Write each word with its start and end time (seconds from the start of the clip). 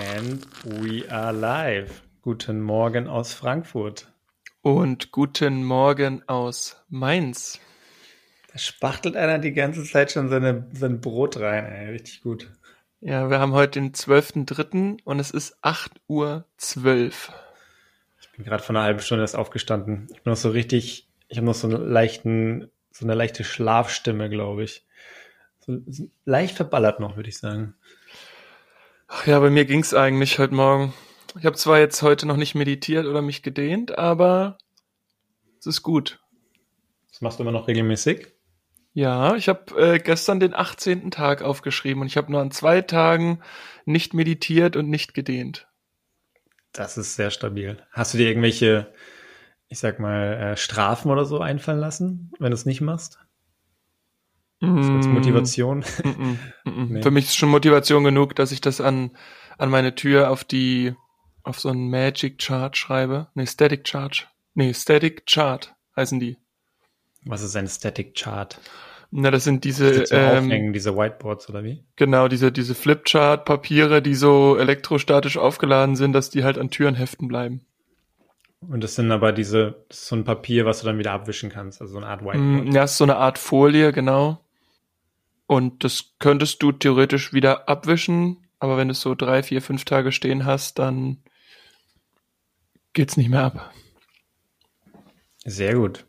And 0.00 0.46
we 0.64 1.04
are 1.12 1.30
live. 1.30 2.02
Guten 2.22 2.62
Morgen 2.62 3.06
aus 3.06 3.34
Frankfurt. 3.34 4.10
Und 4.62 5.12
guten 5.12 5.62
Morgen 5.62 6.26
aus 6.26 6.82
Mainz. 6.88 7.60
Da 8.50 8.58
spachtelt 8.58 9.14
einer 9.14 9.38
die 9.38 9.52
ganze 9.52 9.84
Zeit 9.84 10.12
schon 10.12 10.30
seine, 10.30 10.66
sein 10.72 11.02
Brot 11.02 11.36
rein, 11.38 11.66
ey. 11.66 11.90
Richtig 11.90 12.22
gut. 12.22 12.50
Ja, 13.00 13.28
wir 13.28 13.40
haben 13.40 13.52
heute 13.52 13.78
den 13.78 13.92
12.3. 13.92 15.00
und 15.04 15.20
es 15.20 15.30
ist 15.30 15.62
8.12 15.62 15.90
Uhr. 16.08 16.44
Ich 18.22 18.32
bin 18.32 18.44
gerade 18.46 18.62
vor 18.62 18.74
einer 18.74 18.84
halben 18.84 19.00
Stunde 19.00 19.22
erst 19.24 19.36
aufgestanden. 19.36 20.08
Ich 20.12 20.22
bin 20.22 20.30
noch 20.30 20.38
so 20.38 20.48
richtig, 20.48 21.10
ich 21.28 21.36
habe 21.36 21.46
noch 21.46 21.54
so 21.54 21.68
einen 21.68 21.90
leichten, 21.90 22.70
so 22.90 23.04
eine 23.04 23.14
leichte 23.14 23.44
Schlafstimme, 23.44 24.30
glaube 24.30 24.64
ich. 24.64 24.86
So, 25.58 25.78
so 25.86 26.08
leicht 26.24 26.56
verballert 26.56 27.00
noch, 27.00 27.16
würde 27.16 27.28
ich 27.28 27.36
sagen. 27.36 27.74
Ach 29.12 29.26
ja, 29.26 29.40
bei 29.40 29.50
mir 29.50 29.64
ging's 29.64 29.92
eigentlich 29.92 30.38
heute 30.38 30.54
Morgen. 30.54 30.94
Ich 31.36 31.44
habe 31.44 31.56
zwar 31.56 31.80
jetzt 31.80 32.00
heute 32.00 32.26
noch 32.26 32.36
nicht 32.36 32.54
meditiert 32.54 33.06
oder 33.06 33.22
mich 33.22 33.42
gedehnt, 33.42 33.98
aber 33.98 34.56
es 35.58 35.66
ist 35.66 35.82
gut. 35.82 36.20
Das 37.10 37.20
machst 37.20 37.40
du 37.40 37.42
immer 37.42 37.50
noch 37.50 37.66
regelmäßig? 37.66 38.28
Ja, 38.92 39.34
ich 39.34 39.48
habe 39.48 39.74
äh, 39.76 39.98
gestern 39.98 40.38
den 40.38 40.54
18. 40.54 41.10
Tag 41.10 41.42
aufgeschrieben 41.42 42.02
und 42.02 42.06
ich 42.06 42.16
habe 42.16 42.30
nur 42.30 42.40
an 42.40 42.52
zwei 42.52 42.82
Tagen 42.82 43.42
nicht 43.84 44.14
meditiert 44.14 44.76
und 44.76 44.88
nicht 44.88 45.12
gedehnt. 45.12 45.66
Das 46.72 46.96
ist 46.96 47.16
sehr 47.16 47.32
stabil. 47.32 47.82
Hast 47.90 48.14
du 48.14 48.18
dir 48.18 48.28
irgendwelche, 48.28 48.92
ich 49.66 49.80
sag 49.80 49.98
mal, 49.98 50.34
äh, 50.34 50.56
Strafen 50.56 51.10
oder 51.10 51.24
so 51.24 51.40
einfallen 51.40 51.80
lassen, 51.80 52.30
wenn 52.38 52.52
du 52.52 52.54
es 52.54 52.64
nicht 52.64 52.80
machst? 52.80 53.18
So 54.60 54.92
als 54.94 55.08
Mm, 55.08 55.14
Motivation? 55.14 55.84
mm, 56.04 56.10
mm, 56.64 56.70
mm. 56.70 56.92
Nee. 56.92 57.02
Für 57.02 57.10
mich 57.10 57.26
ist 57.26 57.36
schon 57.36 57.48
Motivation 57.50 58.04
genug, 58.04 58.34
dass 58.36 58.52
ich 58.52 58.60
das 58.60 58.80
an, 58.80 59.10
an 59.58 59.70
meine 59.70 59.94
Tür 59.94 60.30
auf 60.30 60.44
die, 60.44 60.94
auf 61.42 61.58
so 61.60 61.68
einen 61.70 61.90
Magic 61.90 62.38
Chart 62.38 62.76
schreibe. 62.76 63.28
Nee, 63.34 63.46
Static 63.46 63.84
Chart. 63.84 64.28
Nee, 64.54 64.74
Static 64.74 65.26
Chart 65.26 65.74
heißen 65.96 66.20
die. 66.20 66.36
Was 67.24 67.40
ist 67.40 67.56
ein 67.56 67.66
Static 67.66 68.14
Chart? 68.14 68.60
Na, 69.10 69.30
das 69.30 69.44
sind 69.44 69.64
Die 69.64 69.68
diese, 69.68 70.04
ähm, 70.10 70.44
aufhängen, 70.44 70.72
diese 70.72 70.96
Whiteboards 70.96 71.48
oder 71.48 71.64
wie? 71.64 71.84
genau, 71.94 72.26
diese, 72.26 72.50
diese 72.50 72.74
Flipchart-Papiere, 72.74 74.02
die 74.02 74.14
so 74.16 74.56
elektrostatisch 74.56 75.36
aufgeladen 75.38 75.94
sind, 75.94 76.12
dass 76.14 76.30
die 76.30 76.42
halt 76.42 76.58
an 76.58 76.70
Türen 76.70 76.96
heften 76.96 77.28
bleiben. 77.28 77.60
Und 78.60 78.82
das 78.82 78.94
sind 78.94 79.10
aber 79.12 79.32
diese, 79.32 79.84
das 79.88 79.98
ist 80.00 80.06
so 80.08 80.16
ein 80.16 80.24
Papier, 80.24 80.64
was 80.64 80.80
du 80.80 80.86
dann 80.86 80.98
wieder 80.98 81.12
abwischen 81.12 81.50
kannst, 81.50 81.80
also 81.82 81.92
so 81.92 81.98
eine 81.98 82.06
Art 82.06 82.22
Whiteboard. 82.24 82.68
Mm, 82.68 82.72
Ja, 82.72 82.84
ist 82.84 82.96
so 82.96 83.04
eine 83.04 83.16
Art 83.16 83.38
Folie, 83.38 83.92
genau. 83.92 84.40
Und 85.50 85.82
das 85.82 86.12
könntest 86.20 86.62
du 86.62 86.70
theoretisch 86.70 87.32
wieder 87.32 87.68
abwischen, 87.68 88.36
aber 88.60 88.76
wenn 88.76 88.86
du 88.86 88.92
es 88.92 89.00
so 89.00 89.16
drei, 89.16 89.42
vier, 89.42 89.60
fünf 89.60 89.84
Tage 89.84 90.12
stehen 90.12 90.44
hast, 90.44 90.78
dann 90.78 91.24
geht's 92.92 93.16
nicht 93.16 93.30
mehr 93.30 93.42
ab. 93.42 93.74
Sehr 95.44 95.74
gut. 95.74 96.06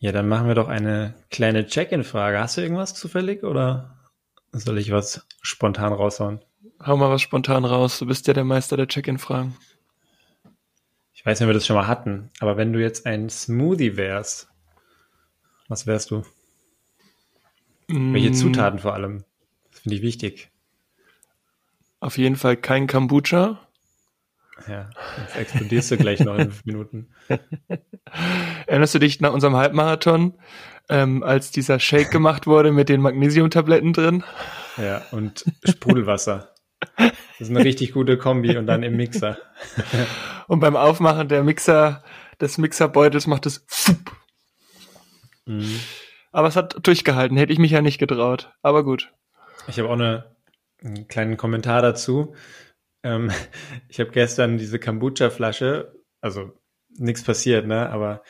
Ja, 0.00 0.10
dann 0.10 0.26
machen 0.26 0.48
wir 0.48 0.56
doch 0.56 0.66
eine 0.66 1.14
kleine 1.30 1.64
Check-in-Frage. 1.64 2.40
Hast 2.40 2.56
du 2.56 2.60
irgendwas 2.60 2.94
zufällig 2.94 3.44
oder 3.44 4.10
soll 4.50 4.78
ich 4.78 4.90
was 4.90 5.24
spontan 5.42 5.92
raushauen? 5.92 6.40
Hau 6.84 6.96
mal 6.96 7.08
was 7.08 7.22
spontan 7.22 7.64
raus. 7.64 8.00
Du 8.00 8.06
bist 8.06 8.26
ja 8.26 8.34
der 8.34 8.42
Meister 8.42 8.76
der 8.76 8.88
Check-in-Fragen. 8.88 9.56
Ich 11.12 11.24
weiß 11.24 11.38
nicht, 11.38 11.46
ob 11.46 11.50
wir 11.50 11.54
das 11.54 11.68
schon 11.68 11.76
mal 11.76 11.86
hatten, 11.86 12.30
aber 12.40 12.56
wenn 12.56 12.72
du 12.72 12.80
jetzt 12.80 13.06
ein 13.06 13.30
Smoothie 13.30 13.96
wärst, 13.96 14.48
was 15.68 15.86
wärst 15.86 16.10
du? 16.10 16.24
Welche 17.90 18.30
Mm, 18.30 18.34
Zutaten 18.34 18.78
vor 18.78 18.94
allem? 18.94 19.24
Das 19.70 19.80
finde 19.80 19.96
ich 19.96 20.02
wichtig. 20.02 20.50
Auf 22.00 22.18
jeden 22.18 22.36
Fall 22.36 22.56
kein 22.56 22.86
Kombucha. 22.86 23.60
Ja, 24.68 24.90
jetzt 25.18 25.36
explodierst 25.36 25.90
du 25.90 25.96
gleich 25.96 26.20
noch 26.20 26.34
in 26.36 26.50
fünf 26.50 26.64
Minuten. 26.66 27.08
Erinnerst 28.66 28.94
du 28.94 28.98
dich 28.98 29.20
nach 29.20 29.32
unserem 29.32 29.56
Halbmarathon, 29.56 30.34
ähm, 30.90 31.22
als 31.22 31.50
dieser 31.50 31.78
Shake 31.80 32.10
gemacht 32.10 32.46
wurde 32.46 32.70
mit 32.72 32.88
den 32.90 33.00
Magnesiumtabletten 33.00 33.92
drin? 33.92 34.22
Ja, 34.76 35.02
und 35.12 35.44
Sprudelwasser. 35.64 36.54
Das 36.96 37.12
ist 37.38 37.50
eine 37.50 37.64
richtig 37.64 37.92
gute 37.92 38.18
Kombi 38.18 38.56
und 38.56 38.66
dann 38.66 38.82
im 38.82 38.96
Mixer. 38.96 39.38
Und 40.46 40.60
beim 40.60 40.76
Aufmachen 40.76 41.28
der 41.28 41.42
Mixer, 41.42 42.02
des 42.40 42.58
Mixerbeutels 42.58 43.26
macht 43.26 43.46
es. 43.46 43.64
Mhm. 45.46 45.80
Aber 46.32 46.48
es 46.48 46.56
hat 46.56 46.86
durchgehalten, 46.86 47.36
hätte 47.36 47.52
ich 47.52 47.58
mich 47.58 47.72
ja 47.72 47.82
nicht 47.82 47.98
getraut. 47.98 48.52
Aber 48.62 48.84
gut. 48.84 49.12
Ich 49.68 49.78
habe 49.78 49.88
auch 49.88 49.94
eine, 49.94 50.36
einen 50.82 51.08
kleinen 51.08 51.36
Kommentar 51.36 51.82
dazu. 51.82 52.34
Ähm, 53.02 53.30
ich 53.88 54.00
habe 54.00 54.10
gestern 54.10 54.58
diese 54.58 54.78
Kombucha-Flasche, 54.78 55.94
also 56.20 56.52
nichts 56.98 57.22
passiert, 57.22 57.66
ne? 57.66 57.90
Aber 57.90 58.22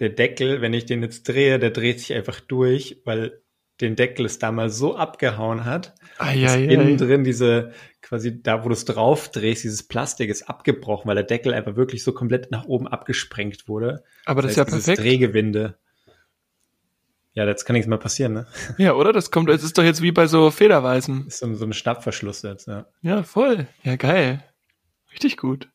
der 0.00 0.10
Deckel, 0.10 0.60
wenn 0.60 0.74
ich 0.74 0.86
den 0.86 1.02
jetzt 1.02 1.28
drehe, 1.28 1.58
der 1.58 1.70
dreht 1.70 2.00
sich 2.00 2.14
einfach 2.14 2.40
durch, 2.40 3.00
weil 3.04 3.42
den 3.80 3.96
Deckel 3.96 4.26
es 4.26 4.38
damals 4.38 4.76
so 4.76 4.96
abgehauen 4.96 5.64
hat, 5.64 5.94
dass 6.18 6.56
innen 6.56 6.96
drin 6.96 7.24
diese, 7.24 7.72
quasi 8.00 8.42
da, 8.42 8.64
wo 8.64 8.68
du 8.68 8.74
es 8.74 8.84
drauf 8.84 9.30
drehst, 9.30 9.64
dieses 9.64 9.86
Plastik 9.86 10.30
ist 10.30 10.48
abgebrochen, 10.48 11.08
weil 11.08 11.16
der 11.16 11.24
Deckel 11.24 11.54
einfach 11.54 11.74
wirklich 11.74 12.04
so 12.04 12.12
komplett 12.12 12.50
nach 12.50 12.64
oben 12.64 12.86
abgesprengt 12.86 13.68
wurde. 13.68 14.04
Aber 14.24 14.42
das 14.42 14.52
ist 14.52 14.56
ja 14.56 14.64
heißt, 14.64 14.72
perfekt. 14.72 14.98
Drehgewinde. 14.98 15.78
Ja, 17.34 17.46
jetzt 17.46 17.64
kann 17.64 17.74
nichts 17.74 17.88
mehr 17.88 17.98
passieren, 17.98 18.32
ne? 18.34 18.46
Ja, 18.78 18.92
oder? 18.92 19.12
Das 19.12 19.30
kommt, 19.30 19.48
es 19.48 19.62
ist 19.62 19.78
doch 19.78 19.82
jetzt 19.84 20.02
wie 20.02 20.12
bei 20.12 20.26
so 20.26 20.50
Federweisen. 20.50 21.26
Ist 21.26 21.38
so, 21.38 21.54
so 21.54 21.64
ein 21.64 21.72
Schnappverschluss 21.72 22.42
jetzt, 22.42 22.66
ja. 22.68 22.86
Ja, 23.00 23.22
voll. 23.22 23.66
Ja, 23.82 23.96
geil. 23.96 24.44
Richtig 25.12 25.36
gut. 25.38 25.68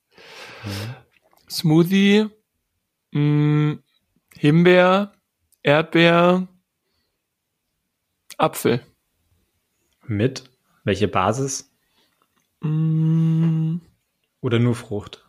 Smoothie, 1.50 2.28
mh, 3.12 3.78
Himbeer, 4.35 5.13
Erdbeer, 5.63 6.47
Apfel. 8.38 8.81
Mit? 10.06 10.44
Welche 10.84 11.07
Basis? 11.07 11.72
Mh, 12.62 13.79
Oder 14.41 14.59
nur 14.59 14.75
Frucht? 14.75 15.23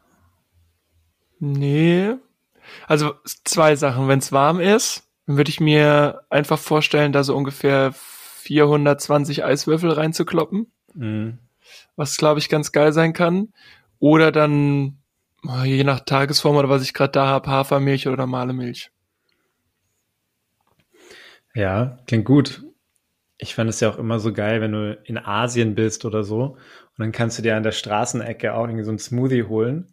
nee. 1.41 2.15
Also 2.87 3.15
zwei 3.45 3.77
Sachen. 3.77 4.09
Wenn 4.09 4.19
es 4.19 4.31
warm 4.31 4.61
ist, 4.61 5.08
dann 5.29 5.37
würde 5.37 5.51
ich 5.51 5.61
mir 5.61 6.23
einfach 6.31 6.59
vorstellen, 6.59 7.13
da 7.13 7.23
so 7.23 7.37
ungefähr 7.37 7.93
420 7.93 9.45
Eiswürfel 9.45 9.91
reinzukloppen. 9.91 10.73
Mhm. 10.95 11.39
was 11.97 12.17
glaube 12.17 12.41
ich 12.41 12.49
ganz 12.49 12.73
geil 12.73 12.95
sein 12.95 13.13
kann. 13.13 13.53
Oder 13.99 14.33
dann, 14.33 14.97
oh, 15.47 15.65
je 15.65 15.85
nach 15.85 16.01
Tagesform 16.01 16.57
oder 16.57 16.71
was 16.71 16.83
ich 16.83 16.95
gerade 16.95 17.13
da 17.13 17.27
habe, 17.27 17.51
Hafermilch 17.51 18.09
oder 18.09 18.17
normale 18.17 18.55
Milch. 18.55 18.91
Ja, 21.55 21.99
klingt 22.07 22.25
gut. 22.25 22.65
Ich 23.37 23.55
fand 23.55 23.69
es 23.69 23.81
ja 23.81 23.91
auch 23.91 23.99
immer 23.99 24.21
so 24.21 24.33
geil, 24.33 24.63
wenn 24.63 24.73
du 24.73 24.99
in 25.05 25.19
Asien 25.19 25.75
bist 25.75 26.07
oder 26.07 26.25
so. 26.25 26.43
Und 26.43 26.59
dann 26.97 27.13
kannst 27.13 27.37
du 27.37 27.43
dir 27.43 27.55
an 27.55 27.63
der 27.63 27.73
Straßenecke 27.73 28.55
auch 28.55 28.65
irgendwie 28.65 28.85
so 28.85 28.93
einen 28.93 28.99
Smoothie 28.99 29.43
holen. 29.43 29.93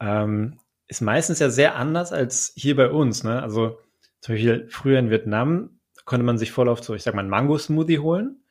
Ähm, 0.00 0.58
ist 0.88 1.02
meistens 1.02 1.38
ja 1.38 1.50
sehr 1.50 1.76
anders 1.76 2.12
als 2.12 2.54
hier 2.56 2.76
bei 2.76 2.88
uns. 2.88 3.24
Ne? 3.24 3.42
Also 3.42 3.78
zum 4.24 4.36
Beispiel 4.36 4.66
früher 4.70 4.98
in 4.98 5.10
Vietnam 5.10 5.80
konnte 6.06 6.24
man 6.24 6.38
sich 6.38 6.50
voll 6.50 6.70
auf 6.70 6.82
so, 6.82 6.94
ich 6.94 7.02
sag 7.02 7.12
mal, 7.12 7.20
einen 7.20 7.28
Mango-Smoothie 7.28 7.98
holen. 7.98 8.42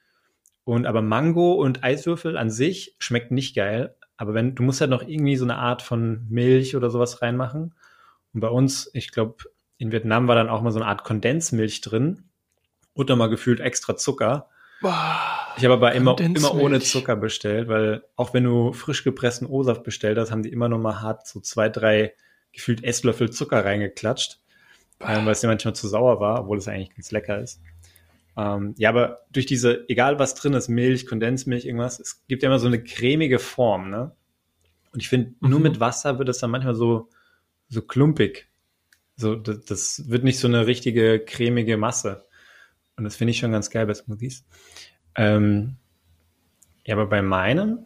Und 0.66 0.86
aber 0.86 1.02
Mango 1.02 1.54
und 1.54 1.84
Eiswürfel 1.84 2.38
an 2.38 2.52
sich 2.52 2.96
schmeckt 3.00 3.32
nicht 3.32 3.56
geil. 3.56 3.96
Aber 4.16 4.36
wenn, 4.36 4.54
du 4.54 4.62
musst 4.62 4.82
halt 4.82 4.92
noch 4.92 5.02
irgendwie 5.02 5.36
so 5.36 5.46
eine 5.46 5.58
Art 5.58 5.82
von 5.82 6.28
Milch 6.30 6.76
oder 6.76 6.92
sowas 6.92 7.24
reinmachen. 7.24 7.74
Und 8.36 8.40
bei 8.40 8.50
uns, 8.50 8.88
ich 8.94 9.12
glaube, 9.12 9.46
in 9.80 9.92
Vietnam 9.92 10.28
war 10.28 10.36
dann 10.36 10.48
auch 10.48 10.62
mal 10.62 10.70
so 10.70 10.80
eine 10.80 10.88
Art 10.88 11.04
Kondensmilch 11.04 11.82
drin. 11.82 12.26
Und 12.94 13.10
dann 13.10 13.18
mal 13.18 13.30
gefühlt 13.30 13.60
extra 13.60 13.98
Zucker. 13.98 14.50
Boah, 14.80 15.56
Ich 15.58 15.64
habe 15.64 15.74
aber 15.74 15.94
immer, 15.94 16.20
immer 16.20 16.54
ohne 16.54 16.82
Zucker 16.82 17.16
bestellt, 17.16 17.68
weil 17.68 18.04
auch 18.16 18.36
wenn 18.36 18.44
du 18.44 18.74
frisch 18.74 19.04
gepressten 19.04 19.48
O-Saft 19.48 19.82
bestellt 19.82 20.20
hast, 20.20 20.30
haben 20.30 20.44
die 20.44 20.52
immer 20.52 20.70
noch 20.70 20.78
mal 20.78 21.02
hart 21.02 21.26
so 21.26 21.40
zwei, 21.40 21.68
drei 21.68 22.14
gefühlt 22.52 22.84
Esslöffel 22.84 23.32
Zucker 23.32 23.66
reingeklatscht, 23.66 24.43
weil 25.00 25.30
es 25.30 25.42
dir 25.42 25.48
manchmal 25.48 25.76
zu 25.76 25.88
sauer 25.88 26.20
war, 26.20 26.42
obwohl 26.42 26.58
es 26.58 26.68
eigentlich 26.68 26.96
ganz 26.96 27.12
lecker 27.12 27.40
ist. 27.40 27.62
Ähm, 28.36 28.74
ja, 28.78 28.90
aber 28.90 29.20
durch 29.32 29.46
diese, 29.46 29.88
egal 29.90 30.18
was 30.20 30.34
drin 30.36 30.54
ist, 30.54 30.68
Milch, 30.68 31.06
Kondensmilch, 31.06 31.66
irgendwas, 31.66 32.00
es 32.00 32.26
gibt 32.28 32.42
ja 32.44 32.50
immer 32.50 32.60
so 32.60 32.68
eine 32.68 32.84
cremige 32.84 33.40
Form, 33.40 33.90
ne? 33.90 34.12
Und 34.92 35.02
ich 35.02 35.10
finde, 35.10 35.34
nur 35.40 35.60
Mhm. 35.60 35.64
mit 35.64 35.80
Wasser 35.80 36.20
wird 36.20 36.30
es 36.30 36.40
dann 36.40 36.52
manchmal 36.52 36.76
so, 36.76 37.10
so 37.68 37.82
klumpig. 37.82 38.48
So, 39.16 39.36
das, 39.36 39.66
das 39.66 40.10
wird 40.10 40.24
nicht 40.24 40.40
so 40.40 40.48
eine 40.48 40.68
richtige 40.68 41.20
cremige 41.20 41.78
Masse. 41.78 42.26
Und 42.96 43.04
das 43.04 43.16
finde 43.16 43.32
ich 43.32 43.40
schon 43.40 43.52
ganz 43.52 43.70
geil 43.70 43.86
bei 43.86 43.94
Smoothies. 43.94 44.46
Ähm, 45.16 45.78
ja, 46.86 46.96
aber 46.96 47.08
bei 47.08 47.22
meinem, 47.22 47.80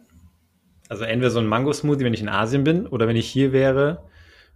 also 0.88 1.04
entweder 1.04 1.30
so 1.30 1.38
ein 1.38 1.46
Mango-Smoothie, 1.46 2.04
wenn 2.04 2.14
ich 2.14 2.22
in 2.22 2.28
Asien 2.28 2.64
bin, 2.64 2.86
oder 2.86 3.06
wenn 3.06 3.16
ich 3.16 3.28
hier 3.28 3.52
wäre, 3.52 4.04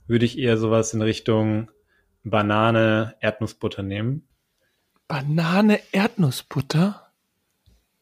würde 0.06 0.24
ich 0.24 0.38
eher 0.38 0.56
sowas 0.56 0.94
in 0.94 1.02
Richtung 1.02 1.70
Banane, 2.24 3.16
Erdnussbutter 3.20 3.82
nehmen. 3.82 4.28
Banane, 5.08 5.80
Erdnussbutter? 5.92 7.12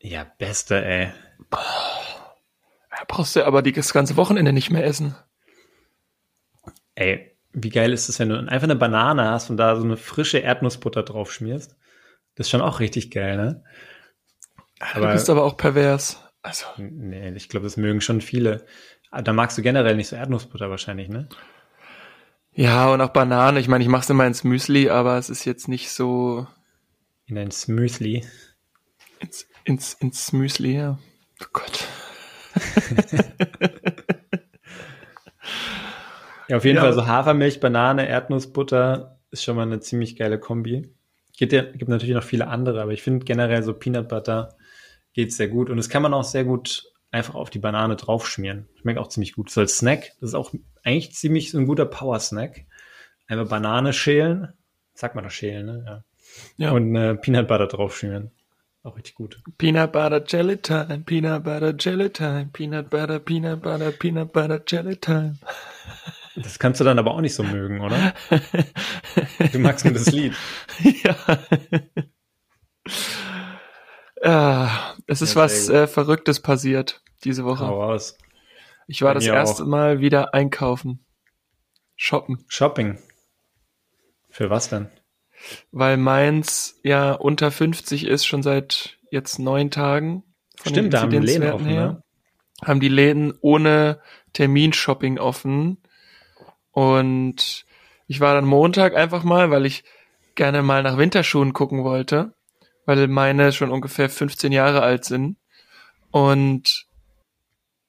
Ja, 0.00 0.24
beste, 0.38 0.84
ey. 0.84 1.12
Ja, 1.52 3.04
brauchst 3.08 3.36
du 3.36 3.44
aber 3.44 3.62
das 3.62 3.92
ganze 3.92 4.16
Wochenende 4.16 4.52
nicht 4.52 4.70
mehr 4.70 4.84
essen. 4.84 5.14
Ey, 6.94 7.36
wie 7.52 7.70
geil 7.70 7.92
ist 7.92 8.08
es, 8.08 8.18
wenn 8.18 8.28
du 8.28 8.38
einfach 8.38 8.64
eine 8.64 8.76
Banane 8.76 9.28
hast 9.28 9.50
und 9.50 9.56
da 9.56 9.76
so 9.76 9.82
eine 9.82 9.96
frische 9.96 10.38
Erdnussbutter 10.38 11.02
drauf 11.02 11.32
schmierst? 11.32 11.76
Das 12.34 12.46
ist 12.46 12.50
schon 12.50 12.60
auch 12.60 12.80
richtig 12.80 13.10
geil, 13.10 13.36
ne? 13.36 13.64
Aber, 14.78 15.08
du 15.08 15.12
bist 15.12 15.28
aber 15.28 15.44
auch 15.44 15.56
pervers. 15.56 16.22
Also. 16.42 16.66
Nee, 16.78 17.32
ich 17.32 17.48
glaube, 17.48 17.64
das 17.64 17.76
mögen 17.76 18.00
schon 18.00 18.20
viele. 18.20 18.64
Ah, 19.10 19.22
da 19.22 19.32
magst 19.32 19.58
du 19.58 19.62
generell 19.62 19.96
nicht 19.96 20.08
so 20.08 20.16
Erdnussbutter 20.16 20.70
wahrscheinlich, 20.70 21.08
ne? 21.08 21.28
Ja, 22.52 22.92
und 22.92 23.00
auch 23.00 23.10
Banane. 23.10 23.60
Ich 23.60 23.68
meine, 23.68 23.84
ich 23.84 23.90
mache 23.90 24.02
es 24.02 24.10
immer 24.10 24.26
ins 24.26 24.44
Müsli, 24.44 24.90
aber 24.90 25.16
es 25.18 25.30
ist 25.30 25.44
jetzt 25.44 25.68
nicht 25.68 25.90
so. 25.90 26.46
In 27.26 27.38
ein 27.38 27.50
Smüsli. 27.50 28.24
Ins, 29.20 29.46
ins, 29.64 29.94
ins 29.94 30.32
Müsli, 30.32 30.74
ja. 30.76 30.98
Oh 31.42 31.46
Gott. 31.52 31.86
ja, 36.48 36.56
auf 36.56 36.64
jeden 36.64 36.76
ja. 36.76 36.82
Fall 36.82 36.92
so 36.92 37.06
Hafermilch, 37.06 37.60
Banane, 37.60 38.08
Erdnussbutter 38.08 39.20
ist 39.30 39.44
schon 39.44 39.54
mal 39.56 39.62
eine 39.62 39.80
ziemlich 39.80 40.16
geile 40.16 40.40
Kombi. 40.40 40.92
Gibt, 41.36 41.52
ja, 41.52 41.62
gibt 41.62 41.88
natürlich 41.88 42.14
noch 42.14 42.24
viele 42.24 42.48
andere, 42.48 42.82
aber 42.82 42.92
ich 42.92 43.02
finde 43.02 43.24
generell 43.24 43.62
so 43.62 43.72
Peanut 43.74 44.08
Butter 44.08 44.56
geht 45.12 45.32
sehr 45.32 45.48
gut. 45.48 45.70
Und 45.70 45.76
das 45.76 45.88
kann 45.88 46.02
man 46.02 46.12
auch 46.12 46.24
sehr 46.24 46.44
gut 46.44 46.89
einfach 47.10 47.34
auf 47.34 47.50
die 47.50 47.58
Banane 47.58 47.96
draufschmieren. 47.96 48.68
Schmeckt 48.80 48.98
auch 48.98 49.08
ziemlich 49.08 49.34
gut. 49.34 49.50
So 49.50 49.60
als 49.60 49.78
Snack, 49.78 50.12
das 50.20 50.30
ist 50.30 50.34
auch 50.34 50.52
eigentlich 50.84 51.14
ziemlich 51.14 51.50
so 51.50 51.58
ein 51.58 51.66
guter 51.66 51.86
Power-Snack. 51.86 52.66
Einfach 53.26 53.48
Banane 53.48 53.92
schälen. 53.92 54.52
Sagt 54.94 55.14
man 55.14 55.24
doch 55.24 55.30
schälen, 55.30 55.66
ne? 55.66 55.84
Ja. 55.86 56.04
ja. 56.56 56.70
Und 56.72 56.94
äh, 56.94 57.14
Peanut 57.16 57.48
Butter 57.48 57.66
draufschmieren. 57.66 58.30
Auch 58.82 58.96
richtig 58.96 59.14
gut. 59.14 59.42
Peanut 59.58 59.92
Butter 59.92 60.24
Jelly 60.26 60.56
Time, 60.56 61.02
Peanut 61.04 61.44
Butter 61.44 61.74
Jelly 61.78 62.10
Time, 62.10 62.48
Peanut 62.52 62.88
Butter, 62.88 63.18
Peanut 63.18 63.60
Butter, 63.60 63.90
Peanut 63.92 64.32
Butter 64.32 64.62
Jelly 64.66 64.96
Time. 64.96 65.38
Das 66.36 66.60
kannst 66.60 66.80
du 66.80 66.84
dann 66.84 66.98
aber 66.98 67.10
auch 67.10 67.20
nicht 67.20 67.34
so 67.34 67.42
mögen, 67.42 67.80
oder? 67.80 68.14
Du 69.52 69.58
magst 69.58 69.84
nur 69.84 69.92
das 69.92 70.10
Lied. 70.12 70.32
Ja. 71.04 71.16
Ah, 74.22 74.94
es 75.06 75.22
ist 75.22 75.34
ja, 75.34 75.42
was 75.42 75.68
äh, 75.68 75.86
Verrücktes 75.86 76.40
passiert 76.40 77.02
diese 77.24 77.44
Woche. 77.44 77.66
Hau 77.66 77.82
raus. 77.82 78.18
Ich 78.86 79.02
war 79.02 79.10
Bei 79.10 79.14
das 79.14 79.26
erste 79.26 79.62
auch. 79.62 79.66
Mal 79.66 80.00
wieder 80.00 80.34
einkaufen. 80.34 81.04
Shoppen. 81.96 82.44
Shopping. 82.48 82.98
Für 84.30 84.50
was 84.50 84.68
denn? 84.68 84.90
weil 85.72 85.96
Mainz 85.96 86.80
ja 86.82 87.12
unter 87.12 87.50
50 87.50 88.06
ist, 88.06 88.26
schon 88.26 88.42
seit 88.42 88.98
jetzt 89.10 89.38
neun 89.38 89.70
Tagen. 89.70 90.24
Stimmt, 90.66 90.94
da 90.94 91.02
haben 91.02 91.10
die 91.10 91.18
Läden 91.18 91.52
offen, 91.52 91.66
her. 91.66 91.86
Ne? 91.86 92.02
Haben 92.64 92.80
die 92.80 92.88
Läden 92.88 93.34
ohne 93.40 94.00
Terminshopping 94.32 95.18
offen. 95.18 95.78
Und 96.72 97.64
ich 98.06 98.20
war 98.20 98.34
dann 98.34 98.44
Montag 98.44 98.94
einfach 98.94 99.24
mal, 99.24 99.50
weil 99.50 99.66
ich 99.66 99.84
gerne 100.34 100.62
mal 100.62 100.82
nach 100.82 100.98
Winterschuhen 100.98 101.52
gucken 101.52 101.84
wollte, 101.84 102.34
weil 102.90 103.06
meine 103.06 103.52
schon 103.52 103.70
ungefähr 103.70 104.10
15 104.10 104.50
Jahre 104.50 104.82
alt 104.82 105.04
sind. 105.04 105.36
Und 106.10 106.88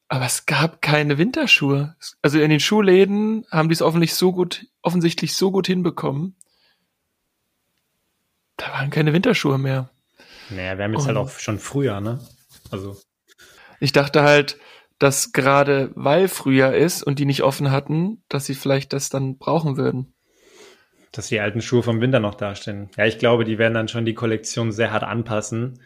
aber 0.08 0.26
es 0.26 0.46
gab 0.46 0.80
keine 0.80 1.18
Winterschuhe. 1.18 1.96
Also 2.22 2.40
in 2.40 2.52
den 2.52 2.60
Schuhläden 2.60 3.48
haben 3.50 3.68
die 3.68 3.74
es 3.74 3.82
offensichtlich 3.82 4.16
so 4.16 4.32
gut, 4.32 4.68
offensichtlich 4.84 5.36
so 5.36 5.52
gut 5.52 5.66
hinbekommen, 5.66 6.36
da 8.58 8.68
waren 8.74 8.92
keine 8.92 9.12
Winterschuhe 9.12 9.58
mehr. 9.58 9.90
Naja, 10.52 10.78
wir 10.78 10.84
haben 10.84 10.94
jetzt 10.94 11.08
halt 11.08 11.18
Und 11.18 11.24
halt 11.24 11.30
auch 11.30 11.40
schon 11.40 11.58
früher, 11.58 12.00
ne? 12.00 12.20
Also. 12.70 12.96
Ich 13.80 13.92
dachte 13.92 14.22
halt, 14.22 14.60
dass 15.00 15.32
gerade 15.32 15.92
weil 15.96 16.28
Frühjahr 16.28 16.76
ist 16.76 17.02
und 17.02 17.18
die 17.18 17.26
nicht 17.26 17.42
offen 17.42 17.72
hatten, 17.72 18.24
dass 18.30 18.46
sie 18.46 18.54
vielleicht 18.54 18.94
das 18.94 19.10
dann 19.10 19.40
brauchen 19.40 19.78
würden. 19.78 20.14
Dass 21.12 21.28
die 21.28 21.40
alten 21.40 21.62
Schuhe 21.62 21.84
vom 21.84 22.00
Winter 22.00 22.20
noch 22.20 22.36
dastehen. 22.36 22.90
Ja, 22.98 23.06
ich 23.06 23.18
glaube, 23.18 23.44
die 23.44 23.58
werden 23.58 23.74
dann 23.74 23.90
schon 23.90 24.06
die 24.06 24.14
Kollektion 24.14 24.72
sehr 24.72 24.92
hart 24.92 25.04
anpassen, 25.04 25.82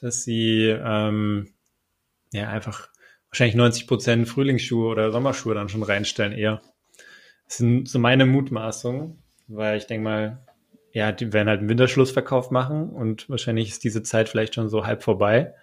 dass 0.00 0.24
sie 0.24 0.66
ähm, 0.66 1.52
ja 2.32 2.48
einfach 2.48 2.88
wahrscheinlich 3.30 3.56
90 3.56 3.86
Prozent 3.86 4.28
Frühlingsschuhe 4.28 4.88
oder 4.88 5.12
Sommerschuhe 5.12 5.54
dann 5.54 5.68
schon 5.68 5.82
reinstellen 5.82 6.32
eher. 6.32 6.62
Das 7.46 7.58
sind 7.58 7.88
so 7.88 7.98
meine 7.98 8.24
Mutmaßungen, 8.24 9.22
weil 9.48 9.76
ich 9.76 9.86
denke 9.86 10.04
mal, 10.04 10.46
ja, 10.92 11.12
die 11.12 11.32
werden 11.32 11.48
halt 11.48 11.60
einen 11.60 11.68
Winterschlussverkauf 11.68 12.50
machen 12.50 12.90
und 12.90 13.28
wahrscheinlich 13.30 13.70
ist 13.70 13.84
diese 13.84 14.02
Zeit 14.02 14.28
vielleicht 14.28 14.54
schon 14.54 14.68
so 14.68 14.86
halb 14.86 15.02
vorbei. 15.02 15.54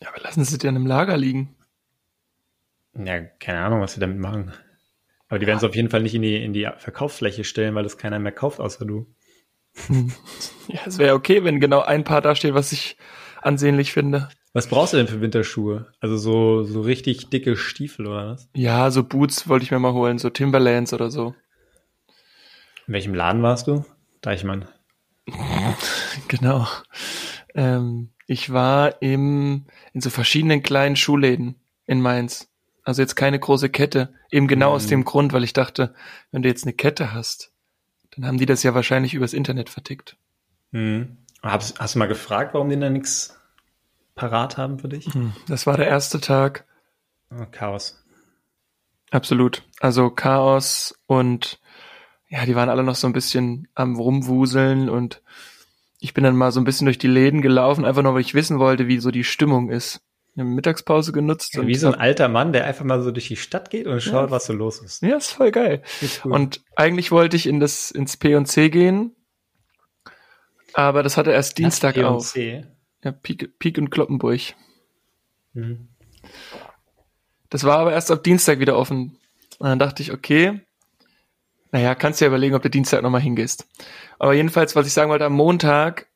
Ja, 0.00 0.08
aber 0.08 0.20
lassen 0.22 0.44
sie 0.44 0.58
dann 0.58 0.76
im 0.76 0.86
Lager 0.86 1.16
liegen. 1.16 1.56
Ja, 2.94 3.20
keine 3.20 3.60
Ahnung, 3.60 3.80
was 3.80 3.94
sie 3.94 4.00
damit 4.00 4.18
machen. 4.18 4.52
Aber 5.30 5.38
die 5.38 5.46
werden 5.46 5.58
es 5.58 5.64
auf 5.64 5.76
jeden 5.76 5.88
Fall 5.88 6.02
nicht 6.02 6.14
in 6.14 6.22
die, 6.22 6.36
in 6.36 6.52
die 6.52 6.68
Verkaufsfläche 6.76 7.44
stellen, 7.44 7.76
weil 7.76 7.86
es 7.86 7.96
keiner 7.96 8.18
mehr 8.18 8.32
kauft, 8.32 8.58
außer 8.58 8.84
du. 8.84 9.06
ja, 10.68 10.80
es 10.84 10.98
wäre 10.98 11.14
okay, 11.14 11.44
wenn 11.44 11.60
genau 11.60 11.80
ein 11.80 12.02
Paar 12.02 12.20
da 12.20 12.34
steht, 12.34 12.52
was 12.52 12.72
ich 12.72 12.96
ansehnlich 13.40 13.92
finde. 13.92 14.28
Was 14.52 14.66
brauchst 14.66 14.92
du 14.92 14.96
denn 14.96 15.06
für 15.06 15.20
Winterschuhe? 15.20 15.92
Also 16.00 16.16
so, 16.16 16.64
so 16.64 16.80
richtig 16.80 17.30
dicke 17.30 17.56
Stiefel 17.56 18.08
oder 18.08 18.32
was? 18.32 18.50
Ja, 18.54 18.90
so 18.90 19.04
Boots 19.04 19.48
wollte 19.48 19.64
ich 19.64 19.70
mir 19.70 19.78
mal 19.78 19.92
holen, 19.92 20.18
so 20.18 20.30
Timberlands 20.30 20.92
oder 20.92 21.12
so. 21.12 21.36
In 22.88 22.94
welchem 22.94 23.14
Laden 23.14 23.42
warst 23.42 23.68
du? 23.68 23.84
Deichmann. 24.20 24.68
Genau. 26.28 26.66
Ähm, 27.54 28.10
ich 28.26 28.52
war 28.52 29.02
im, 29.02 29.66
in 29.92 30.00
so 30.00 30.10
verschiedenen 30.10 30.62
kleinen 30.62 30.94
Schuhläden 30.94 31.56
in 31.86 32.00
Mainz. 32.00 32.49
Also 32.84 33.02
jetzt 33.02 33.14
keine 33.14 33.38
große 33.38 33.68
Kette. 33.68 34.14
Eben 34.30 34.48
genau 34.48 34.70
mhm. 34.70 34.76
aus 34.76 34.86
dem 34.86 35.04
Grund, 35.04 35.32
weil 35.32 35.44
ich 35.44 35.52
dachte, 35.52 35.94
wenn 36.30 36.42
du 36.42 36.48
jetzt 36.48 36.64
eine 36.64 36.72
Kette 36.72 37.12
hast, 37.12 37.52
dann 38.12 38.26
haben 38.26 38.38
die 38.38 38.46
das 38.46 38.62
ja 38.62 38.74
wahrscheinlich 38.74 39.14
übers 39.14 39.32
Internet 39.32 39.70
vertickt. 39.70 40.16
Mhm. 40.72 41.18
Hast, 41.42 41.80
hast, 41.80 41.94
du 41.94 41.98
mal 41.98 42.08
gefragt, 42.08 42.54
warum 42.54 42.68
die 42.68 42.78
da 42.78 42.90
nichts 42.90 43.38
parat 44.14 44.58
haben 44.58 44.78
für 44.78 44.88
dich? 44.88 45.06
Hm, 45.06 45.32
das 45.48 45.66
war 45.66 45.76
der 45.76 45.86
erste 45.86 46.20
Tag. 46.20 46.66
Oh, 47.30 47.46
Chaos. 47.50 48.04
Absolut. 49.10 49.62
Also 49.80 50.10
Chaos 50.10 50.94
und 51.06 51.60
ja, 52.28 52.44
die 52.44 52.54
waren 52.54 52.68
alle 52.68 52.84
noch 52.84 52.94
so 52.94 53.06
ein 53.06 53.12
bisschen 53.12 53.68
am 53.74 53.96
Rumwuseln 53.96 54.88
und 54.88 55.22
ich 55.98 56.14
bin 56.14 56.24
dann 56.24 56.36
mal 56.36 56.52
so 56.52 56.60
ein 56.60 56.64
bisschen 56.64 56.84
durch 56.84 56.98
die 56.98 57.08
Läden 57.08 57.42
gelaufen, 57.42 57.84
einfach 57.84 58.02
nur, 58.02 58.14
weil 58.14 58.20
ich 58.20 58.34
wissen 58.34 58.58
wollte, 58.58 58.86
wie 58.86 58.98
so 58.98 59.10
die 59.10 59.24
Stimmung 59.24 59.70
ist. 59.70 60.00
Habe 60.38 60.48
Mittagspause 60.48 61.12
genutzt. 61.12 61.54
Ja, 61.54 61.66
wie 61.66 61.74
so 61.74 61.88
ein 61.88 61.94
alter 61.94 62.28
Mann, 62.28 62.52
der 62.52 62.64
einfach 62.64 62.84
mal 62.84 63.02
so 63.02 63.10
durch 63.10 63.28
die 63.28 63.36
Stadt 63.36 63.70
geht 63.70 63.86
und 63.86 64.00
schaut, 64.00 64.28
ja. 64.28 64.30
was 64.30 64.46
so 64.46 64.52
los 64.52 64.80
ist. 64.80 65.02
Ja, 65.02 65.16
ist 65.16 65.32
voll 65.32 65.50
geil. 65.50 65.82
Ist 66.00 66.24
und 66.24 66.62
eigentlich 66.76 67.10
wollte 67.10 67.36
ich 67.36 67.46
in 67.46 67.60
das, 67.60 67.90
ins 67.90 68.16
P&C 68.16 68.70
gehen, 68.70 69.14
aber 70.72 71.02
das 71.02 71.16
hatte 71.16 71.32
erst 71.32 71.58
Dienstag 71.58 71.96
das 71.96 72.04
auf. 72.04 72.36
Ja, 72.36 73.12
Pik, 73.12 73.58
Pik 73.58 73.78
und 73.78 73.90
Kloppenburg. 73.90 74.40
Mhm. 75.54 75.88
Das 77.48 77.64
war 77.64 77.78
aber 77.78 77.92
erst 77.92 78.10
ab 78.10 78.22
Dienstag 78.22 78.60
wieder 78.60 78.76
offen. 78.76 79.18
Und 79.58 79.68
dann 79.68 79.78
dachte 79.78 80.02
ich, 80.02 80.12
okay, 80.12 80.60
naja, 81.72 81.94
kannst 81.94 82.20
du 82.20 82.24
ja 82.24 82.28
überlegen, 82.28 82.54
ob 82.54 82.62
du 82.62 82.70
Dienstag 82.70 83.02
nochmal 83.02 83.20
hingehst. 83.20 83.66
Aber 84.18 84.34
jedenfalls, 84.34 84.76
was 84.76 84.86
ich 84.86 84.92
sagen 84.92 85.10
wollte, 85.10 85.24
am 85.24 85.32
Montag, 85.32 86.06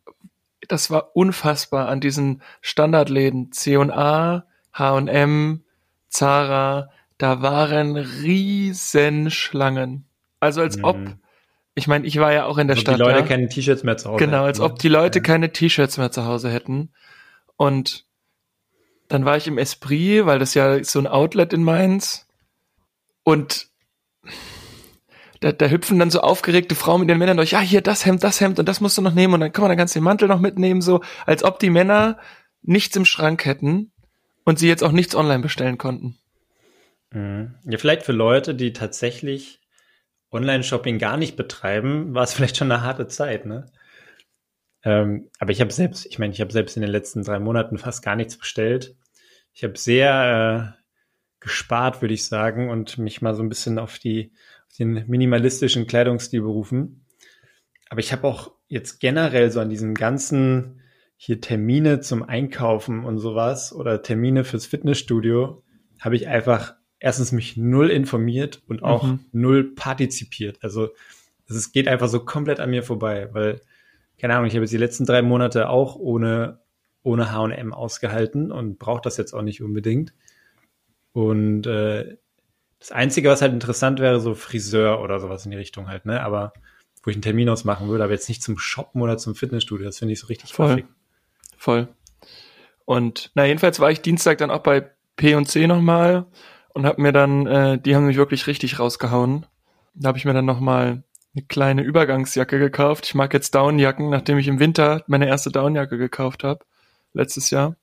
das 0.68 0.90
war 0.90 1.14
unfassbar 1.14 1.88
an 1.88 2.00
diesen 2.00 2.42
Standardläden 2.60 3.52
C&A, 3.52 4.46
H&M, 4.72 5.64
Zara, 6.08 6.90
da 7.18 7.42
waren 7.42 7.96
riesen 7.96 9.30
Schlangen. 9.30 10.06
Also 10.40 10.60
als 10.60 10.76
mhm. 10.76 10.84
ob, 10.84 10.96
ich 11.74 11.86
meine, 11.86 12.06
ich 12.06 12.18
war 12.18 12.32
ja 12.32 12.46
auch 12.46 12.58
in 12.58 12.66
der 12.66 12.74
als 12.74 12.82
Stadt. 12.82 12.96
Die 12.96 13.02
Leute 13.02 13.20
ja. 13.20 13.26
keine 13.26 13.48
T-Shirts 13.48 13.82
mehr 13.82 13.96
zu 13.96 14.10
Hause 14.10 14.24
Genau, 14.24 14.44
als 14.44 14.58
hätten, 14.58 14.72
ob 14.72 14.78
die 14.78 14.88
Leute 14.88 15.18
ja. 15.18 15.22
keine 15.22 15.52
T-Shirts 15.52 15.98
mehr 15.98 16.10
zu 16.10 16.24
Hause 16.24 16.50
hätten. 16.50 16.92
Und 17.56 18.06
dann 19.08 19.24
war 19.24 19.36
ich 19.36 19.46
im 19.46 19.58
Esprit, 19.58 20.26
weil 20.26 20.38
das 20.38 20.54
ja 20.54 20.82
so 20.82 20.98
ein 20.98 21.06
Outlet 21.06 21.52
in 21.52 21.62
Mainz. 21.62 22.26
Und 23.22 23.68
da, 25.44 25.52
da 25.52 25.66
hüpfen 25.66 25.98
dann 25.98 26.10
so 26.10 26.20
aufgeregte 26.20 26.74
Frauen 26.74 27.00
mit 27.00 27.10
den 27.10 27.18
Männern 27.18 27.36
durch, 27.36 27.50
ja, 27.50 27.60
hier 27.60 27.82
das 27.82 28.06
Hemd, 28.06 28.24
das 28.24 28.40
Hemd 28.40 28.58
und 28.58 28.66
das 28.66 28.80
musst 28.80 28.96
du 28.96 29.02
noch 29.02 29.12
nehmen 29.12 29.34
und 29.34 29.40
dann 29.40 29.52
kann 29.52 29.62
man 29.62 29.68
dann 29.68 29.76
ganz 29.76 29.92
den 29.92 30.02
Mantel 30.02 30.26
noch 30.26 30.40
mitnehmen, 30.40 30.80
so, 30.80 31.02
als 31.26 31.44
ob 31.44 31.58
die 31.58 31.68
Männer 31.68 32.18
nichts 32.62 32.96
im 32.96 33.04
Schrank 33.04 33.44
hätten 33.44 33.92
und 34.46 34.58
sie 34.58 34.68
jetzt 34.68 34.82
auch 34.82 34.92
nichts 34.92 35.14
online 35.14 35.42
bestellen 35.42 35.76
konnten. 35.76 36.16
Mhm. 37.10 37.56
Ja, 37.64 37.76
vielleicht 37.76 38.04
für 38.04 38.12
Leute, 38.12 38.54
die 38.54 38.72
tatsächlich 38.72 39.60
Online-Shopping 40.32 40.98
gar 40.98 41.18
nicht 41.18 41.36
betreiben, 41.36 42.14
war 42.14 42.24
es 42.24 42.32
vielleicht 42.32 42.56
schon 42.56 42.72
eine 42.72 42.82
harte 42.82 43.06
Zeit, 43.06 43.44
ne? 43.44 43.66
Ähm, 44.82 45.30
aber 45.38 45.52
ich 45.52 45.60
habe 45.60 45.72
selbst, 45.72 46.06
ich 46.06 46.18
meine, 46.18 46.32
ich 46.32 46.40
habe 46.40 46.52
selbst 46.52 46.76
in 46.76 46.82
den 46.82 46.90
letzten 46.90 47.22
drei 47.22 47.38
Monaten 47.38 47.76
fast 47.76 48.02
gar 48.02 48.16
nichts 48.16 48.38
bestellt. 48.38 48.96
Ich 49.52 49.62
habe 49.62 49.76
sehr 49.76 50.74
äh, 50.78 50.83
gespart, 51.44 52.02
würde 52.02 52.14
ich 52.14 52.26
sagen, 52.26 52.68
und 52.68 52.98
mich 52.98 53.22
mal 53.22 53.34
so 53.34 53.42
ein 53.42 53.48
bisschen 53.48 53.78
auf 53.78 53.98
die 53.98 54.32
den 54.78 55.04
minimalistischen 55.06 55.86
Kleidungsstil 55.86 56.42
berufen. 56.42 57.06
Aber 57.88 58.00
ich 58.00 58.12
habe 58.12 58.26
auch 58.26 58.52
jetzt 58.66 58.98
generell 58.98 59.50
so 59.52 59.60
an 59.60 59.70
diesen 59.70 59.94
ganzen 59.94 60.80
hier 61.16 61.40
Termine 61.40 62.00
zum 62.00 62.22
Einkaufen 62.24 63.04
und 63.04 63.18
sowas 63.18 63.72
oder 63.72 64.02
Termine 64.02 64.42
fürs 64.42 64.66
Fitnessstudio 64.66 65.62
habe 66.00 66.16
ich 66.16 66.26
einfach 66.26 66.74
erstens 66.98 67.30
mich 67.30 67.56
null 67.56 67.90
informiert 67.90 68.62
und 68.66 68.82
auch 68.82 69.04
mhm. 69.04 69.20
null 69.32 69.74
partizipiert. 69.74 70.58
Also 70.62 70.88
es 71.46 71.72
geht 71.72 71.86
einfach 71.86 72.08
so 72.08 72.24
komplett 72.24 72.60
an 72.60 72.70
mir 72.70 72.82
vorbei, 72.82 73.28
weil, 73.32 73.60
keine 74.18 74.34
Ahnung, 74.34 74.46
ich 74.46 74.54
habe 74.54 74.64
jetzt 74.64 74.72
die 74.72 74.78
letzten 74.78 75.04
drei 75.04 75.22
Monate 75.22 75.68
auch 75.68 75.96
ohne, 75.96 76.60
ohne 77.02 77.30
H&M 77.30 77.72
ausgehalten 77.72 78.50
und 78.50 78.78
brauche 78.78 79.02
das 79.02 79.18
jetzt 79.18 79.34
auch 79.34 79.42
nicht 79.42 79.62
unbedingt. 79.62 80.14
Und 81.14 81.66
äh, 81.66 82.16
das 82.80 82.92
Einzige, 82.92 83.30
was 83.30 83.40
halt 83.40 83.52
interessant 83.52 84.00
wäre, 84.00 84.20
so 84.20 84.34
Friseur 84.34 85.00
oder 85.00 85.20
sowas 85.20 85.46
in 85.46 85.52
die 85.52 85.56
Richtung 85.56 85.88
halt, 85.88 86.04
ne? 86.04 86.22
Aber 86.22 86.52
wo 87.02 87.10
ich 87.10 87.16
einen 87.16 87.22
Termin 87.22 87.48
ausmachen 87.48 87.88
würde, 87.88 88.04
aber 88.04 88.12
jetzt 88.12 88.28
nicht 88.28 88.42
zum 88.42 88.58
Shoppen 88.58 89.00
oder 89.00 89.16
zum 89.16 89.34
Fitnessstudio. 89.34 89.86
Das 89.86 89.98
finde 89.98 90.12
ich 90.12 90.20
so 90.20 90.26
richtig 90.26 90.52
Voll. 90.52 90.72
Affig. 90.72 90.86
Voll. 91.56 91.88
Und 92.84 93.30
na, 93.34 93.46
jedenfalls 93.46 93.80
war 93.80 93.90
ich 93.90 94.02
Dienstag 94.02 94.38
dann 94.38 94.50
auch 94.50 94.62
bei 94.62 94.90
P&C 95.16 95.66
nochmal 95.66 96.26
und 96.72 96.84
habe 96.84 97.00
mir 97.00 97.12
dann, 97.12 97.46
äh, 97.46 97.78
die 97.78 97.94
haben 97.94 98.06
mich 98.06 98.16
wirklich 98.16 98.46
richtig 98.46 98.78
rausgehauen. 98.78 99.46
Da 99.94 100.08
habe 100.08 100.18
ich 100.18 100.24
mir 100.24 100.34
dann 100.34 100.44
nochmal 100.44 101.04
eine 101.34 101.44
kleine 101.46 101.82
Übergangsjacke 101.82 102.58
gekauft. 102.58 103.06
Ich 103.06 103.14
mag 103.14 103.32
jetzt 103.32 103.54
Downjacken, 103.54 104.10
nachdem 104.10 104.38
ich 104.38 104.48
im 104.48 104.58
Winter 104.58 105.04
meine 105.06 105.28
erste 105.28 105.50
Downjacke 105.50 105.98
gekauft 105.98 106.42
habe, 106.42 106.64
letztes 107.12 107.50
Jahr. 107.50 107.76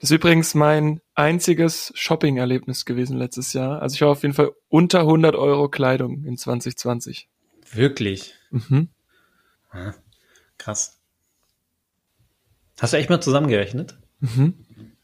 Das 0.00 0.10
ist 0.10 0.16
übrigens 0.16 0.54
mein 0.54 1.00
einziges 1.14 1.92
Shopping-Erlebnis 1.94 2.84
gewesen 2.84 3.16
letztes 3.16 3.54
Jahr. 3.54 3.80
Also 3.80 3.94
ich 3.94 4.02
war 4.02 4.10
auf 4.10 4.22
jeden 4.22 4.34
Fall 4.34 4.52
unter 4.68 5.00
100 5.00 5.34
Euro 5.34 5.68
Kleidung 5.68 6.24
in 6.24 6.36
2020. 6.36 7.28
Wirklich? 7.72 8.34
Mhm. 8.50 8.88
Ah, 9.70 9.94
krass. 10.58 11.00
Hast 12.78 12.92
du 12.92 12.98
echt 12.98 13.08
mal 13.08 13.20
zusammengerechnet? 13.20 13.98
Mhm. 14.20 14.54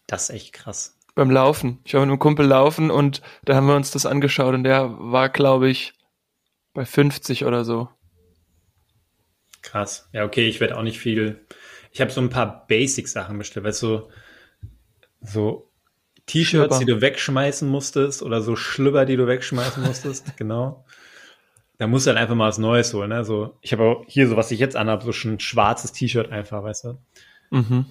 Das 0.06 0.24
ist 0.24 0.30
echt 0.30 0.52
krass. 0.52 0.98
Beim 1.14 1.30
Laufen. 1.30 1.78
Ich 1.84 1.94
war 1.94 2.00
mit 2.00 2.10
einem 2.10 2.18
Kumpel 2.18 2.46
laufen 2.46 2.90
und 2.90 3.22
da 3.44 3.54
haben 3.54 3.66
wir 3.66 3.76
uns 3.76 3.90
das 3.90 4.06
angeschaut 4.06 4.54
und 4.54 4.64
der 4.64 4.90
war, 4.98 5.30
glaube 5.30 5.70
ich, 5.70 5.94
bei 6.74 6.84
50 6.84 7.44
oder 7.44 7.64
so. 7.64 7.88
Krass. 9.62 10.08
Ja, 10.12 10.24
okay, 10.24 10.48
ich 10.48 10.60
werde 10.60 10.76
auch 10.76 10.82
nicht 10.82 10.98
viel. 10.98 11.46
Ich 11.92 12.00
habe 12.00 12.10
so 12.10 12.20
ein 12.20 12.30
paar 12.30 12.66
Basic-Sachen 12.66 13.38
bestellt, 13.38 13.64
weißt 13.64 13.82
du, 13.82 13.86
so 13.86 14.10
T-Shirts, 16.26 16.78
die 16.78 16.84
du 16.84 17.00
wegschmeißen 17.00 17.68
musstest 17.68 18.22
oder 18.22 18.40
so 18.42 18.56
Schlüpper, 18.56 19.04
die 19.04 19.16
du 19.16 19.26
wegschmeißen 19.26 19.82
musstest, 19.82 20.36
genau. 20.36 20.84
Da 21.78 21.86
musst 21.86 22.06
du 22.06 22.10
dann 22.10 22.18
einfach 22.18 22.34
mal 22.34 22.48
was 22.48 22.58
Neues 22.58 22.94
holen. 22.94 23.08
Ne? 23.08 23.24
So, 23.24 23.56
ich 23.60 23.72
habe 23.72 23.82
auch 23.82 24.04
hier 24.06 24.28
so, 24.28 24.36
was 24.36 24.50
ich 24.50 24.60
jetzt 24.60 24.76
anhabe, 24.76 25.04
so 25.04 25.12
schon 25.12 25.32
ein 25.32 25.40
schwarzes 25.40 25.92
T-Shirt 25.92 26.30
einfach, 26.30 26.62
weißt 26.62 26.84
du. 26.84 26.98
Mhm. 27.50 27.86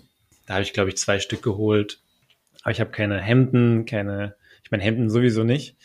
Da 0.45 0.55
habe 0.55 0.63
ich, 0.63 0.73
glaube 0.73 0.89
ich, 0.89 0.97
zwei 0.97 1.19
Stück 1.19 1.41
geholt. 1.41 2.01
Aber 2.63 2.71
ich 2.71 2.79
habe 2.79 2.91
keine 2.91 3.19
Hemden, 3.19 3.85
keine, 3.85 4.35
ich 4.63 4.71
meine 4.71 4.83
Hemden 4.83 5.09
sowieso 5.09 5.43
nicht. 5.43 5.75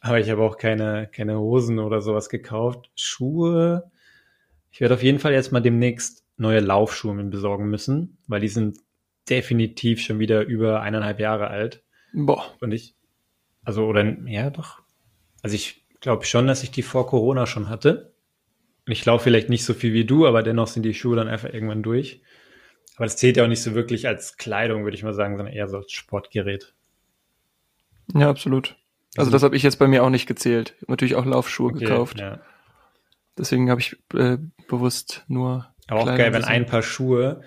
Aber 0.00 0.18
ich 0.18 0.30
habe 0.30 0.42
auch 0.42 0.56
keine, 0.56 1.08
keine 1.12 1.38
Hosen 1.38 1.78
oder 1.78 2.00
sowas 2.00 2.28
gekauft. 2.28 2.90
Schuhe. 2.94 3.90
Ich 4.70 4.80
werde 4.80 4.94
auf 4.94 5.02
jeden 5.02 5.18
Fall 5.18 5.32
jetzt 5.32 5.52
mal 5.52 5.60
demnächst 5.60 6.24
neue 6.36 6.60
Laufschuhe 6.60 7.14
mir 7.14 7.24
besorgen 7.24 7.68
müssen, 7.68 8.18
weil 8.26 8.40
die 8.40 8.48
sind 8.48 8.78
definitiv 9.28 10.00
schon 10.00 10.18
wieder 10.18 10.42
über 10.42 10.80
eineinhalb 10.82 11.20
Jahre 11.20 11.48
alt. 11.48 11.82
Boah. 12.12 12.44
Und 12.60 12.72
ich, 12.72 12.94
also, 13.64 13.86
oder, 13.86 14.04
ja, 14.26 14.50
doch. 14.50 14.82
Also 15.42 15.56
ich 15.56 15.84
glaube 16.00 16.24
schon, 16.24 16.46
dass 16.46 16.62
ich 16.62 16.70
die 16.70 16.82
vor 16.82 17.06
Corona 17.06 17.46
schon 17.46 17.68
hatte. 17.68 18.14
Ich 18.86 19.04
laufe 19.04 19.24
vielleicht 19.24 19.48
nicht 19.48 19.64
so 19.64 19.74
viel 19.74 19.92
wie 19.92 20.04
du, 20.04 20.26
aber 20.26 20.42
dennoch 20.42 20.66
sind 20.66 20.82
die 20.82 20.94
Schuhe 20.94 21.16
dann 21.16 21.28
einfach 21.28 21.52
irgendwann 21.52 21.82
durch. 21.82 22.22
Aber 22.96 23.06
das 23.06 23.16
zählt 23.16 23.36
ja 23.36 23.44
auch 23.44 23.48
nicht 23.48 23.62
so 23.62 23.74
wirklich 23.74 24.06
als 24.06 24.36
Kleidung, 24.36 24.84
würde 24.84 24.96
ich 24.96 25.02
mal 25.02 25.14
sagen, 25.14 25.36
sondern 25.36 25.54
eher 25.54 25.68
so 25.68 25.78
als 25.78 25.92
Sportgerät. 25.92 26.74
Ja, 28.14 28.28
absolut. 28.28 28.76
Also 29.16 29.30
mhm. 29.30 29.32
das 29.32 29.42
habe 29.42 29.56
ich 29.56 29.62
jetzt 29.62 29.78
bei 29.78 29.86
mir 29.86 30.02
auch 30.02 30.10
nicht 30.10 30.26
gezählt. 30.26 30.74
Ich 30.80 30.88
natürlich 30.88 31.14
auch 31.14 31.24
Laufschuhe 31.24 31.70
okay, 31.70 31.84
gekauft. 31.84 32.18
Ja. 32.18 32.40
Deswegen 33.38 33.70
habe 33.70 33.80
ich 33.80 33.96
äh, 34.14 34.38
bewusst 34.68 35.24
nur. 35.28 35.72
Aber 35.88 36.00
auch 36.00 36.06
geil, 36.06 36.32
wenn 36.32 36.44
ein 36.44 36.66
Paar 36.66 36.82
Schuhe 36.82 37.42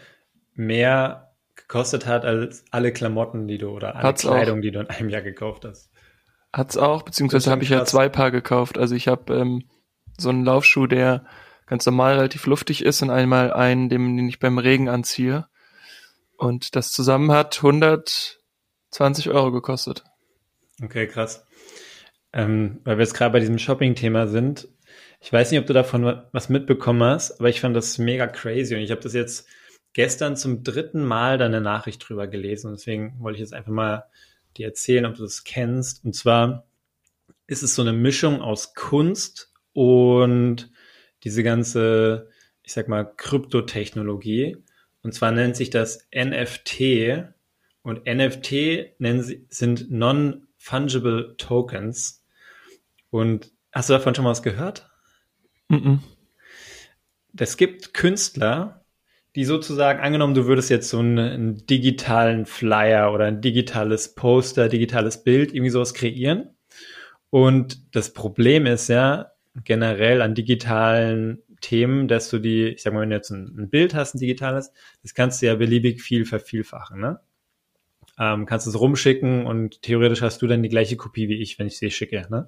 mehr 0.53 1.34
gekostet 1.67 2.05
hat 2.05 2.25
als 2.25 2.63
alle 2.71 2.91
Klamotten, 2.91 3.47
die 3.47 3.57
du 3.57 3.69
oder 3.69 3.95
alle 3.95 4.03
Hat's 4.03 4.21
Kleidung, 4.21 4.59
auch. 4.59 4.61
die 4.61 4.71
du 4.71 4.79
in 4.79 4.89
einem 4.89 5.09
Jahr 5.09 5.21
gekauft 5.21 5.65
hast. 5.65 5.89
Hat's 6.53 6.77
auch, 6.77 7.03
beziehungsweise 7.03 7.51
habe 7.51 7.63
ich 7.63 7.69
ja 7.69 7.83
zwei 7.85 8.07
Paar 8.07 8.31
gekauft. 8.31 8.77
Also 8.77 8.95
ich 8.95 9.07
habe 9.07 9.33
ähm, 9.35 9.63
so 10.17 10.29
einen 10.29 10.45
Laufschuh, 10.45 10.87
der 10.87 11.25
ganz 11.65 11.85
normal 11.85 12.15
relativ 12.15 12.45
luftig 12.45 12.85
ist 12.85 13.01
und 13.01 13.09
einmal 13.09 13.51
einen, 13.51 13.89
den, 13.89 14.15
den 14.15 14.29
ich 14.29 14.39
beim 14.39 14.57
Regen 14.57 14.87
anziehe. 14.87 15.47
Und 16.37 16.75
das 16.75 16.91
zusammen 16.91 17.31
hat 17.31 17.57
120 17.57 19.29
Euro 19.29 19.51
gekostet. 19.51 20.03
Okay, 20.83 21.07
krass. 21.07 21.45
Ähm, 22.31 22.81
weil 22.83 22.97
wir 22.97 23.03
jetzt 23.03 23.13
gerade 23.13 23.33
bei 23.33 23.39
diesem 23.39 23.57
Shopping-Thema 23.57 24.27
sind. 24.27 24.67
Ich 25.21 25.33
weiß 25.33 25.49
nicht, 25.49 25.59
ob 25.59 25.65
du 25.65 25.73
davon 25.73 26.21
was 26.31 26.49
mitbekommen 26.49 27.03
hast, 27.03 27.39
aber 27.39 27.49
ich 27.49 27.61
fand 27.61 27.75
das 27.75 27.97
mega 27.97 28.27
crazy 28.27 28.75
und 28.75 28.81
ich 28.81 28.91
habe 28.91 29.01
das 29.01 29.13
jetzt 29.13 29.47
gestern 29.95 30.35
zum 30.35 30.61
dritten 30.63 31.05
Mal 31.05 31.37
deine 31.37 31.61
Nachricht 31.61 32.07
drüber 32.07 32.27
gelesen 32.27 32.67
und 32.67 32.73
deswegen 32.73 33.15
wollte 33.19 33.37
ich 33.37 33.39
jetzt 33.39 33.53
einfach 33.53 33.71
mal 33.71 34.03
dir 34.57 34.67
erzählen, 34.67 35.05
ob 35.05 35.15
du 35.15 35.23
das 35.23 35.45
kennst. 35.45 36.03
Und 36.03 36.13
zwar 36.13 36.67
ist 37.47 37.63
es 37.63 37.75
so 37.75 37.81
eine 37.81 37.93
Mischung 37.93 38.41
aus 38.41 38.73
Kunst 38.75 39.53
und 39.71 40.69
diese 41.23 41.43
ganze, 41.43 42.29
ich 42.61 42.73
sag 42.73 42.89
mal, 42.89 43.05
Kryptotechnologie. 43.05 44.57
Und 45.01 45.13
zwar 45.13 45.31
nennt 45.31 45.55
sich 45.55 45.69
das 45.69 46.05
NFT 46.13 47.29
und 47.81 48.05
NFT 48.05 48.99
nennen 48.99 49.23
sie, 49.23 49.45
sind 49.49 49.89
Non-Fungible 49.89 51.37
Tokens. 51.37 52.21
Und 53.11 53.53
hast 53.71 53.87
du 53.87 53.93
davon 53.93 54.13
schon 54.13 54.25
mal 54.25 54.31
was 54.31 54.43
gehört? 54.43 54.89
Mm, 55.69 55.75
-mm. 55.75 55.99
Es 57.37 57.55
gibt 57.55 57.93
Künstler, 57.93 58.84
die 59.35 59.43
sozusagen, 59.43 59.99
angenommen, 59.99 60.33
du 60.33 60.45
würdest 60.45 60.69
jetzt 60.69 60.89
so 60.89 60.99
einen, 60.99 61.19
einen, 61.19 61.67
digitalen 61.67 62.45
Flyer 62.45 63.13
oder 63.13 63.25
ein 63.25 63.41
digitales 63.41 64.15
Poster, 64.15 64.69
digitales 64.69 65.23
Bild, 65.23 65.53
irgendwie 65.53 65.71
sowas 65.71 65.93
kreieren. 65.93 66.55
Und 67.29 67.95
das 67.95 68.13
Problem 68.13 68.65
ist 68.65 68.87
ja 68.87 69.31
generell 69.63 70.21
an 70.21 70.35
digitalen 70.35 71.43
Themen, 71.59 72.07
dass 72.07 72.29
du 72.29 72.39
die, 72.39 72.67
ich 72.67 72.83
sag 72.83 72.93
mal, 72.93 73.01
wenn 73.01 73.09
du 73.09 73.15
jetzt 73.15 73.31
ein, 73.31 73.53
ein 73.57 73.69
Bild 73.69 73.93
hast, 73.93 74.15
ein 74.15 74.19
digitales, 74.19 74.71
das 75.01 75.13
kannst 75.13 75.41
du 75.41 75.47
ja 75.47 75.55
beliebig 75.55 76.01
viel 76.01 76.25
vervielfachen, 76.25 76.99
ne? 76.99 77.19
Ähm, 78.17 78.45
kannst 78.45 78.65
es 78.67 78.79
rumschicken 78.79 79.45
und 79.45 79.81
theoretisch 79.81 80.21
hast 80.21 80.41
du 80.41 80.47
dann 80.47 80.63
die 80.63 80.69
gleiche 80.69 80.95
Kopie 80.95 81.27
wie 81.27 81.41
ich, 81.41 81.59
wenn 81.59 81.67
ich 81.67 81.77
sie 81.77 81.91
schicke, 81.91 82.25
ne? 82.29 82.47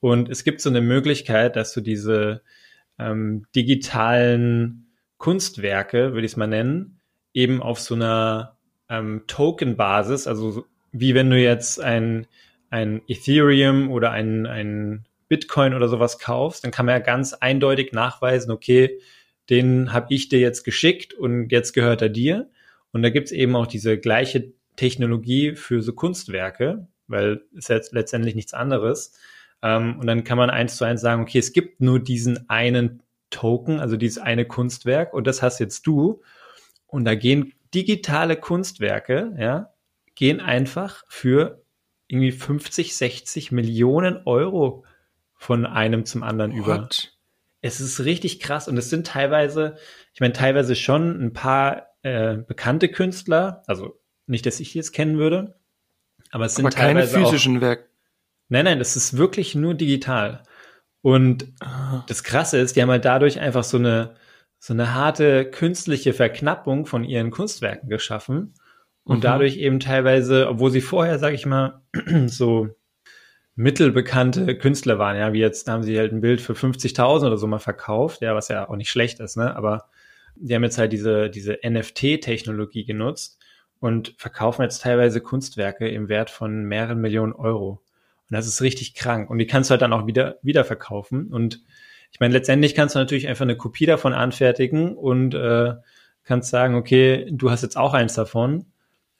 Und 0.00 0.28
es 0.28 0.42
gibt 0.42 0.60
so 0.60 0.70
eine 0.70 0.80
Möglichkeit, 0.80 1.54
dass 1.54 1.72
du 1.72 1.80
diese 1.80 2.42
ähm, 2.98 3.46
digitalen 3.54 4.91
Kunstwerke, 5.22 6.14
würde 6.14 6.26
ich 6.26 6.32
es 6.32 6.36
mal 6.36 6.48
nennen, 6.48 6.98
eben 7.32 7.62
auf 7.62 7.78
so 7.78 7.94
einer 7.94 8.58
ähm, 8.88 9.22
Token-Basis, 9.28 10.26
also 10.26 10.66
wie 10.90 11.14
wenn 11.14 11.30
du 11.30 11.38
jetzt 11.40 11.80
ein, 11.80 12.26
ein 12.70 13.02
Ethereum 13.06 13.92
oder 13.92 14.10
ein, 14.10 14.46
ein 14.46 15.04
Bitcoin 15.28 15.74
oder 15.74 15.86
sowas 15.86 16.18
kaufst, 16.18 16.64
dann 16.64 16.72
kann 16.72 16.86
man 16.86 16.96
ja 16.96 16.98
ganz 16.98 17.34
eindeutig 17.34 17.92
nachweisen, 17.92 18.50
okay, 18.50 18.98
den 19.48 19.92
habe 19.92 20.12
ich 20.12 20.28
dir 20.28 20.40
jetzt 20.40 20.64
geschickt 20.64 21.14
und 21.14 21.52
jetzt 21.52 21.72
gehört 21.72 22.02
er 22.02 22.08
dir. 22.08 22.50
Und 22.90 23.02
da 23.02 23.10
gibt 23.10 23.28
es 23.28 23.32
eben 23.32 23.54
auch 23.54 23.68
diese 23.68 23.98
gleiche 23.98 24.52
Technologie 24.74 25.54
für 25.54 25.82
so 25.82 25.92
Kunstwerke, 25.92 26.88
weil 27.06 27.44
es 27.56 27.68
jetzt 27.68 27.92
letztendlich 27.92 28.34
nichts 28.34 28.54
anderes. 28.54 29.16
Ähm, 29.62 30.00
und 30.00 30.08
dann 30.08 30.24
kann 30.24 30.36
man 30.36 30.50
eins 30.50 30.76
zu 30.76 30.84
eins 30.84 31.00
sagen, 31.00 31.22
okay, 31.22 31.38
es 31.38 31.52
gibt 31.52 31.80
nur 31.80 32.00
diesen 32.00 32.50
einen 32.50 33.04
Token, 33.32 33.80
also 33.80 33.96
dieses 33.96 34.18
eine 34.18 34.44
Kunstwerk 34.44 35.12
und 35.12 35.26
das 35.26 35.42
hast 35.42 35.58
jetzt 35.58 35.86
du. 35.86 36.22
Und 36.86 37.04
da 37.04 37.14
gehen 37.16 37.54
digitale 37.74 38.36
Kunstwerke, 38.36 39.34
ja, 39.38 39.72
gehen 40.14 40.40
einfach 40.40 41.04
für 41.08 41.64
irgendwie 42.06 42.32
50, 42.32 42.94
60 42.96 43.52
Millionen 43.52 44.18
Euro 44.26 44.84
von 45.34 45.66
einem 45.66 46.04
zum 46.04 46.22
anderen 46.22 46.52
What? 46.52 46.58
über. 46.58 46.88
Es 47.62 47.80
ist 47.80 48.04
richtig 48.04 48.40
krass 48.40 48.68
und 48.68 48.76
es 48.76 48.90
sind 48.90 49.06
teilweise, 49.06 49.76
ich 50.12 50.20
meine, 50.20 50.32
teilweise 50.32 50.76
schon 50.76 51.24
ein 51.24 51.32
paar 51.32 51.88
äh, 52.02 52.36
bekannte 52.36 52.88
Künstler, 52.88 53.62
also 53.66 53.98
nicht, 54.26 54.46
dass 54.46 54.60
ich 54.60 54.72
die 54.72 54.78
jetzt 54.78 54.92
kennen 54.92 55.18
würde, 55.18 55.54
aber 56.30 56.44
es 56.44 56.56
sind 56.56 56.66
aber 56.66 56.74
keine 56.74 57.06
physischen 57.06 57.60
Werke. 57.60 57.86
Nein, 58.48 58.66
nein, 58.66 58.78
das 58.78 58.96
ist 58.96 59.16
wirklich 59.16 59.54
nur 59.54 59.74
digital. 59.74 60.42
Und 61.02 61.52
das 62.06 62.22
Krasse 62.22 62.58
ist, 62.58 62.76
die 62.76 62.82
haben 62.82 62.90
halt 62.90 63.04
dadurch 63.04 63.40
einfach 63.40 63.64
so 63.64 63.76
eine, 63.76 64.14
so 64.58 64.72
eine 64.72 64.94
harte 64.94 65.44
künstliche 65.44 66.12
Verknappung 66.12 66.86
von 66.86 67.04
ihren 67.04 67.30
Kunstwerken 67.30 67.88
geschaffen 67.88 68.54
und 69.04 69.18
mhm. 69.18 69.22
dadurch 69.22 69.56
eben 69.56 69.80
teilweise, 69.80 70.48
obwohl 70.48 70.70
sie 70.70 70.80
vorher, 70.80 71.18
sag 71.18 71.34
ich 71.34 71.44
mal, 71.44 71.82
so 72.26 72.68
mittelbekannte 73.54 74.56
Künstler 74.56 74.98
waren, 74.98 75.16
ja, 75.16 75.32
wie 75.32 75.40
jetzt 75.40 75.68
da 75.68 75.72
haben 75.72 75.82
sie 75.82 75.98
halt 75.98 76.12
ein 76.12 76.20
Bild 76.20 76.40
für 76.40 76.54
50.000 76.54 77.26
oder 77.26 77.36
so 77.36 77.46
mal 77.46 77.58
verkauft, 77.58 78.22
ja, 78.22 78.34
was 78.34 78.48
ja 78.48 78.68
auch 78.68 78.76
nicht 78.76 78.90
schlecht 78.90 79.20
ist, 79.20 79.36
ne, 79.36 79.54
aber 79.54 79.90
die 80.36 80.54
haben 80.54 80.62
jetzt 80.62 80.78
halt 80.78 80.92
diese, 80.92 81.28
diese 81.28 81.58
NFT-Technologie 81.62 82.84
genutzt 82.84 83.38
und 83.80 84.14
verkaufen 84.16 84.62
jetzt 84.62 84.82
teilweise 84.82 85.20
Kunstwerke 85.20 85.88
im 85.88 86.08
Wert 86.08 86.30
von 86.30 86.64
mehreren 86.64 87.00
Millionen 87.00 87.32
Euro. 87.32 87.82
Und 88.32 88.38
das 88.38 88.46
ist 88.46 88.62
richtig 88.62 88.94
krank. 88.94 89.28
Und 89.28 89.36
die 89.36 89.46
kannst 89.46 89.68
du 89.68 89.72
halt 89.72 89.82
dann 89.82 89.92
auch 89.92 90.06
wieder, 90.06 90.38
wieder 90.40 90.64
verkaufen. 90.64 91.26
Und 91.26 91.60
ich 92.12 92.18
meine, 92.18 92.32
letztendlich 92.32 92.74
kannst 92.74 92.94
du 92.94 92.98
natürlich 92.98 93.28
einfach 93.28 93.42
eine 93.42 93.58
Kopie 93.58 93.84
davon 93.84 94.14
anfertigen 94.14 94.96
und 94.96 95.34
äh, 95.34 95.74
kannst 96.24 96.48
sagen, 96.48 96.74
okay, 96.74 97.28
du 97.30 97.50
hast 97.50 97.60
jetzt 97.60 97.76
auch 97.76 97.92
eins 97.92 98.14
davon. 98.14 98.64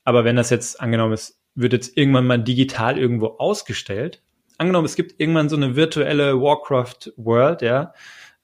Aber 0.02 0.24
wenn 0.24 0.36
das 0.36 0.48
jetzt 0.48 0.80
angenommen 0.80 1.12
ist, 1.12 1.38
wird 1.54 1.74
jetzt 1.74 1.94
irgendwann 1.94 2.26
mal 2.26 2.38
digital 2.38 2.96
irgendwo 2.96 3.36
ausgestellt. 3.36 4.22
Angenommen, 4.56 4.86
es 4.86 4.96
gibt 4.96 5.20
irgendwann 5.20 5.50
so 5.50 5.56
eine 5.56 5.76
virtuelle 5.76 6.40
Warcraft 6.40 7.12
World, 7.16 7.60
ja. 7.60 7.92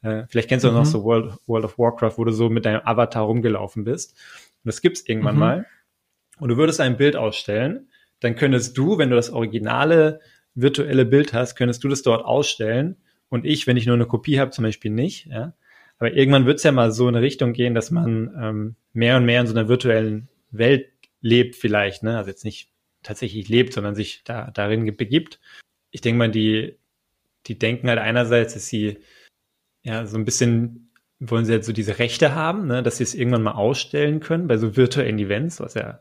Äh, 0.02 0.24
vielleicht 0.28 0.50
kennst 0.50 0.66
du 0.66 0.68
mhm. 0.68 0.74
noch 0.74 0.84
so 0.84 1.02
World, 1.02 1.32
World 1.46 1.64
of 1.64 1.78
Warcraft, 1.78 2.18
wo 2.18 2.24
du 2.24 2.32
so 2.32 2.50
mit 2.50 2.66
deinem 2.66 2.82
Avatar 2.84 3.22
rumgelaufen 3.22 3.84
bist. 3.84 4.12
Und 4.64 4.66
das 4.66 4.82
gibt's 4.82 5.00
irgendwann 5.00 5.36
mhm. 5.36 5.40
mal. 5.40 5.66
Und 6.38 6.50
du 6.50 6.58
würdest 6.58 6.78
ein 6.82 6.98
Bild 6.98 7.16
ausstellen, 7.16 7.88
dann 8.20 8.36
könntest 8.36 8.76
du, 8.76 8.98
wenn 8.98 9.08
du 9.08 9.16
das 9.16 9.30
originale 9.30 10.20
virtuelle 10.54 11.04
Bild 11.04 11.32
hast, 11.32 11.56
könntest 11.56 11.84
du 11.84 11.88
das 11.88 12.02
dort 12.02 12.24
ausstellen 12.24 12.96
und 13.28 13.44
ich, 13.44 13.66
wenn 13.66 13.76
ich 13.76 13.86
nur 13.86 13.94
eine 13.94 14.06
Kopie 14.06 14.40
habe, 14.40 14.50
zum 14.50 14.64
Beispiel 14.64 14.90
nicht. 14.90 15.26
Ja? 15.26 15.54
Aber 15.98 16.12
irgendwann 16.12 16.46
wird 16.46 16.58
es 16.58 16.64
ja 16.64 16.72
mal 16.72 16.92
so 16.92 17.08
in 17.08 17.14
eine 17.14 17.24
Richtung 17.24 17.52
gehen, 17.52 17.74
dass 17.74 17.90
man 17.90 18.34
ähm, 18.40 18.76
mehr 18.92 19.16
und 19.16 19.26
mehr 19.26 19.40
in 19.40 19.46
so 19.46 19.54
einer 19.54 19.68
virtuellen 19.68 20.28
Welt 20.50 20.88
lebt 21.20 21.56
vielleicht. 21.56 22.02
Ne? 22.02 22.16
Also 22.16 22.30
jetzt 22.30 22.44
nicht 22.44 22.70
tatsächlich 23.02 23.48
lebt, 23.48 23.72
sondern 23.72 23.94
sich 23.94 24.22
da 24.24 24.50
darin 24.50 24.84
begibt. 24.96 25.40
Ich 25.90 26.00
denke 26.00 26.18
mal, 26.18 26.30
die, 26.30 26.76
die 27.46 27.58
denken 27.58 27.88
halt 27.88 27.98
einerseits, 27.98 28.54
dass 28.54 28.66
sie 28.66 28.98
ja 29.82 30.06
so 30.06 30.16
ein 30.16 30.24
bisschen 30.24 30.88
wollen 31.20 31.44
sie 31.44 31.52
jetzt 31.52 31.66
so 31.66 31.72
diese 31.72 31.98
Rechte 31.98 32.34
haben, 32.34 32.66
ne, 32.66 32.82
dass 32.82 32.98
sie 32.98 33.04
es 33.04 33.14
irgendwann 33.14 33.42
mal 33.42 33.52
ausstellen 33.52 34.20
können 34.20 34.46
bei 34.46 34.56
so 34.56 34.76
virtuellen 34.76 35.18
Events, 35.18 35.60
was 35.60 35.74
ja 35.74 36.00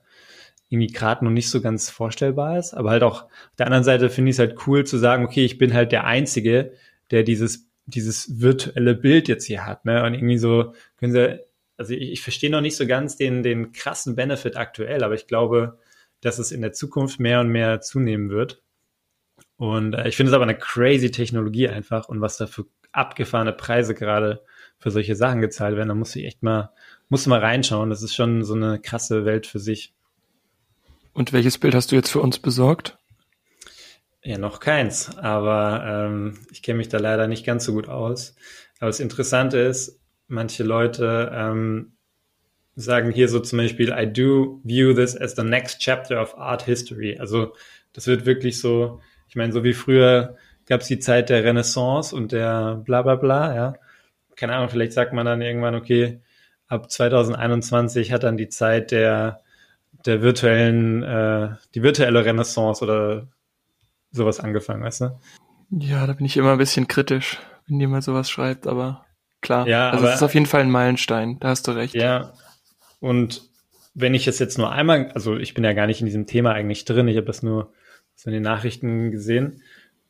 irgendwie 0.70 0.92
gerade 0.92 1.24
noch 1.24 1.32
nicht 1.32 1.50
so 1.50 1.62
ganz 1.62 1.90
vorstellbar 1.90 2.58
ist. 2.60 2.74
Aber 2.74 2.92
halt 2.92 3.04
auch 3.04 3.24
auf 3.24 3.56
der 3.58 3.68
anderen 3.68 3.84
Seite 3.84 4.10
finde 4.10 4.30
ich 4.30 4.36
es 4.36 4.40
halt 4.40 4.68
cool 4.68 4.86
zu 4.86 4.98
sagen, 4.98 5.26
okay, 5.26 5.46
ich 5.46 5.58
bin 5.58 5.74
halt 5.74 5.92
der 5.92 6.06
Einzige, 6.06 6.74
der 7.12 7.24
dieses, 7.24 7.70
dieses 7.86 8.42
virtuelle 8.42 8.96
Bild 8.96 9.28
jetzt 9.28 9.46
hier 9.46 9.66
hat. 9.66 9.86
Ne? 9.86 10.04
Und 10.04 10.14
irgendwie 10.14 10.38
so 10.38 10.74
können 10.98 11.14
sie, 11.14 11.40
also 11.78 11.94
ich, 11.94 12.12
ich 12.12 12.22
verstehe 12.22 12.50
noch 12.50 12.62
nicht 12.62 12.76
so 12.76 12.86
ganz 12.86 13.16
den, 13.16 13.44
den 13.44 13.72
krassen 13.72 14.16
Benefit 14.16 14.58
aktuell, 14.58 15.04
aber 15.04 15.16
ich 15.16 15.28
glaube, 15.28 15.80
dass 16.22 16.40
es 16.40 16.52
in 16.52 16.62
der 16.62 16.74
Zukunft 16.74 17.20
mehr 17.20 17.40
und 17.40 17.50
mehr 17.50 17.80
zunehmen 17.82 18.30
wird. 18.30 18.62
Und 19.58 19.94
äh, 19.94 20.08
ich 20.08 20.18
finde 20.18 20.32
es 20.32 20.36
aber 20.36 20.44
eine 20.44 20.58
crazy 20.58 21.12
Technologie 21.12 21.70
einfach 21.70 22.10
und 22.10 22.22
was 22.22 22.38
da 22.38 22.48
für 22.48 22.66
abgefahrene 22.92 23.54
Preise 23.54 23.94
gerade 23.94 24.44
für 24.80 24.92
solche 24.92 25.16
Sachen 25.16 25.42
gezahlt 25.42 25.76
werden, 25.76 25.90
da 25.90 25.96
muss 25.96 26.16
ich 26.16 26.26
echt 26.26 26.44
mal, 26.44 26.72
muss 27.10 27.28
mal 27.28 27.40
reinschauen. 27.40 27.90
Das 27.90 28.04
ist 28.04 28.16
schon 28.16 28.44
so 28.44 28.54
eine 28.54 28.80
krasse 28.80 29.26
Welt 29.26 29.48
für 29.48 29.60
sich. 29.60 29.94
Und 31.18 31.34
welches 31.34 31.58
Bild 31.58 31.74
hast 31.74 31.92
du 31.92 31.96
jetzt 31.96 32.12
für 32.12 32.20
uns 32.20 32.38
besorgt? 32.38 33.00
Ja, 34.22 34.38
noch 34.38 34.60
keins, 34.60 35.18
aber 35.18 35.84
ähm, 35.84 36.38
ich 36.52 36.62
kenne 36.62 36.78
mich 36.78 36.90
da 36.90 37.00
leider 37.00 37.28
nicht 37.28 37.44
ganz 37.44 37.66
so 37.66 37.74
gut 37.74 37.90
aus. 37.90 38.36
Aber 38.80 38.90
das 38.90 39.00
Interessante 39.00 39.58
ist, 39.58 40.00
manche 40.28 40.64
Leute 40.64 41.32
ähm, 41.34 41.94
sagen 42.76 43.10
hier 43.10 43.30
so 43.30 43.40
zum 43.40 43.58
Beispiel, 43.58 43.96
I 43.98 44.06
do 44.06 44.62
view 44.64 44.94
this 44.94 45.20
as 45.20 45.36
the 45.36 45.42
next 45.42 45.80
chapter 45.80 46.22
of 46.22 46.38
art 46.38 46.62
history. 46.62 47.18
Also 47.18 47.56
das 47.94 48.06
wird 48.06 48.28
wirklich 48.28 48.60
so, 48.60 49.02
ich 49.28 49.36
meine, 49.36 49.52
so 49.52 49.64
wie 49.64 49.74
früher 49.74 50.38
gab 50.68 50.82
es 50.82 50.88
die 50.88 51.00
Zeit 51.00 51.32
der 51.32 51.44
Renaissance 51.44 52.16
und 52.16 52.32
der 52.32 52.76
bla 52.86 53.02
bla 53.02 53.16
bla, 53.16 53.56
ja. 53.56 53.74
Keine 54.36 54.56
Ahnung, 54.56 54.70
vielleicht 54.70 54.94
sagt 54.94 55.14
man 55.14 55.26
dann 55.26 55.42
irgendwann, 55.42 55.74
okay, 55.74 56.22
ab 56.68 56.92
2021 56.92 58.12
hat 58.12 58.22
dann 58.22 58.38
die 58.38 58.50
Zeit 58.50 58.92
der, 58.92 59.42
der 60.08 60.22
virtuellen, 60.22 61.04
äh, 61.04 61.50
die 61.76 61.84
virtuelle 61.84 62.26
Renaissance 62.26 62.84
oder 62.84 63.28
sowas 64.12 64.40
angefangen, 64.40 64.84
weißt 64.84 65.02
du? 65.02 65.20
Ja, 65.72 66.08
da 66.08 66.14
bin 66.14 66.26
ich 66.26 66.38
immer 66.38 66.54
ein 66.54 66.58
bisschen 66.58 66.88
kritisch, 66.88 67.40
wenn 67.68 67.80
jemand 67.80 68.04
sowas 68.04 68.30
schreibt, 68.30 68.68
aber 68.68 69.06
klar. 69.42 69.68
Ja, 69.68 69.90
also 69.90 70.04
aber, 70.04 70.10
es 70.10 70.16
ist 70.18 70.24
auf 70.24 70.34
jeden 70.34 70.46
Fall 70.46 70.62
ein 70.62 70.72
Meilenstein, 70.72 71.38
da 71.40 71.50
hast 71.50 71.68
du 71.68 71.72
recht. 71.72 71.94
Ja. 71.94 72.34
Und 73.00 73.44
wenn 73.94 74.14
ich 74.14 74.28
es 74.28 74.40
jetzt 74.40 74.58
nur 74.58 74.72
einmal, 74.72 75.12
also 75.12 75.38
ich 75.38 75.54
bin 75.54 75.64
ja 75.64 75.74
gar 75.74 75.88
nicht 75.88 76.00
in 76.00 76.06
diesem 76.06 76.26
Thema 76.26 76.54
eigentlich 76.54 76.86
drin, 76.86 77.08
ich 77.08 77.18
habe 77.18 77.28
das 77.28 77.44
nur 77.44 77.74
so 78.16 78.30
in 78.30 78.34
den 78.34 78.44
Nachrichten 78.44 79.12
gesehen. 79.12 79.62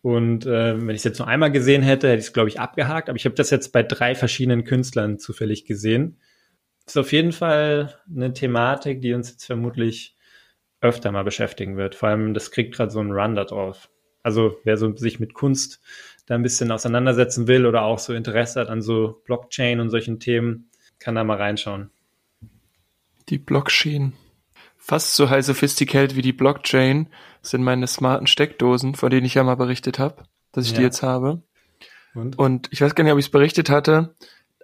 Und 0.02 0.46
äh, 0.46 0.78
wenn 0.78 0.90
ich 0.90 0.98
es 0.98 1.04
jetzt 1.04 1.20
nur 1.20 1.28
einmal 1.28 1.52
gesehen 1.52 1.82
hätte, 1.82 2.08
hätte 2.08 2.20
ich 2.20 2.28
es, 2.28 2.34
glaube 2.34 2.50
ich, 2.50 2.60
abgehakt. 2.60 3.10
Aber 3.10 3.18
ich 3.18 3.26
habe 3.26 3.36
das 3.36 3.50
jetzt 3.50 3.74
bei 3.74 3.84
drei 3.84 4.16
verschiedenen 4.16 4.64
Künstlern 4.64 5.20
zufällig 5.20 5.66
gesehen. 5.66 6.18
Ist 6.88 6.98
auf 6.98 7.12
jeden 7.12 7.34
Fall 7.34 7.94
eine 8.10 8.34
Thematik, 8.34 9.02
die 9.02 9.14
uns 9.14 9.30
jetzt 9.30 9.46
vermutlich 9.46 10.16
öfter 10.80 11.12
mal 11.12 11.24
beschäftigen 11.24 11.76
wird. 11.76 11.96
Vor 11.96 12.10
allem, 12.10 12.34
das 12.34 12.50
kriegt 12.52 12.74
gerade 12.74 12.92
so 12.92 13.00
einen 13.00 13.12
Run 13.12 13.36
da 13.36 13.44
drauf. 13.44 13.90
Also 14.24 14.58
wer 14.64 14.78
so 14.78 14.96
sich 14.96 15.20
mit 15.20 15.34
Kunst 15.34 15.82
da 16.28 16.36
ein 16.36 16.44
bisschen 16.44 16.72
auseinandersetzen 16.72 17.48
will 17.48 17.66
oder 17.66 17.84
auch 17.84 18.00
so 18.00 18.14
Interesse 18.14 18.62
hat 18.62 18.70
an 18.70 18.82
so 18.82 19.22
Blockchain 19.26 19.80
und 19.80 19.90
solchen 19.90 20.20
Themen, 20.20 20.70
kann 21.00 21.16
da 21.16 21.24
mal 21.24 21.38
reinschauen. 21.38 21.90
Die 23.30 23.38
Blockchain. 23.38 24.14
Fast 24.78 25.16
so 25.16 25.30
high 25.30 25.46
sophisticated 25.46 26.16
wie 26.16 26.22
die 26.22 26.34
Blockchain 26.34 27.08
sind 27.42 27.64
meine 27.64 27.88
smarten 27.88 28.28
Steckdosen, 28.28 28.96
von 28.96 29.10
denen 29.10 29.26
ich 29.26 29.34
ja 29.34 29.44
mal 29.44 29.56
berichtet 29.56 30.00
habe, 30.00 30.24
dass 30.54 30.66
ich 30.66 30.72
ja. 30.72 30.78
die 30.78 30.84
jetzt 30.84 31.04
habe. 31.04 31.42
Und? 32.14 32.38
und 32.38 32.70
ich 32.72 32.82
weiß 32.82 32.96
gar 32.96 33.04
nicht, 33.04 33.14
ob 33.14 33.20
ich 33.20 33.26
es 33.26 33.32
berichtet 33.32 33.70
hatte. 33.70 34.16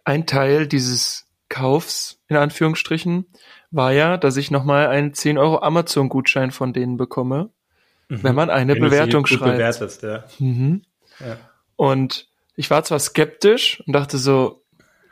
Ein 0.05 0.25
Teil 0.25 0.67
dieses 0.67 1.22
Kaufs, 1.49 2.19
in 2.27 2.35
Anführungsstrichen, 2.35 3.25
war 3.71 3.91
ja, 3.91 4.17
dass 4.17 4.37
ich 4.37 4.51
nochmal 4.51 4.87
einen 4.87 5.13
10 5.13 5.37
Euro 5.37 5.59
Amazon-Gutschein 5.59 6.51
von 6.51 6.73
denen 6.73 6.97
bekomme, 6.97 7.49
mhm. 8.09 8.23
wenn 8.23 8.35
man 8.35 8.49
eine 8.49 8.73
wenn 8.75 8.81
Bewertung 8.81 9.25
schreibt. 9.25 9.57
Bewertest, 9.57 10.03
ja. 10.03 10.23
Mhm. 10.39 10.83
ja. 11.19 11.37
Und 11.75 12.27
ich 12.55 12.69
war 12.69 12.83
zwar 12.83 12.99
skeptisch 12.99 13.83
und 13.85 13.93
dachte 13.93 14.17
so, 14.17 14.63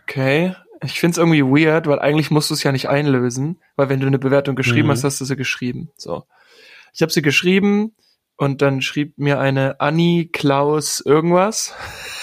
okay, 0.04 0.56
ich 0.84 1.00
find's 1.00 1.18
irgendwie 1.18 1.44
weird, 1.44 1.88
weil 1.88 2.00
eigentlich 2.00 2.32
musst 2.32 2.50
du 2.50 2.54
es 2.54 2.64
ja 2.64 2.72
nicht 2.72 2.90
einlösen, 2.90 3.62
weil 3.76 3.90
wenn 3.90 4.00
du 4.00 4.08
eine 4.08 4.20
Bewertung 4.20 4.56
geschrieben 4.56 4.88
mhm. 4.88 4.92
hast, 4.92 5.04
hast 5.04 5.22
du 5.22 5.26
sie 5.26 5.36
geschrieben. 5.36 5.92
So. 5.96 6.26
Ich 6.94 7.02
habe 7.02 7.12
sie 7.12 7.22
geschrieben 7.22 7.96
und 8.36 8.62
dann 8.62 8.82
schrieb 8.82 9.18
mir 9.18 9.40
eine 9.40 9.80
Annie 9.80 10.28
Klaus 10.28 11.00
irgendwas. 11.00 11.74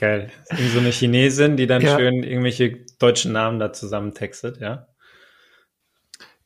Geil. 0.00 0.30
So 0.72 0.78
eine 0.78 0.92
Chinesin, 0.92 1.58
die 1.58 1.66
dann 1.66 1.82
ja. 1.82 1.98
schön 1.98 2.22
irgendwelche 2.22 2.86
deutschen 2.98 3.32
Namen 3.32 3.58
da 3.58 3.70
zusammen 3.70 4.14
textet, 4.14 4.58
ja? 4.58 4.86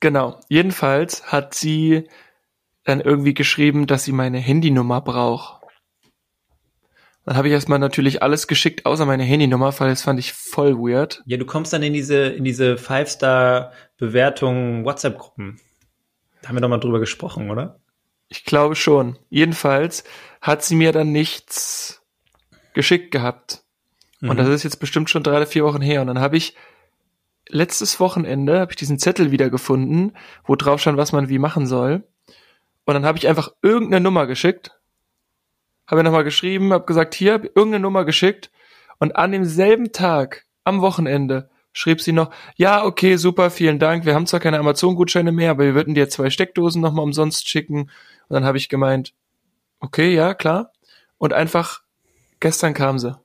Genau. 0.01 0.41
Jedenfalls 0.49 1.31
hat 1.31 1.55
sie 1.55 2.09
dann 2.83 3.01
irgendwie 3.01 3.33
geschrieben, 3.33 3.87
dass 3.87 4.03
sie 4.03 4.11
meine 4.11 4.39
Handynummer 4.39 5.01
braucht. 5.01 5.63
Dann 7.25 7.37
habe 7.37 7.47
ich 7.47 7.55
erstmal 7.55 7.79
natürlich 7.79 8.25
alles 8.25 8.49
geschickt, 8.49 8.87
außer 8.87 9.07
meine 9.07 9.23
Handynummer, 9.23 9.73
weil 9.79 9.89
das 9.89 10.03
fand 10.03 10.19
ich 10.19 10.33
voll 10.33 10.77
weird. 10.77 11.23
Ja, 11.25 11.37
du 11.37 11.47
kommst 11.47 11.73
dann 11.73 11.85
in 11.85 11.93
diese, 11.93 12.27
in 12.27 12.43
diese 12.43 12.77
Five-Star-Bewertung 12.77 14.85
WhatsApp-Gruppen. 14.85 15.61
Da 16.43 16.49
haben 16.49 16.57
wir 16.57 16.61
doch 16.61 16.69
mal 16.69 16.79
drüber 16.79 16.99
gesprochen, 16.99 17.53
oder? 17.53 17.79
Ich 18.29 18.45
glaube 18.45 18.75
schon. 18.75 19.17
Jedenfalls 19.31 20.03
hat 20.41 20.65
sie 20.65 20.75
mir 20.75 20.91
dann 20.91 21.13
nichts 21.13 22.04
geschickt 22.75 23.11
gehabt. 23.11 23.65
Mhm. 24.21 24.31
Und 24.31 24.37
das 24.37 24.49
ist 24.49 24.63
jetzt 24.63 24.81
bestimmt 24.81 25.11
schon 25.11 25.23
drei 25.23 25.37
oder 25.37 25.47
vier 25.47 25.65
Wochen 25.65 25.81
her. 25.81 26.01
Und 26.01 26.09
dann 26.09 26.21
habe 26.21 26.37
ich 26.37 26.55
letztes 27.49 28.01
Wochenende 28.01 28.61
habe 28.61 28.73
ich 28.73 28.77
diesen 28.77 28.99
Zettel 28.99 29.31
wiedergefunden, 29.31 30.17
wo 30.45 30.57
drauf 30.57 30.81
stand, 30.81 30.99
was 30.99 31.13
man 31.13 31.29
wie 31.29 31.39
machen 31.39 31.67
soll. 31.67 32.05
Und 32.85 32.95
dann 32.95 33.05
habe 33.05 33.19
ich 33.19 33.29
einfach 33.29 33.51
irgendeine 33.63 34.03
Nummer 34.03 34.27
geschickt. 34.27 34.79
Habe 35.87 36.03
nochmal 36.03 36.25
geschrieben, 36.25 36.73
habe 36.73 36.87
gesagt, 36.87 37.15
hier, 37.15 37.35
hab 37.35 37.45
irgendeine 37.45 37.81
Nummer 37.81 38.05
geschickt. 38.05 38.51
Und 38.99 39.17
an 39.17 39.33
demselben 39.33 39.93
Tag, 39.93 40.45
am 40.65 40.81
Wochenende, 40.81 41.51
schrieb 41.73 42.01
sie 42.01 42.13
noch, 42.13 42.31
ja, 42.57 42.85
okay, 42.85 43.17
super, 43.17 43.51
vielen 43.51 43.79
Dank. 43.79 44.07
Wir 44.07 44.15
haben 44.15 44.27
zwar 44.27 44.41
keine 44.41 44.59
Amazon-Gutscheine 44.59 45.33
mehr, 45.33 45.51
aber 45.51 45.65
wir 45.65 45.75
würden 45.75 45.95
dir 45.95 46.09
zwei 46.09 46.31
Steckdosen 46.31 46.81
nochmal 46.81 47.05
umsonst 47.05 47.49
schicken. 47.49 47.81
Und 47.81 47.91
dann 48.31 48.45
habe 48.45 48.57
ich 48.57 48.69
gemeint, 48.69 49.13
okay, 49.81 50.15
ja, 50.15 50.35
klar. 50.35 50.73
Und 51.19 51.33
einfach, 51.33 51.83
gestern 52.41 52.75
kam 52.75 52.99
sie. 52.99 53.17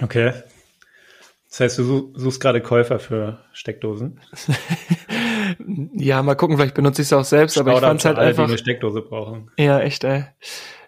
Okay. 0.00 0.32
Das 1.48 1.60
heißt, 1.60 1.78
du 1.78 2.12
suchst 2.14 2.40
gerade 2.40 2.62
Käufer 2.62 2.98
für 2.98 3.44
Steckdosen? 3.52 4.20
ja, 5.94 6.22
mal 6.22 6.34
gucken, 6.34 6.56
vielleicht 6.56 6.74
benutze 6.74 7.02
ich 7.02 7.08
es 7.08 7.12
auch 7.12 7.24
selbst, 7.24 7.58
aber 7.58 7.74
ich 7.74 7.80
fand 7.80 8.00
es 8.00 8.06
halt 8.06 8.16
alle, 8.16 8.28
einfach. 8.28 8.46
Die 8.46 8.52
eine 8.52 8.58
Steckdose 8.58 9.02
brauchen. 9.02 9.50
Ja, 9.58 9.78
echt, 9.80 10.02
ey. 10.04 10.24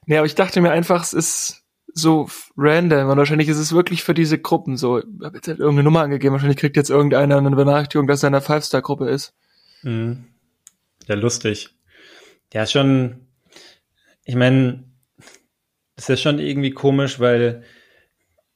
Nee, 0.06 0.16
aber 0.16 0.26
ich 0.26 0.34
dachte 0.34 0.62
mir 0.62 0.70
einfach, 0.70 1.02
es 1.02 1.12
ist 1.12 1.64
so 1.92 2.28
random 2.56 3.10
und 3.10 3.18
wahrscheinlich 3.18 3.48
ist 3.48 3.58
es 3.58 3.74
wirklich 3.74 4.02
für 4.02 4.14
diese 4.14 4.38
Gruppen 4.38 4.76
so. 4.76 4.98
Ich 4.98 5.04
habe 5.22 5.36
jetzt 5.36 5.48
halt 5.48 5.58
irgendeine 5.58 5.84
Nummer 5.84 6.00
angegeben, 6.00 6.32
wahrscheinlich 6.32 6.58
kriegt 6.58 6.76
jetzt 6.76 6.90
irgendeiner 6.90 7.36
eine 7.36 7.50
Benachrichtigung, 7.50 8.06
dass 8.06 8.22
er 8.22 8.28
in 8.28 8.34
einer 8.34 8.42
Five-Star-Gruppe 8.42 9.08
ist. 9.08 9.34
Mhm. 9.82 10.24
Ja, 11.06 11.14
lustig. 11.14 11.74
Ja, 12.54 12.66
schon, 12.66 13.26
ich 14.24 14.34
meine, 14.34 14.84
ist 15.96 16.08
ja 16.08 16.16
schon 16.16 16.38
irgendwie 16.38 16.70
komisch, 16.70 17.20
weil 17.20 17.62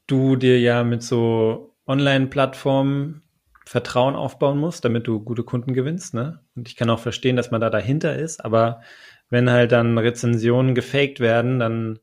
du 0.06 0.36
dir 0.36 0.58
ja 0.60 0.84
mit 0.84 1.02
so 1.02 1.76
Online-Plattformen 1.86 3.22
Vertrauen 3.66 4.16
aufbauen 4.16 4.58
musst, 4.58 4.84
damit 4.84 5.06
du 5.06 5.20
gute 5.20 5.44
Kunden 5.44 5.74
gewinnst. 5.74 6.14
Ne? 6.14 6.40
Und 6.56 6.68
ich 6.68 6.76
kann 6.76 6.88
auch 6.88 7.00
verstehen, 7.00 7.36
dass 7.36 7.50
man 7.50 7.60
da 7.60 7.68
dahinter 7.68 8.16
ist, 8.16 8.42
aber 8.42 8.80
wenn 9.28 9.50
halt 9.50 9.72
dann 9.72 9.98
Rezensionen 9.98 10.74
gefaked 10.74 11.20
werden, 11.20 11.58
dann 11.58 11.98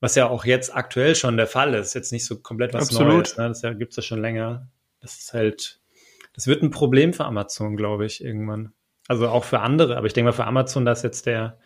was 0.00 0.14
ja 0.14 0.28
auch 0.28 0.44
jetzt 0.44 0.74
aktuell 0.74 1.14
schon 1.16 1.36
der 1.36 1.46
Fall 1.46 1.74
ist, 1.74 1.94
jetzt 1.94 2.12
nicht 2.12 2.24
so 2.24 2.40
komplett 2.40 2.72
was 2.74 2.88
Absolut. 2.88 3.14
Neues, 3.14 3.36
ne? 3.36 3.48
das 3.48 3.62
ja, 3.62 3.72
gibt's 3.72 3.96
ja 3.96 4.02
schon 4.02 4.20
länger. 4.20 4.68
Das 5.00 5.18
ist 5.18 5.32
halt, 5.34 5.80
das 6.34 6.46
wird 6.46 6.62
ein 6.62 6.70
Problem 6.70 7.12
für 7.12 7.24
Amazon, 7.24 7.76
glaube 7.76 8.06
ich, 8.06 8.22
irgendwann. 8.22 8.72
Also 9.08 9.28
auch 9.28 9.44
für 9.44 9.60
andere, 9.60 9.96
aber 9.96 10.06
ich 10.06 10.12
denke 10.12 10.26
mal 10.26 10.36
für 10.36 10.44
Amazon, 10.44 10.84
da 10.84 10.92
ist 10.92 11.02
jetzt 11.02 11.26
der, 11.26 11.58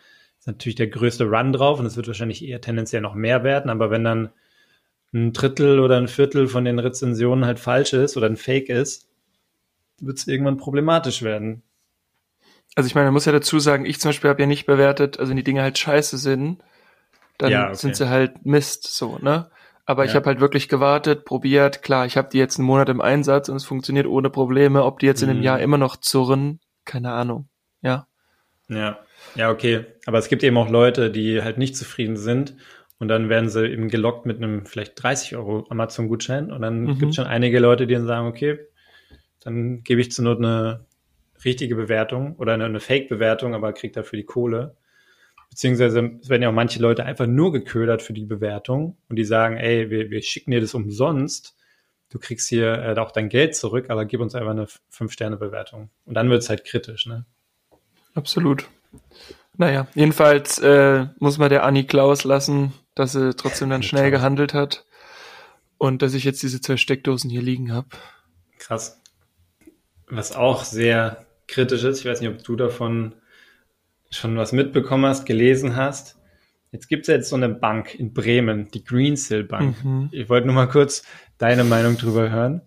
ist 0.43 0.47
natürlich 0.47 0.75
der 0.75 0.87
größte 0.87 1.23
Run 1.23 1.53
drauf 1.53 1.79
und 1.79 1.85
es 1.85 1.95
wird 1.95 2.07
wahrscheinlich 2.07 2.43
eher 2.43 2.59
tendenziell 2.59 3.01
noch 3.01 3.15
mehr 3.15 3.45
werden, 3.45 3.71
aber 3.71 3.89
wenn 3.89 4.03
dann 4.03 4.29
ein 5.13 5.31
Drittel 5.31 5.79
oder 5.79 5.95
ein 5.97 6.09
Viertel 6.09 6.47
von 6.47 6.65
den 6.65 6.79
Rezensionen 6.79 7.45
halt 7.45 7.59
falsch 7.59 7.93
ist 7.93 8.17
oder 8.17 8.27
ein 8.27 8.35
Fake 8.35 8.67
ist, 8.67 9.07
wird 10.01 10.17
es 10.17 10.27
irgendwann 10.27 10.57
problematisch 10.57 11.21
werden. 11.21 11.63
Also 12.75 12.87
ich 12.87 12.93
meine, 12.93 13.05
man 13.05 13.13
muss 13.13 13.23
ja 13.23 13.31
dazu 13.31 13.57
sagen, 13.59 13.85
ich 13.85 14.01
zum 14.01 14.09
Beispiel 14.09 14.29
habe 14.29 14.41
ja 14.41 14.47
nicht 14.47 14.65
bewertet, 14.65 15.17
also 15.17 15.29
wenn 15.29 15.37
die 15.37 15.45
Dinge 15.45 15.61
halt 15.61 15.77
scheiße 15.77 16.17
sind, 16.17 16.61
dann 17.37 17.51
ja, 17.51 17.67
okay. 17.67 17.75
sind 17.75 17.95
sie 17.95 18.09
halt 18.09 18.45
Mist, 18.45 18.93
so, 18.93 19.19
ne? 19.19 19.49
Aber 19.85 20.03
ja. 20.03 20.09
ich 20.09 20.15
habe 20.15 20.25
halt 20.25 20.41
wirklich 20.41 20.67
gewartet, 20.67 21.23
probiert, 21.23 21.83
klar, 21.83 22.05
ich 22.05 22.17
habe 22.17 22.27
die 22.29 22.37
jetzt 22.37 22.57
einen 22.57 22.67
Monat 22.67 22.89
im 22.89 22.99
Einsatz 22.99 23.47
und 23.47 23.55
es 23.55 23.65
funktioniert 23.65 24.07
ohne 24.07 24.29
Probleme. 24.29 24.83
Ob 24.83 24.99
die 24.99 25.05
jetzt 25.05 25.21
mhm. 25.21 25.29
in 25.29 25.35
einem. 25.35 25.43
Jahr 25.43 25.59
immer 25.59 25.77
noch 25.77 25.95
zurren, 25.95 26.59
keine 26.83 27.11
Ahnung. 27.13 27.47
Ja. 27.81 28.07
Ja. 28.67 28.99
Ja, 29.35 29.51
okay. 29.51 29.85
Aber 30.05 30.17
es 30.17 30.27
gibt 30.27 30.43
eben 30.43 30.57
auch 30.57 30.69
Leute, 30.69 31.11
die 31.11 31.41
halt 31.41 31.57
nicht 31.57 31.75
zufrieden 31.75 32.17
sind 32.17 32.55
und 32.99 33.07
dann 33.07 33.29
werden 33.29 33.49
sie 33.49 33.67
eben 33.67 33.89
gelockt 33.89 34.25
mit 34.25 34.37
einem 34.37 34.65
vielleicht 34.65 35.01
30 35.01 35.35
Euro 35.35 35.65
Amazon-Gutschein 35.69 36.51
und 36.51 36.61
dann 36.61 36.81
mhm. 36.81 36.99
gibt 36.99 37.09
es 37.09 37.15
schon 37.15 37.25
einige 37.25 37.59
Leute, 37.59 37.87
die 37.87 37.93
dann 37.93 38.05
sagen, 38.05 38.27
okay, 38.27 38.59
dann 39.41 39.83
gebe 39.83 40.01
ich 40.01 40.11
zur 40.11 40.25
Not 40.25 40.37
eine 40.37 40.85
richtige 41.43 41.75
Bewertung 41.75 42.35
oder 42.37 42.53
eine, 42.53 42.65
eine 42.65 42.79
Fake-Bewertung, 42.79 43.53
aber 43.53 43.73
kriege 43.73 43.93
dafür 43.93 44.17
die 44.17 44.25
Kohle. 44.25 44.77
Beziehungsweise 45.49 46.17
es 46.21 46.29
werden 46.29 46.41
ja 46.41 46.49
auch 46.49 46.53
manche 46.53 46.79
Leute 46.79 47.03
einfach 47.03 47.27
nur 47.27 47.51
geködert 47.51 48.01
für 48.01 48.13
die 48.13 48.25
Bewertung 48.25 48.97
und 49.09 49.17
die 49.17 49.25
sagen, 49.25 49.57
ey, 49.57 49.89
wir, 49.89 50.09
wir 50.09 50.21
schicken 50.21 50.51
dir 50.51 50.61
das 50.61 50.73
umsonst. 50.73 51.55
Du 52.09 52.19
kriegst 52.19 52.47
hier 52.47 52.73
äh, 52.73 52.99
auch 52.99 53.11
dein 53.11 53.29
Geld 53.29 53.55
zurück, 53.55 53.89
aber 53.89 54.05
gib 54.05 54.21
uns 54.21 54.35
einfach 54.35 54.51
eine 54.51 54.67
Fünf-Sterne-Bewertung. 54.89 55.89
Und 56.05 56.13
dann 56.13 56.29
wird 56.29 56.41
es 56.41 56.49
halt 56.49 56.63
kritisch, 56.63 57.05
ne? 57.05 57.25
Absolut. 58.15 58.67
Naja, 59.57 59.87
jedenfalls 59.93 60.57
äh, 60.59 61.07
muss 61.19 61.37
man 61.37 61.49
der 61.49 61.63
Annie 61.63 61.85
Klaus 61.85 62.23
lassen, 62.23 62.73
dass 62.95 63.13
sie 63.13 63.35
trotzdem 63.35 63.69
dann 63.69 63.83
schnell 63.83 64.11
gehandelt 64.11 64.53
hat 64.53 64.85
und 65.77 66.01
dass 66.01 66.13
ich 66.13 66.23
jetzt 66.23 66.41
diese 66.41 66.61
zwei 66.61 66.77
Steckdosen 66.77 67.29
hier 67.29 67.41
liegen 67.41 67.71
habe. 67.71 67.87
Krass. 68.57 69.01
Was 70.07 70.35
auch 70.35 70.63
sehr 70.63 71.25
kritisch 71.47 71.83
ist, 71.83 71.99
ich 71.99 72.05
weiß 72.05 72.21
nicht, 72.21 72.29
ob 72.29 72.43
du 72.43 72.55
davon 72.55 73.15
schon 74.09 74.37
was 74.37 74.51
mitbekommen 74.51 75.05
hast, 75.05 75.25
gelesen 75.25 75.75
hast. 75.75 76.17
Jetzt 76.71 76.87
gibt 76.87 77.03
es 77.03 77.07
ja 77.07 77.15
jetzt 77.15 77.29
so 77.29 77.35
eine 77.35 77.49
Bank 77.49 77.93
in 77.93 78.13
Bremen, 78.13 78.69
die 78.71 78.83
Greensill 78.83 79.43
Bank. 79.43 79.83
Mhm. 79.83 80.09
Ich 80.11 80.29
wollte 80.29 80.47
nur 80.47 80.55
mal 80.55 80.67
kurz 80.67 81.03
deine 81.37 81.63
Meinung 81.63 81.97
drüber 81.97 82.29
hören. 82.29 82.61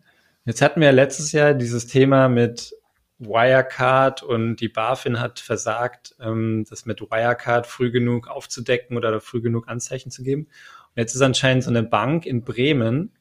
Jetzt 0.44 0.62
hatten 0.62 0.80
wir 0.80 0.86
ja 0.86 0.92
letztes 0.92 1.32
Jahr 1.32 1.54
dieses 1.54 1.88
Thema 1.88 2.28
mit 2.28 2.72
Wirecard 3.18 4.22
und 4.22 4.56
die 4.56 4.68
BaFin 4.68 5.20
hat 5.20 5.40
versagt, 5.40 6.14
ähm, 6.20 6.64
das 6.68 6.84
mit 6.84 7.00
Wirecard 7.00 7.66
früh 7.66 7.90
genug 7.90 8.28
aufzudecken 8.28 8.96
oder 8.96 9.20
früh 9.20 9.40
genug 9.40 9.68
Anzeichen 9.68 10.10
zu 10.10 10.22
geben. 10.22 10.42
Und 10.42 10.96
jetzt 10.96 11.14
ist 11.14 11.22
anscheinend 11.22 11.64
so 11.64 11.70
eine 11.70 11.82
Bank 11.82 12.26
in 12.26 12.44
Bremen, 12.44 13.12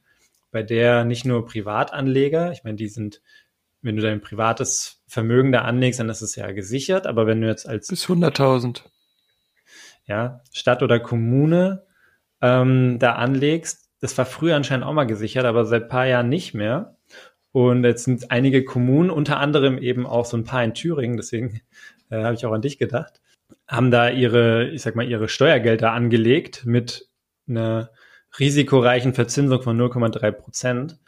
bei 0.51 0.63
der 0.63 1.05
nicht 1.05 1.25
nur 1.25 1.45
Privatanleger, 1.45 2.51
ich 2.51 2.63
meine, 2.63 2.77
die 2.77 2.87
sind, 2.87 3.21
wenn 3.81 3.95
du 3.95 4.01
dein 4.01 4.21
privates 4.21 5.03
Vermögen 5.07 5.51
da 5.51 5.61
anlegst, 5.61 5.99
dann 5.99 6.09
ist 6.09 6.21
es 6.21 6.35
ja 6.35 6.51
gesichert. 6.51 7.07
Aber 7.07 7.27
wenn 7.27 7.41
du 7.41 7.47
jetzt 7.47 7.67
als 7.67 7.87
bis 7.87 8.05
100.000 8.05 8.81
ja 10.07 10.41
Stadt 10.53 10.83
oder 10.83 10.99
Kommune 10.99 11.85
ähm, 12.41 12.99
da 12.99 13.13
anlegst, 13.13 13.89
das 14.01 14.17
war 14.17 14.25
früher 14.25 14.55
anscheinend 14.55 14.85
auch 14.85 14.93
mal 14.93 15.05
gesichert, 15.05 15.45
aber 15.45 15.65
seit 15.65 15.89
paar 15.89 16.05
Jahren 16.05 16.29
nicht 16.29 16.53
mehr. 16.53 16.94
Und 17.55 17.85
jetzt 17.85 18.03
sind 18.03 18.31
einige 18.31 18.65
Kommunen, 18.65 19.09
unter 19.09 19.39
anderem 19.39 19.77
eben 19.77 20.05
auch 20.05 20.25
so 20.25 20.35
ein 20.35 20.43
paar 20.43 20.61
in 20.61 20.73
Thüringen, 20.73 21.15
deswegen 21.15 21.61
äh, 22.09 22.21
habe 22.21 22.33
ich 22.33 22.45
auch 22.45 22.51
an 22.51 22.61
dich 22.61 22.77
gedacht, 22.77 23.21
haben 23.65 23.91
da 23.91 24.09
ihre, 24.09 24.67
ich 24.71 24.81
sag 24.81 24.97
mal, 24.97 25.07
ihre 25.07 25.29
Steuergelder 25.29 25.93
angelegt 25.93 26.65
mit 26.65 27.07
einer 27.47 27.91
risikoreichen 28.37 29.13
Verzinsung 29.13 29.61
von 29.61 29.79
0,3 29.79 30.31
Prozent. 30.31 30.99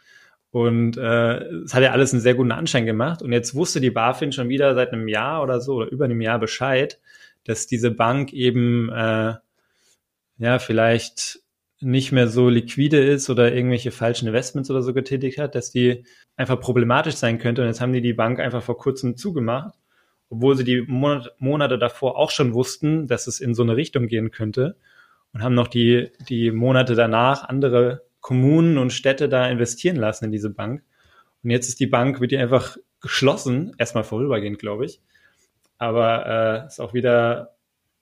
Und 0.50 0.96
äh, 0.96 1.36
es 1.64 1.74
hat 1.74 1.82
ja 1.82 1.92
alles 1.92 2.14
einen 2.14 2.22
sehr 2.22 2.34
guten 2.34 2.52
Anschein 2.52 2.86
gemacht. 2.86 3.20
Und 3.20 3.32
jetzt 3.32 3.54
wusste 3.54 3.82
die 3.82 3.90
BaFin 3.90 4.32
schon 4.32 4.48
wieder 4.48 4.74
seit 4.74 4.94
einem 4.94 5.06
Jahr 5.06 5.42
oder 5.42 5.60
so 5.60 5.74
oder 5.74 5.90
über 5.90 6.06
einem 6.06 6.22
Jahr 6.22 6.38
Bescheid, 6.38 6.98
dass 7.44 7.66
diese 7.66 7.90
Bank 7.90 8.32
eben 8.32 8.88
äh, 8.88 9.34
ja 10.38 10.58
vielleicht 10.58 11.40
nicht 11.80 12.12
mehr 12.12 12.28
so 12.28 12.48
liquide 12.48 12.98
ist 12.98 13.30
oder 13.30 13.54
irgendwelche 13.54 13.90
falschen 13.90 14.26
Investments 14.26 14.70
oder 14.70 14.82
so 14.82 14.92
getätigt 14.92 15.38
hat, 15.38 15.54
dass 15.54 15.70
die 15.70 16.04
einfach 16.36 16.60
problematisch 16.60 17.14
sein 17.14 17.38
könnte. 17.38 17.62
Und 17.62 17.68
jetzt 17.68 17.80
haben 17.80 17.92
die 17.92 18.00
die 18.00 18.12
Bank 18.12 18.40
einfach 18.40 18.62
vor 18.62 18.78
kurzem 18.78 19.16
zugemacht, 19.16 19.74
obwohl 20.28 20.56
sie 20.56 20.64
die 20.64 20.82
Monate, 20.82 21.32
Monate 21.38 21.78
davor 21.78 22.16
auch 22.16 22.30
schon 22.30 22.52
wussten, 22.54 23.06
dass 23.06 23.26
es 23.26 23.40
in 23.40 23.54
so 23.54 23.62
eine 23.62 23.76
Richtung 23.76 24.08
gehen 24.08 24.30
könnte 24.30 24.76
und 25.32 25.42
haben 25.42 25.54
noch 25.54 25.68
die, 25.68 26.10
die 26.28 26.50
Monate 26.50 26.94
danach 26.94 27.44
andere 27.48 28.02
Kommunen 28.20 28.78
und 28.78 28.92
Städte 28.92 29.28
da 29.28 29.48
investieren 29.48 29.96
lassen 29.96 30.26
in 30.26 30.32
diese 30.32 30.50
Bank. 30.50 30.82
Und 31.44 31.50
jetzt 31.50 31.68
ist 31.68 31.80
die 31.80 31.86
Bank, 31.86 32.20
wird 32.20 32.32
die 32.32 32.38
einfach 32.38 32.76
geschlossen, 33.00 33.74
erstmal 33.78 34.04
vorübergehend, 34.04 34.58
glaube 34.58 34.86
ich. 34.86 35.00
Aber 35.78 36.26
äh, 36.64 36.66
ist 36.66 36.80
auch 36.80 36.92
wieder 36.92 37.57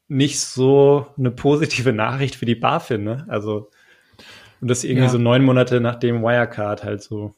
nicht 0.09 0.41
so 0.41 1.07
eine 1.19 1.31
positive 1.31 1.93
Nachricht 1.95 2.37
für 2.37 2.47
die 2.47 2.55
BaFin, 2.55 3.05
ne? 3.05 3.27
Also, 3.29 3.71
und 4.61 4.69
das 4.69 4.85
irgendwie 4.85 5.05
ja. 5.05 5.11
so 5.11 5.19
neun 5.19 5.45
Monate 5.45 5.81
nachdem 5.81 6.23
Wirecard 6.23 6.83
halt 6.83 7.03
so 7.03 7.35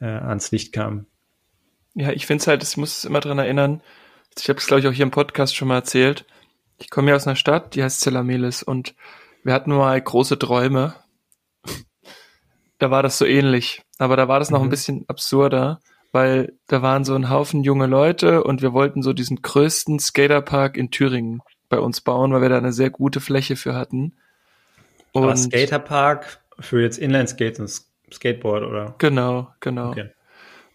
äh, 0.00 0.06
ans 0.06 0.50
Licht 0.50 0.72
kam. 0.72 1.06
Ja, 1.94 2.10
ich 2.12 2.26
finde 2.26 2.42
es 2.42 2.46
halt, 2.46 2.62
ich 2.62 2.76
muss 2.76 2.98
es 2.98 3.04
immer 3.04 3.20
dran 3.20 3.38
erinnern, 3.38 3.82
ich 4.38 4.48
habe 4.48 4.58
es, 4.58 4.66
glaube 4.66 4.80
ich, 4.80 4.86
auch 4.86 4.92
hier 4.92 5.02
im 5.04 5.10
Podcast 5.10 5.56
schon 5.56 5.68
mal 5.68 5.76
erzählt. 5.76 6.24
Ich 6.78 6.90
komme 6.90 7.10
ja 7.10 7.16
aus 7.16 7.26
einer 7.26 7.36
Stadt, 7.36 7.74
die 7.74 7.82
heißt 7.82 8.00
Zellamelis 8.00 8.62
und 8.62 8.94
wir 9.42 9.52
hatten 9.52 9.72
mal 9.72 10.00
große 10.00 10.38
Träume 10.38 10.94
da 12.78 12.90
war 12.90 13.02
das 13.02 13.18
so 13.18 13.24
ähnlich. 13.24 13.82
Aber 13.98 14.16
da 14.16 14.28
war 14.28 14.38
das 14.38 14.50
noch 14.50 14.60
mhm. 14.60 14.66
ein 14.66 14.70
bisschen 14.70 15.04
absurder, 15.08 15.80
weil 16.12 16.54
da 16.66 16.82
waren 16.82 17.04
so 17.04 17.14
ein 17.14 17.30
Haufen 17.30 17.62
junge 17.62 17.86
Leute 17.86 18.44
und 18.44 18.62
wir 18.62 18.72
wollten 18.72 19.02
so 19.02 19.12
diesen 19.12 19.42
größten 19.42 19.98
Skaterpark 19.98 20.76
in 20.76 20.90
Thüringen 20.90 21.42
bei 21.68 21.78
uns 21.78 22.00
bauen, 22.00 22.32
weil 22.32 22.42
wir 22.42 22.48
da 22.48 22.58
eine 22.58 22.72
sehr 22.72 22.90
gute 22.90 23.20
Fläche 23.20 23.56
für 23.56 23.74
hatten. 23.74 24.14
Und 25.12 25.24
Aber 25.24 25.36
Skaterpark 25.36 26.40
für 26.60 26.80
jetzt 26.82 26.98
Inline-Skates 26.98 27.60
und 27.60 28.12
Skateboard, 28.12 28.64
oder? 28.64 28.94
Genau, 28.98 29.48
genau. 29.60 29.90
Okay. 29.90 30.10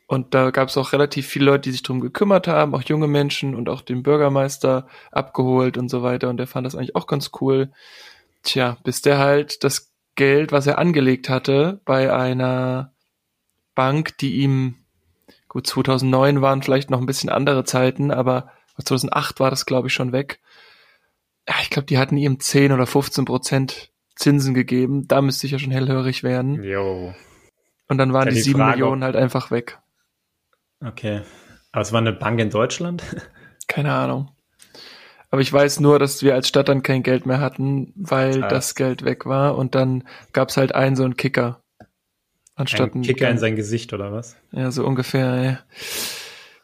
Und 0.06 0.34
da 0.34 0.52
gab 0.52 0.70
es 0.70 0.78
auch 0.78 0.94
relativ 0.94 1.28
viele 1.28 1.46
Leute, 1.46 1.62
die 1.62 1.72
sich 1.72 1.82
drum 1.82 2.00
gekümmert 2.00 2.48
haben, 2.48 2.76
auch 2.76 2.84
junge 2.84 3.08
Menschen 3.08 3.56
und 3.56 3.70
auch 3.70 3.82
den 3.82 4.04
Bürgermeister 4.04 4.88
abgeholt 5.12 5.78
und 5.78 5.90
so 5.90 6.04
weiter. 6.04 6.30
Und 6.30 6.38
der 6.38 6.48
fand 6.48 6.68
das 6.68 6.76
eigentlich 6.76 6.96
auch 6.96 7.08
ganz 7.08 7.32
cool. 7.42 7.72
Tja, 8.44 8.78
bis 8.84 9.02
der 9.02 9.18
halt 9.18 9.64
das 9.64 9.92
Geld, 10.16 10.52
was 10.52 10.68
er 10.68 10.78
angelegt 10.78 11.30
hatte 11.30 11.82
bei 11.86 12.14
einer 12.14 12.94
Bank, 13.74 14.18
die 14.20 14.36
ihm, 14.42 14.76
gut, 15.54 15.68
2009 15.68 16.42
waren 16.42 16.62
vielleicht 16.62 16.90
noch 16.90 17.00
ein 17.00 17.06
bisschen 17.06 17.30
andere 17.30 17.64
Zeiten, 17.64 18.12
aber 18.12 18.52
2008 18.84 19.40
war 19.40 19.52
das, 19.52 19.66
glaube 19.66 19.88
ich, 19.88 19.94
schon 19.94 20.12
weg. 20.12 20.40
Ja, 21.48 21.56
ich 21.62 21.70
glaube, 21.70 21.86
die 21.86 21.98
hatten 21.98 22.18
ihm 22.18 22.40
10 22.40 22.72
oder 22.72 22.88
15 22.88 23.26
Prozent 23.26 23.92
Zinsen 24.16 24.54
gegeben. 24.54 25.08
Da 25.08 25.22
müsste 25.22 25.46
ich 25.46 25.52
ja 25.52 25.60
schon 25.60 25.72
hellhörig 25.72 26.24
werden. 26.24 26.64
Jo. 26.64 27.14
Und 27.88 27.98
dann 27.98 28.14
waren 28.14 28.26
ja, 28.26 28.32
die, 28.32 28.38
die 28.38 28.42
7 28.42 28.60
Frage, 28.60 28.72
Millionen 28.72 29.04
halt 29.04 29.16
einfach 29.16 29.52
weg. 29.52 29.80
Okay. 30.84 31.22
Aber 31.72 31.82
es 31.82 31.92
war 31.92 32.02
eine 32.02 32.14
Bank 32.14 32.40
in 32.40 32.50
Deutschland? 32.50 33.04
Keine 33.68 33.94
Ahnung. 33.94 34.32
Aber 35.30 35.42
ich 35.42 35.52
weiß 35.52 35.80
nur, 35.80 36.00
dass 36.00 36.24
wir 36.24 36.34
als 36.36 36.48
Stadt 36.48 36.70
dann 36.70 36.84
kein 36.84 37.02
Geld 37.02 37.26
mehr 37.26 37.40
hatten, 37.40 37.92
weil 37.96 38.42
das, 38.42 38.50
das 38.50 38.76
Geld 38.76 39.04
weg 39.04 39.26
war 39.26 39.58
und 39.58 39.74
dann 39.74 40.08
gab's 40.32 40.58
halt 40.58 40.76
einen 40.76 40.96
so 40.96 41.04
einen 41.04 41.18
Kicker. 41.18 41.63
Anstatt 42.56 42.94
ein 42.94 43.02
Kicker 43.02 43.30
in 43.30 43.38
sein 43.38 43.56
Gesicht 43.56 43.94
oder 43.94 44.12
was? 44.12 44.36
Ja, 44.52 44.72
so 44.72 44.86
ungefähr. 44.86 45.44
Ja. 45.44 45.60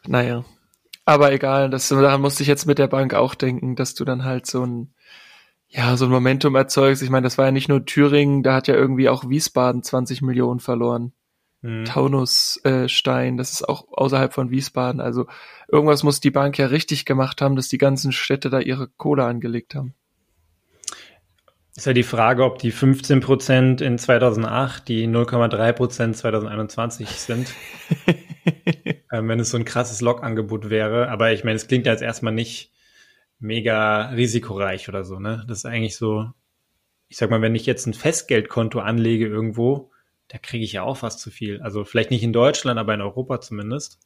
Naja. 0.06 0.44
Aber 1.04 1.32
egal, 1.32 1.70
das, 1.70 1.88
daran 1.88 2.20
musste 2.20 2.42
ich 2.42 2.48
jetzt 2.48 2.66
mit 2.66 2.78
der 2.78 2.86
Bank 2.86 3.14
auch 3.14 3.34
denken, 3.34 3.74
dass 3.74 3.94
du 3.94 4.04
dann 4.04 4.24
halt 4.24 4.46
so 4.46 4.64
ein, 4.64 4.94
ja, 5.68 5.96
so 5.96 6.04
ein 6.04 6.10
Momentum 6.10 6.54
erzeugst. 6.54 7.02
Ich 7.02 7.10
meine, 7.10 7.24
das 7.24 7.38
war 7.38 7.46
ja 7.46 7.50
nicht 7.50 7.68
nur 7.68 7.84
Thüringen, 7.84 8.42
da 8.42 8.54
hat 8.54 8.68
ja 8.68 8.74
irgendwie 8.74 9.08
auch 9.08 9.28
Wiesbaden 9.28 9.82
20 9.82 10.22
Millionen 10.22 10.60
verloren. 10.60 11.12
Mhm. 11.62 11.84
Taunusstein, 11.84 13.34
äh, 13.34 13.36
das 13.36 13.52
ist 13.52 13.68
auch 13.68 13.86
außerhalb 13.92 14.32
von 14.32 14.50
Wiesbaden. 14.50 15.00
Also 15.00 15.26
irgendwas 15.68 16.02
muss 16.02 16.20
die 16.20 16.30
Bank 16.30 16.56
ja 16.58 16.66
richtig 16.66 17.04
gemacht 17.04 17.42
haben, 17.42 17.56
dass 17.56 17.68
die 17.68 17.78
ganzen 17.78 18.12
Städte 18.12 18.48
da 18.48 18.60
ihre 18.60 18.88
Kohle 18.88 19.24
angelegt 19.24 19.74
haben. 19.74 19.94
Ist 21.76 21.86
ja 21.86 21.92
die 21.92 22.02
Frage, 22.02 22.44
ob 22.44 22.58
die 22.58 22.72
15 22.72 23.20
Prozent 23.20 23.80
in 23.80 23.96
2008 23.96 24.88
die 24.88 25.06
0,3 25.06 25.72
Prozent 25.72 26.16
2021 26.16 27.08
sind. 27.08 27.54
ähm, 29.12 29.28
wenn 29.28 29.40
es 29.40 29.50
so 29.50 29.56
ein 29.56 29.64
krasses 29.64 30.00
Log-Angebot 30.00 30.68
wäre. 30.70 31.08
Aber 31.08 31.32
ich 31.32 31.44
meine, 31.44 31.56
es 31.56 31.68
klingt 31.68 31.86
ja 31.86 31.92
jetzt 31.92 32.02
erstmal 32.02 32.32
nicht 32.32 32.72
mega 33.38 34.10
risikoreich 34.10 34.88
oder 34.88 35.04
so, 35.04 35.18
ne? 35.18 35.44
Das 35.48 35.58
ist 35.58 35.66
eigentlich 35.66 35.96
so, 35.96 36.30
ich 37.08 37.16
sag 37.16 37.30
mal, 37.30 37.40
wenn 37.40 37.54
ich 37.54 37.66
jetzt 37.66 37.86
ein 37.86 37.94
Festgeldkonto 37.94 38.80
anlege 38.80 39.26
irgendwo, 39.26 39.90
da 40.28 40.38
kriege 40.38 40.64
ich 40.64 40.72
ja 40.72 40.82
auch 40.82 40.98
fast 40.98 41.20
zu 41.20 41.30
viel. 41.30 41.60
Also 41.62 41.84
vielleicht 41.84 42.10
nicht 42.10 42.22
in 42.22 42.32
Deutschland, 42.32 42.78
aber 42.78 42.94
in 42.94 43.00
Europa 43.00 43.40
zumindest. 43.40 43.98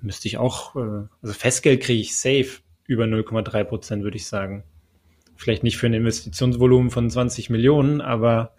Müsste 0.00 0.28
ich 0.28 0.36
auch, 0.36 0.76
äh, 0.76 1.06
also 1.22 1.34
Festgeld 1.34 1.82
kriege 1.82 2.00
ich 2.00 2.16
safe 2.16 2.60
über 2.86 3.04
0,3 3.04 3.64
Prozent, 3.64 4.04
würde 4.04 4.16
ich 4.16 4.26
sagen. 4.26 4.64
Vielleicht 5.42 5.64
nicht 5.64 5.76
für 5.76 5.86
ein 5.86 5.92
Investitionsvolumen 5.92 6.92
von 6.92 7.10
20 7.10 7.50
Millionen, 7.50 8.00
aber 8.00 8.54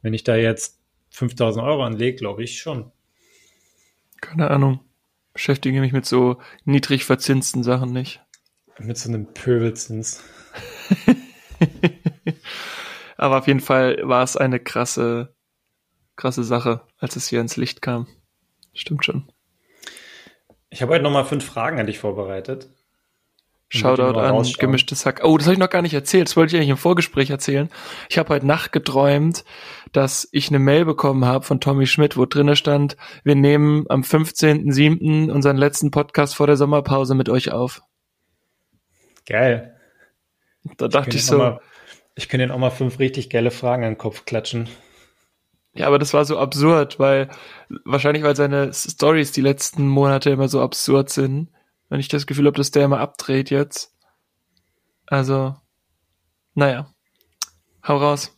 wenn 0.00 0.14
ich 0.14 0.22
da 0.22 0.36
jetzt 0.36 0.78
5000 1.10 1.64
Euro 1.64 1.82
anlege, 1.82 2.16
glaube 2.16 2.44
ich 2.44 2.60
schon. 2.60 2.92
Keine 4.20 4.48
Ahnung. 4.48 4.78
Beschäftige 5.32 5.80
mich 5.80 5.92
mit 5.92 6.06
so 6.06 6.40
niedrig 6.64 7.04
verzinsten 7.04 7.64
Sachen 7.64 7.92
nicht. 7.92 8.20
Mit 8.78 8.96
so 8.96 9.08
einem 9.08 9.34
Pöbelzins. 9.34 10.22
Aber 13.16 13.38
auf 13.38 13.48
jeden 13.48 13.58
Fall 13.58 13.98
war 14.04 14.22
es 14.22 14.36
eine 14.36 14.60
krasse, 14.60 15.34
krasse 16.14 16.44
Sache, 16.44 16.82
als 16.98 17.16
es 17.16 17.26
hier 17.26 17.40
ins 17.40 17.56
Licht 17.56 17.82
kam. 17.82 18.06
Stimmt 18.72 19.04
schon. 19.04 19.32
Ich 20.68 20.80
habe 20.80 20.92
heute 20.92 21.02
nochmal 21.02 21.24
fünf 21.24 21.44
Fragen 21.44 21.80
an 21.80 21.86
dich 21.86 21.98
vorbereitet. 21.98 22.68
Shoutout 23.72 24.18
an 24.18 24.44
gemischtes 24.58 25.06
Hack. 25.06 25.20
Oh, 25.22 25.38
das 25.38 25.46
habe 25.46 25.54
ich 25.54 25.60
noch 25.60 25.70
gar 25.70 25.80
nicht 25.80 25.94
erzählt. 25.94 26.26
Das 26.26 26.36
wollte 26.36 26.50
ich 26.50 26.56
eigentlich 26.56 26.70
im 26.70 26.76
Vorgespräch 26.76 27.30
erzählen. 27.30 27.70
Ich 28.08 28.18
habe 28.18 28.30
heute 28.30 28.44
Nacht 28.44 28.72
geträumt, 28.72 29.44
dass 29.92 30.28
ich 30.32 30.48
eine 30.48 30.58
Mail 30.58 30.84
bekommen 30.84 31.24
habe 31.24 31.44
von 31.44 31.60
Tommy 31.60 31.86
Schmidt, 31.86 32.16
wo 32.16 32.26
drinne 32.26 32.56
stand, 32.56 32.96
wir 33.22 33.36
nehmen 33.36 33.84
am 33.88 34.00
15.07. 34.00 35.30
unseren 35.30 35.56
letzten 35.56 35.92
Podcast 35.92 36.34
vor 36.34 36.48
der 36.48 36.56
Sommerpause 36.56 37.14
mit 37.14 37.28
euch 37.28 37.52
auf. 37.52 37.82
Geil. 39.24 39.76
Da 40.76 40.88
dachte 40.88 41.10
ich, 41.10 41.16
ich 41.16 41.26
so. 41.26 41.38
Mal, 41.38 41.60
ich 42.16 42.28
könnte 42.28 42.42
Ihnen 42.42 42.52
auch 42.52 42.58
mal 42.58 42.70
fünf 42.70 42.98
richtig 42.98 43.30
geile 43.30 43.52
Fragen 43.52 43.84
an 43.84 43.92
den 43.92 43.98
Kopf 43.98 44.24
klatschen. 44.24 44.68
Ja, 45.74 45.86
aber 45.86 46.00
das 46.00 46.12
war 46.12 46.24
so 46.24 46.38
absurd, 46.38 46.98
weil 46.98 47.28
wahrscheinlich, 47.84 48.24
weil 48.24 48.34
seine 48.34 48.72
Stories 48.72 49.30
die 49.30 49.42
letzten 49.42 49.86
Monate 49.86 50.30
immer 50.30 50.48
so 50.48 50.60
absurd 50.60 51.10
sind 51.10 51.50
wenn 51.90 52.00
ich 52.00 52.08
das 52.08 52.26
Gefühl 52.26 52.46
habe, 52.46 52.56
dass 52.56 52.70
der 52.70 52.84
immer 52.86 53.00
abdreht 53.00 53.50
jetzt. 53.50 53.92
Also, 55.06 55.56
naja. 56.54 56.94
Hau 57.86 57.96
raus. 57.98 58.36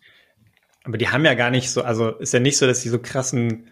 Aber 0.84 0.98
die 0.98 1.08
haben 1.10 1.24
ja 1.24 1.34
gar 1.34 1.50
nicht 1.50 1.70
so, 1.70 1.82
also 1.82 2.10
ist 2.10 2.32
ja 2.32 2.40
nicht 2.40 2.56
so, 2.56 2.66
dass 2.66 2.80
die 2.80 2.88
so 2.88 2.98
krassen 2.98 3.68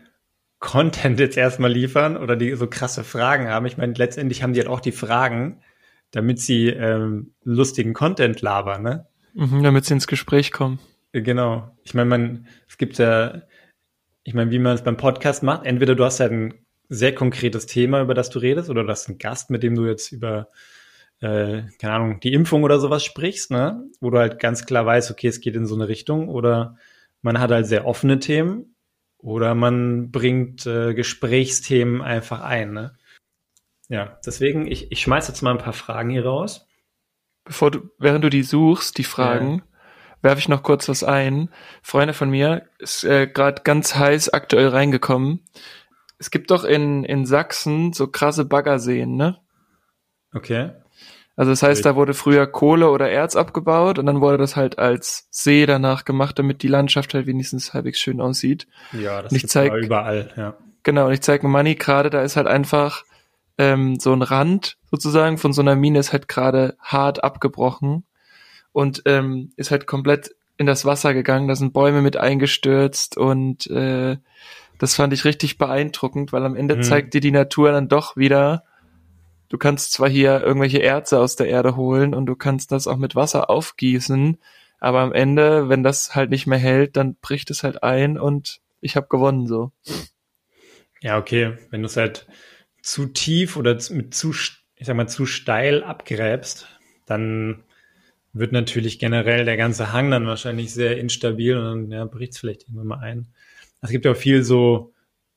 Content 0.60 1.18
jetzt 1.18 1.36
erstmal 1.36 1.72
liefern 1.72 2.16
oder 2.16 2.36
die 2.36 2.54
so 2.54 2.66
krasse 2.66 3.02
Fragen 3.02 3.48
haben. 3.48 3.66
Ich 3.66 3.78
meine, 3.78 3.94
letztendlich 3.94 4.42
haben 4.42 4.52
die 4.52 4.60
halt 4.60 4.68
auch 4.68 4.80
die 4.80 4.92
Fragen, 4.92 5.62
damit 6.10 6.40
sie 6.40 6.68
ähm, 6.68 7.34
lustigen 7.42 7.94
Content 7.94 8.42
labern, 8.42 8.82
ne? 8.82 9.06
Mhm, 9.32 9.62
damit 9.62 9.86
sie 9.86 9.94
ins 9.94 10.06
Gespräch 10.06 10.52
kommen. 10.52 10.78
Genau. 11.12 11.74
Ich 11.82 11.94
meine, 11.94 12.10
man, 12.10 12.46
es 12.68 12.76
gibt 12.76 12.98
ja, 12.98 13.42
ich 14.24 14.34
meine, 14.34 14.50
wie 14.50 14.58
man 14.58 14.74
es 14.74 14.84
beim 14.84 14.96
Podcast 14.98 15.42
macht, 15.42 15.64
entweder 15.64 15.94
du 15.94 16.04
hast 16.04 16.20
halt 16.20 16.32
ein 16.32 16.54
sehr 16.90 17.14
konkretes 17.14 17.66
Thema, 17.66 18.03
über 18.03 18.14
das 18.14 18.31
du 18.31 18.40
redest, 18.40 18.68
oder 18.68 18.83
du 18.83 18.90
hast 18.90 19.09
einen 19.09 19.18
Gast, 19.18 19.48
mit 19.48 19.62
dem 19.62 19.76
du 19.76 19.87
jetzt 19.87 20.11
über, 20.11 20.48
äh, 21.20 21.62
keine 21.81 21.92
Ahnung, 21.94 22.20
die 22.20 22.33
Impfung 22.33 22.64
oder 22.64 22.81
sowas 22.81 23.05
sprichst, 23.05 23.53
ne? 23.53 23.85
Wo 24.00 24.11
du 24.11 24.18
halt 24.18 24.40
ganz 24.40 24.66
klar 24.66 24.85
weißt, 24.85 25.11
okay, 25.11 25.29
es 25.29 25.40
geht 25.40 25.55
in 25.55 25.66
so 25.66 25.76
eine 25.76 25.88
Richtung, 25.88 26.29
oder 26.29 26.76
man 27.22 27.38
hat 27.38 27.53
halt 27.53 27.66
sehr 27.66 27.87
offene 27.87 28.18
Themen, 28.18 28.74
oder 29.18 29.55
man 29.55 30.11
bringt 30.11 30.66
äh, 30.66 30.92
Gesprächsthemen 30.92 32.03
einfach 32.03 32.40
ein, 32.40 32.72
ne? 32.72 32.94
Ja, 33.88 34.18
deswegen, 34.26 34.66
ich, 34.66 34.90
ich 34.90 35.00
schmeiß 35.00 35.29
jetzt 35.29 35.42
mal 35.42 35.53
ein 35.53 35.59
paar 35.59 35.72
Fragen 35.72 36.11
hier 36.11 36.24
raus. 36.24 36.66
Bevor 37.44 37.70
du, 37.70 37.90
während 37.98 38.24
du 38.24 38.31
die 38.31 38.42
suchst, 38.42 38.98
die 38.98 39.05
Fragen, 39.05 39.59
ja. 39.59 39.62
werfe 40.22 40.38
ich 40.40 40.48
noch 40.48 40.62
kurz 40.62 40.88
was 40.88 41.05
ein. 41.05 41.50
Freunde 41.83 42.14
von 42.14 42.31
mir 42.31 42.68
ist 42.79 43.05
äh, 43.05 43.26
gerade 43.26 43.62
ganz 43.62 43.94
heiß 43.94 44.29
aktuell 44.31 44.68
reingekommen 44.68 45.44
es 46.20 46.30
gibt 46.30 46.50
doch 46.50 46.64
in, 46.64 47.02
in 47.02 47.26
Sachsen 47.26 47.92
so 47.92 48.06
krasse 48.06 48.44
Baggerseen, 48.44 49.16
ne? 49.16 49.38
Okay. 50.33 50.70
Also 51.35 51.52
das 51.52 51.62
heißt, 51.62 51.87
da 51.87 51.96
wurde 51.96 52.12
früher 52.12 52.46
Kohle 52.46 52.90
oder 52.90 53.09
Erz 53.09 53.35
abgebaut 53.35 53.98
und 53.98 54.04
dann 54.04 54.20
wurde 54.20 54.37
das 54.37 54.56
halt 54.56 54.78
als 54.78 55.26
See 55.30 55.64
danach 55.64 56.04
gemacht, 56.04 56.38
damit 56.38 56.62
die 56.62 56.68
Landschaft 56.68 57.14
halt 57.14 57.26
wenigstens 57.26 57.72
halbwegs 57.72 57.98
schön 57.98 58.20
aussieht. 58.20 58.66
Ja, 58.92 59.22
das 59.22 59.33
ist 59.33 59.56
überall, 59.56 60.30
ja. 60.37 60.56
Genau, 60.83 61.06
und 61.06 61.12
ich 61.14 61.22
zeige 61.22 61.48
Money 61.48 61.76
gerade, 61.76 62.11
da 62.11 62.22
ist 62.22 62.37
halt 62.37 62.46
einfach 62.46 63.04
ähm, 63.56 63.98
so 63.98 64.12
ein 64.12 64.22
Rand 64.22 64.76
sozusagen 64.90 65.38
von 65.38 65.54
so 65.54 65.62
einer 65.62 65.76
Mine 65.76 65.98
ist 65.98 66.12
halt 66.12 66.28
gerade 66.28 66.76
hart 66.80 67.24
abgebrochen 67.24 68.04
und 68.72 69.02
ähm, 69.06 69.52
ist 69.56 69.70
halt 69.70 69.87
komplett 69.87 70.35
in 70.59 70.66
das 70.66 70.85
Wasser 70.85 71.14
gegangen. 71.14 71.48
Da 71.48 71.54
sind 71.54 71.72
Bäume 71.72 72.02
mit 72.02 72.18
eingestürzt 72.18 73.16
und 73.16 73.66
äh, 73.68 74.18
das 74.80 74.94
fand 74.94 75.12
ich 75.12 75.26
richtig 75.26 75.58
beeindruckend, 75.58 76.32
weil 76.32 76.42
am 76.42 76.56
Ende 76.56 76.76
mhm. 76.76 76.82
zeigt 76.82 77.12
dir 77.12 77.20
die 77.20 77.30
Natur 77.30 77.70
dann 77.70 77.88
doch 77.88 78.16
wieder, 78.16 78.64
du 79.50 79.58
kannst 79.58 79.92
zwar 79.92 80.08
hier 80.08 80.40
irgendwelche 80.40 80.78
Erze 80.78 81.20
aus 81.20 81.36
der 81.36 81.48
Erde 81.48 81.76
holen 81.76 82.14
und 82.14 82.24
du 82.24 82.34
kannst 82.34 82.72
das 82.72 82.86
auch 82.86 82.96
mit 82.96 83.14
Wasser 83.14 83.50
aufgießen, 83.50 84.38
aber 84.78 85.00
am 85.00 85.12
Ende, 85.12 85.68
wenn 85.68 85.82
das 85.82 86.14
halt 86.14 86.30
nicht 86.30 86.46
mehr 86.46 86.58
hält, 86.58 86.96
dann 86.96 87.16
bricht 87.16 87.50
es 87.50 87.62
halt 87.62 87.82
ein 87.82 88.18
und 88.18 88.62
ich 88.80 88.96
habe 88.96 89.06
gewonnen 89.08 89.46
so. 89.46 89.70
Ja, 91.02 91.18
okay, 91.18 91.58
wenn 91.68 91.82
du 91.82 91.86
es 91.86 91.98
halt 91.98 92.26
zu 92.82 93.04
tief 93.04 93.58
oder 93.58 93.78
mit 93.90 94.14
zu, 94.14 94.30
ich 94.30 94.86
sag 94.86 94.96
mal, 94.96 95.08
zu 95.08 95.26
steil 95.26 95.84
abgräbst, 95.84 96.68
dann 97.04 97.64
wird 98.32 98.52
natürlich 98.52 98.98
generell 98.98 99.44
der 99.44 99.56
ganze 99.56 99.92
Hang 99.92 100.10
dann 100.10 100.26
wahrscheinlich 100.26 100.72
sehr 100.72 100.98
instabil 100.98 101.56
und 101.56 101.64
dann 101.64 101.90
ja, 101.90 102.04
bricht 102.04 102.32
es 102.32 102.38
vielleicht 102.38 102.62
irgendwann 102.62 102.86
mal 102.86 102.98
ein. 103.00 103.28
Es 103.80 103.90
gibt 103.90 104.04
ja 104.04 104.12
auch 104.12 104.16
viel 104.16 104.42
so 104.44 104.92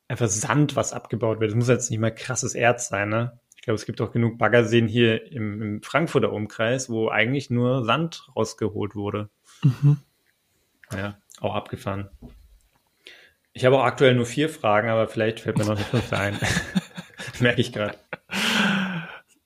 einfach 0.08 0.28
Sand, 0.28 0.76
was 0.76 0.94
abgebaut 0.94 1.40
wird. 1.40 1.52
Es 1.52 1.56
muss 1.56 1.70
jetzt 1.70 1.90
nicht 1.90 2.00
mal 2.00 2.14
krasses 2.14 2.56
Erz 2.56 2.90
sein, 2.90 3.10
ne? 3.10 3.40
Ich 3.56 3.66
glaube, 3.66 3.76
es 3.76 3.86
gibt 3.86 4.02
auch 4.02 4.12
genug 4.12 4.38
Baggerseen 4.38 4.90
hier 4.90 5.32
im, 5.32 5.62
im 5.62 5.82
Frankfurter 5.82 6.34
Umkreis, 6.34 6.90
wo 6.90 7.08
eigentlich 7.08 7.50
nur 7.50 7.86
Sand 7.86 8.28
rausgeholt 8.36 8.94
wurde. 8.94 9.30
Mhm. 9.64 9.98
Ja, 10.92 11.18
auch 11.40 11.56
abgefahren. 11.56 12.10
Ich 13.54 13.64
habe 13.66 13.78
auch 13.78 13.86
aktuell 13.86 14.16
nur 14.16 14.26
vier 14.26 14.50
Fragen, 14.50 14.90
aber 14.90 15.08
vielleicht 15.08 15.40
fällt 15.40 15.58
mir 15.58 15.66
noch 15.66 15.78
eine 15.78 15.86
fünfte 15.86 16.18
ein. 16.18 16.38
Merke 17.40 17.62
ich 17.62 17.72
gerade. 17.72 17.98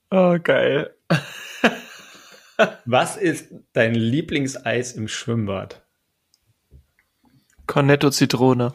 Oh, 0.10 0.38
geil. 0.41 0.95
Was 2.86 3.17
ist 3.17 3.54
dein 3.74 3.93
Lieblingseis 3.93 4.93
im 4.93 5.08
Schwimmbad? 5.08 5.86
Cornetto 7.67 8.10
Zitrone. 8.10 8.74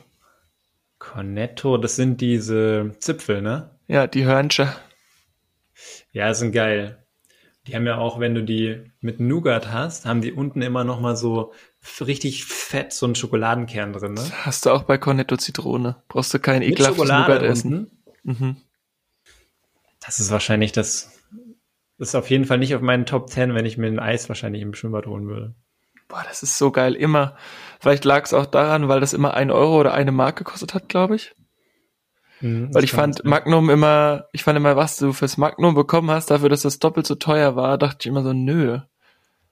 Cornetto, 0.99 1.79
das 1.79 1.97
sind 1.97 2.21
diese 2.21 2.95
Zipfel, 3.01 3.42
ne? 3.42 3.71
Ja, 3.88 4.07
die 4.07 4.25
Hörnchen. 4.25 4.68
Ja, 6.12 6.33
sind 6.35 6.53
geil. 6.53 7.05
Die 7.66 7.75
haben 7.75 7.87
ja 7.87 7.97
auch, 7.99 8.21
wenn 8.21 8.35
du 8.35 8.42
die 8.42 8.90
mit 9.01 9.21
Nougat 9.21 9.73
hast, 9.73 10.05
haben 10.05 10.21
die 10.21 10.33
unten 10.33 10.62
immer 10.62 10.85
noch 10.85 11.01
mal 11.01 11.16
so 11.16 11.53
richtig 12.01 12.45
fett 12.45 12.92
so 12.92 13.07
einen 13.07 13.14
Schokoladenkern 13.14 13.92
drin, 13.92 14.14
ne? 14.14 14.25
hast 14.45 14.66
du 14.66 14.71
auch 14.71 14.83
bei 14.83 14.99
Cornetto 14.99 15.37
Zitrone. 15.37 16.03
Brauchst 16.09 16.35
du 16.35 16.38
kein 16.38 16.62
ekelhaftes 16.62 17.09
Nougat 17.09 17.42
essen. 17.42 17.90
Mhm. 18.23 18.57
Das 20.05 20.21
ist 20.21 20.31
wahrscheinlich 20.31 20.73
das 20.73 21.21
ist 22.02 22.14
auf 22.14 22.28
jeden 22.28 22.44
Fall 22.44 22.58
nicht 22.58 22.74
auf 22.74 22.82
meinen 22.82 23.06
Top 23.06 23.30
10, 23.30 23.54
wenn 23.54 23.64
ich 23.64 23.78
mir 23.78 23.86
ein 23.86 23.98
Eis 23.98 24.28
wahrscheinlich 24.28 24.62
im 24.62 24.74
Schwimmbad 24.74 25.06
holen 25.06 25.28
würde. 25.28 25.54
Boah, 26.08 26.24
das 26.28 26.42
ist 26.42 26.58
so 26.58 26.70
geil. 26.70 26.94
Immer. 26.94 27.36
Vielleicht 27.80 28.04
lag 28.04 28.24
es 28.24 28.34
auch 28.34 28.46
daran, 28.46 28.88
weil 28.88 29.00
das 29.00 29.14
immer 29.14 29.34
ein 29.34 29.50
Euro 29.50 29.80
oder 29.80 29.94
eine 29.94 30.12
Mark 30.12 30.36
gekostet 30.36 30.74
hat, 30.74 30.88
glaube 30.88 31.16
ich. 31.16 31.34
Mhm, 32.42 32.74
weil 32.74 32.84
ich 32.84 32.92
fand 32.92 33.18
sein. 33.18 33.30
Magnum 33.30 33.70
immer, 33.70 34.26
ich 34.32 34.42
fand 34.42 34.56
immer, 34.56 34.76
was 34.76 34.96
du 34.96 35.12
fürs 35.12 35.38
Magnum 35.38 35.74
bekommen 35.74 36.10
hast, 36.10 36.30
dafür, 36.30 36.48
dass 36.48 36.62
das 36.62 36.80
doppelt 36.80 37.06
so 37.06 37.14
teuer 37.14 37.56
war, 37.56 37.78
dachte 37.78 37.98
ich 38.00 38.06
immer 38.08 38.22
so, 38.22 38.32
nö. 38.32 38.80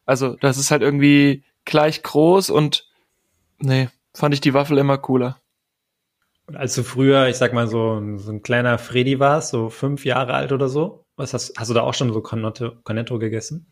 Also, 0.04 0.36
das 0.36 0.58
ist 0.58 0.70
halt 0.70 0.82
irgendwie 0.82 1.44
gleich 1.64 2.02
groß 2.02 2.50
und 2.50 2.88
nee, 3.58 3.88
fand 4.12 4.34
ich 4.34 4.40
die 4.40 4.54
Waffel 4.54 4.76
immer 4.76 4.98
cooler. 4.98 5.38
Und 6.46 6.56
als 6.56 6.74
du 6.74 6.82
früher, 6.82 7.28
ich 7.28 7.36
sag 7.36 7.52
mal, 7.52 7.68
so, 7.68 8.02
so 8.16 8.32
ein 8.32 8.42
kleiner 8.42 8.76
Freddy 8.78 9.20
warst, 9.20 9.50
so 9.50 9.68
fünf 9.68 10.04
Jahre 10.04 10.34
alt 10.34 10.50
oder 10.50 10.68
so, 10.68 11.04
was 11.20 11.34
hast, 11.34 11.54
hast 11.56 11.70
du 11.70 11.74
da 11.74 11.82
auch 11.82 11.94
schon 11.94 12.12
so 12.12 12.20
Cornetto, 12.20 12.72
Cornetto 12.82 13.18
gegessen? 13.18 13.66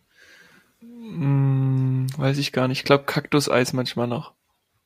Hm, 0.81 2.07
weiß 2.17 2.39
ich 2.39 2.53
gar 2.53 2.69
nicht. 2.69 2.79
Ich 2.79 2.85
glaube 2.85 3.05
Kaktuseis 3.05 3.73
manchmal 3.73 4.07
noch. 4.07 4.35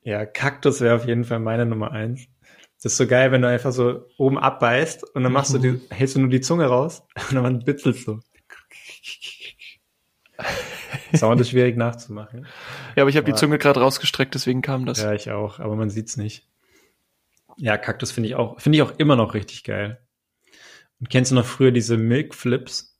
Ja, 0.02 0.24
Kaktus 0.26 0.80
wäre 0.80 0.96
auf 0.96 1.06
jeden 1.06 1.24
Fall 1.24 1.38
meine 1.38 1.66
Nummer 1.66 1.92
eins. 1.92 2.26
Das 2.82 2.92
ist 2.92 2.98
so 2.98 3.06
geil, 3.06 3.30
wenn 3.30 3.42
du 3.42 3.48
einfach 3.48 3.72
so 3.72 4.06
oben 4.18 4.38
abbeißt 4.38 5.14
und 5.14 5.22
dann 5.22 5.32
machst 5.32 5.52
mhm. 5.54 5.62
du 5.62 5.72
die, 5.72 5.94
hältst 5.94 6.16
du 6.16 6.20
nur 6.20 6.30
die 6.30 6.40
Zunge 6.40 6.66
raus 6.66 7.02
und 7.30 7.36
dann 7.36 7.64
bitzelst 7.64 8.08
du. 8.08 8.20
Sound 11.14 11.40
ist 11.40 11.50
schwierig 11.50 11.76
nachzumachen. 11.76 12.46
Ja, 12.96 13.02
aber 13.02 13.10
ich 13.10 13.16
habe 13.16 13.26
die 13.26 13.34
Zunge 13.34 13.58
gerade 13.58 13.80
rausgestreckt, 13.80 14.34
deswegen 14.34 14.62
kam 14.62 14.86
das. 14.86 15.00
Ja, 15.00 15.12
ich 15.12 15.30
auch, 15.30 15.60
aber 15.60 15.76
man 15.76 15.90
sieht's 15.90 16.16
nicht. 16.16 16.48
Ja, 17.56 17.76
Kaktus 17.76 18.10
finde 18.10 18.30
ich 18.30 18.34
auch, 18.34 18.60
finde 18.60 18.76
ich 18.76 18.82
auch 18.82 18.98
immer 18.98 19.14
noch 19.14 19.34
richtig 19.34 19.62
geil. 19.62 20.00
Und 21.02 21.10
kennst 21.10 21.32
du 21.32 21.34
noch 21.34 21.44
früher 21.44 21.72
diese 21.72 21.96
Milk 21.96 22.32
Flips? 22.32 22.96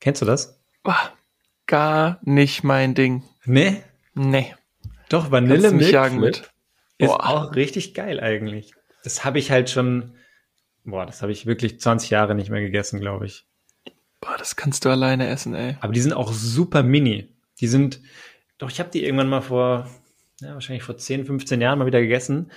Kennst 0.00 0.20
du 0.20 0.26
das? 0.26 0.62
Ah, 0.82 1.08
gar 1.66 2.20
nicht 2.24 2.62
mein 2.62 2.94
Ding. 2.94 3.22
Nee? 3.46 3.82
Nee. 4.12 4.54
Doch, 5.08 5.30
Vanille 5.30 5.70
mich 5.70 5.80
Milk 5.80 5.92
jagen 5.94 6.18
Flip 6.18 6.36
mit. 6.36 6.50
ist 6.98 7.08
Boah. 7.08 7.26
auch 7.26 7.54
richtig 7.54 7.94
geil 7.94 8.20
eigentlich. 8.20 8.74
Das 9.02 9.24
habe 9.24 9.38
ich 9.38 9.50
halt 9.50 9.70
schon, 9.70 10.14
boah, 10.84 11.06
das 11.06 11.22
habe 11.22 11.32
ich 11.32 11.46
wirklich 11.46 11.80
20 11.80 12.10
Jahre 12.10 12.34
nicht 12.34 12.50
mehr 12.50 12.60
gegessen, 12.60 13.00
glaube 13.00 13.24
ich. 13.24 13.46
Boah, 14.20 14.36
das 14.36 14.54
kannst 14.54 14.84
du 14.84 14.90
alleine 14.90 15.26
essen, 15.28 15.54
ey. 15.54 15.78
Aber 15.80 15.94
die 15.94 16.02
sind 16.02 16.12
auch 16.12 16.34
super 16.34 16.82
mini. 16.82 17.34
Die 17.60 17.66
sind, 17.66 18.02
doch, 18.58 18.70
ich 18.70 18.78
habe 18.78 18.90
die 18.90 19.04
irgendwann 19.06 19.30
mal 19.30 19.40
vor, 19.40 19.88
ja, 20.40 20.52
wahrscheinlich 20.52 20.82
vor 20.82 20.98
10, 20.98 21.24
15 21.24 21.62
Jahren 21.62 21.78
mal 21.78 21.86
wieder 21.86 22.02
gegessen. 22.02 22.52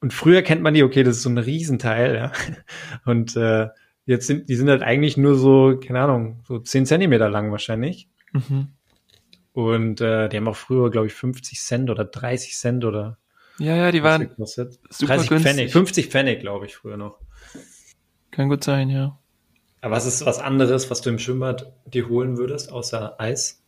Und 0.00 0.12
früher 0.12 0.42
kennt 0.42 0.62
man 0.62 0.74
die, 0.74 0.82
okay, 0.82 1.02
das 1.02 1.16
ist 1.16 1.22
so 1.22 1.30
ein 1.30 1.38
Riesenteil, 1.38 2.14
ja. 2.14 2.32
Und 3.04 3.36
äh, 3.36 3.68
jetzt 4.04 4.26
sind, 4.26 4.48
die 4.48 4.56
sind 4.56 4.68
halt 4.68 4.82
eigentlich 4.82 5.16
nur 5.16 5.36
so, 5.36 5.78
keine 5.84 6.00
Ahnung, 6.00 6.40
so 6.46 6.58
10 6.58 6.86
Zentimeter 6.86 7.28
lang 7.28 7.50
wahrscheinlich. 7.50 8.08
Mhm. 8.32 8.68
Und 9.52 10.00
äh, 10.00 10.28
die 10.28 10.36
haben 10.36 10.48
auch 10.48 10.56
früher, 10.56 10.90
glaube 10.90 11.06
ich, 11.06 11.14
50 11.14 11.60
Cent 11.60 11.90
oder 11.90 12.04
30 12.04 12.56
Cent 12.56 12.84
oder 12.84 13.18
Ja, 13.58 13.74
ja, 13.74 13.90
die 13.90 14.02
waren, 14.02 14.22
gekostet. 14.28 14.78
super 14.90 15.14
30 15.14 15.28
günstig. 15.28 15.50
Pfennig, 15.52 15.72
50 15.72 16.06
Pfennig, 16.08 16.40
glaube 16.40 16.66
ich, 16.66 16.76
früher 16.76 16.96
noch. 16.96 17.18
kann 18.30 18.48
gut 18.48 18.64
sein, 18.64 18.90
ja. 18.90 19.18
Aber 19.80 19.96
was 19.96 20.04
ist 20.06 20.26
was 20.26 20.40
anderes, 20.40 20.90
was 20.90 21.00
du 21.00 21.10
im 21.10 21.18
Schwimmbad 21.18 21.72
dir 21.86 22.08
holen 22.08 22.36
würdest, 22.36 22.70
außer 22.72 23.20
Eis? 23.20 23.62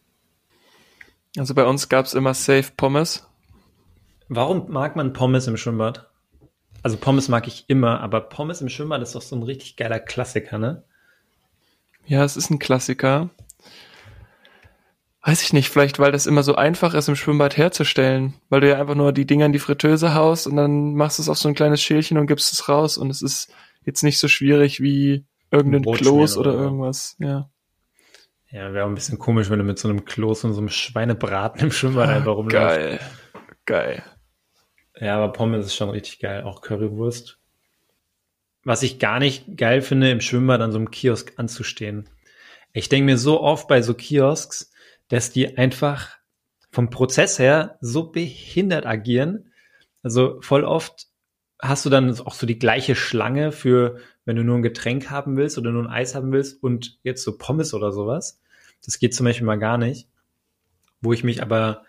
Also 1.39 1.55
bei 1.55 1.65
uns 1.65 1.89
gab's 1.89 2.15
immer 2.15 2.35
Safe 2.35 2.71
Pommes. 2.77 3.27
Warum 4.29 4.71
mag 4.71 4.97
man 4.97 5.13
Pommes 5.13 5.47
im 5.47 5.57
Schwimmbad? 5.57 6.08
Also 6.83 6.97
Pommes 6.97 7.29
mag 7.29 7.47
ich 7.49 7.65
immer, 7.69 8.01
aber 8.01 8.21
Pommes 8.21 8.61
im 8.61 8.69
Schwimmbad 8.69 9.03
ist 9.03 9.15
doch 9.15 9.23
so 9.23 9.37
ein 9.37 9.43
richtig 9.43 9.77
geiler 9.77 9.99
Klassiker, 9.99 10.59
ne? 10.59 10.85
Ja, 12.07 12.25
es 12.25 12.37
ist 12.37 12.51
ein 12.51 12.59
Klassiker. 12.59 13.31
Weiß 15.23 15.43
ich 15.43 15.53
nicht, 15.53 15.69
vielleicht 15.69 15.99
weil 15.99 16.13
das 16.13 16.27
immer 16.27 16.43
so 16.43 16.55
einfach 16.55 16.95
ist 16.95 17.09
im 17.09 17.17
Schwimmbad 17.17 17.57
herzustellen, 17.57 18.35
weil 18.49 18.61
du 18.61 18.69
ja 18.71 18.81
einfach 18.81 18.95
nur 18.95 19.13
die 19.13 19.27
Dinger 19.27 19.47
in 19.47 19.53
die 19.53 19.59
Fritteuse 19.59 20.15
haust 20.15 20.47
und 20.47 20.57
dann 20.57 20.95
machst 20.95 21.19
du 21.19 21.23
es 21.23 21.29
auf 21.29 21.37
so 21.37 21.49
ein 21.49 21.55
kleines 21.55 21.83
Schälchen 21.83 22.17
und 22.17 22.27
gibst 22.29 22.53
es 22.53 22.69
raus 22.69 22.97
und 22.97 23.11
es 23.11 23.21
ist 23.21 23.53
jetzt 23.85 24.03
nicht 24.03 24.19
so 24.19 24.29
schwierig 24.29 24.81
wie 24.81 25.27
irgendein 25.51 25.83
Kloß 25.83 26.39
oder 26.39 26.53
oder- 26.55 26.61
irgendwas, 26.63 27.17
ja. 27.19 27.51
Ja, 28.51 28.73
wäre 28.73 28.87
auch 28.87 28.89
ein 28.89 28.95
bisschen 28.95 29.19
komisch, 29.19 29.51
wenn 29.51 29.59
du 29.59 29.65
mit 29.65 29.79
so 29.79 29.89
einem 29.89 30.07
Kloß 30.07 30.45
und 30.45 30.55
so 30.55 30.61
einem 30.61 30.71
Schweinebraten 30.71 31.61
im 31.61 31.71
Schwimmbad 31.73 32.09
einfach 32.09 32.35
rumläufst. 32.37 32.79
Geil. 32.79 33.01
Geil. 33.67 34.03
Ja, 35.01 35.17
aber 35.17 35.33
Pommes 35.33 35.67
ist 35.67 35.77
schon 35.77 35.91
richtig 35.91 36.19
geil, 36.19 36.43
auch 36.43 36.61
Currywurst. 36.61 37.39
Was 38.65 38.83
ich 38.83 38.99
gar 38.99 39.19
nicht 39.19 39.57
geil 39.57 39.83
finde, 39.83 40.11
im 40.11 40.21
Schwimmbad 40.21 40.61
an 40.61 40.73
so 40.73 40.79
einem 40.79 40.91
Kiosk 40.91 41.33
anzustehen. 41.37 42.09
Ich 42.73 42.89
denke 42.89 43.07
mir 43.07 43.19
so 43.19 43.41
oft 43.41 43.69
bei 43.69 43.83
so 43.83 43.95
Kiosks, 43.95 44.73
dass 45.09 45.31
die 45.31 45.57
einfach 45.57 46.19
vom 46.71 46.91
Prozess 46.91 47.39
her 47.39 47.79
so 47.81 48.11
behindert 48.11 48.87
agieren. 48.87 49.53
Also 50.03 50.41
voll 50.43 50.65
oft 50.65 51.07
hast 51.61 51.87
du 51.87 51.91
dann 51.91 52.19
auch 52.21 52.35
so 52.35 52.47
die 52.47 52.59
gleiche 52.59 52.95
Schlange 52.95 53.53
für, 53.53 53.99
wenn 54.25 54.37
du 54.37 54.45
nur 54.45 54.57
ein 54.57 54.63
Getränk 54.63 55.11
haben 55.11 55.37
willst 55.37 55.59
oder 55.59 55.71
nur 55.71 55.85
ein 55.85 55.91
Eis 55.91 56.15
haben 56.15 56.33
willst 56.33 56.63
und 56.63 56.99
jetzt 57.03 57.25
so 57.25 57.39
Pommes 57.39 57.73
oder 57.73 57.93
sowas. 57.93 58.41
Das 58.85 58.99
geht 58.99 59.15
zum 59.15 59.25
Beispiel 59.25 59.47
mal 59.47 59.59
gar 59.59 59.79
nicht. 59.79 60.09
Wo 61.01 61.13
ich 61.13 61.25
mich 61.25 61.43
aber 61.43 61.85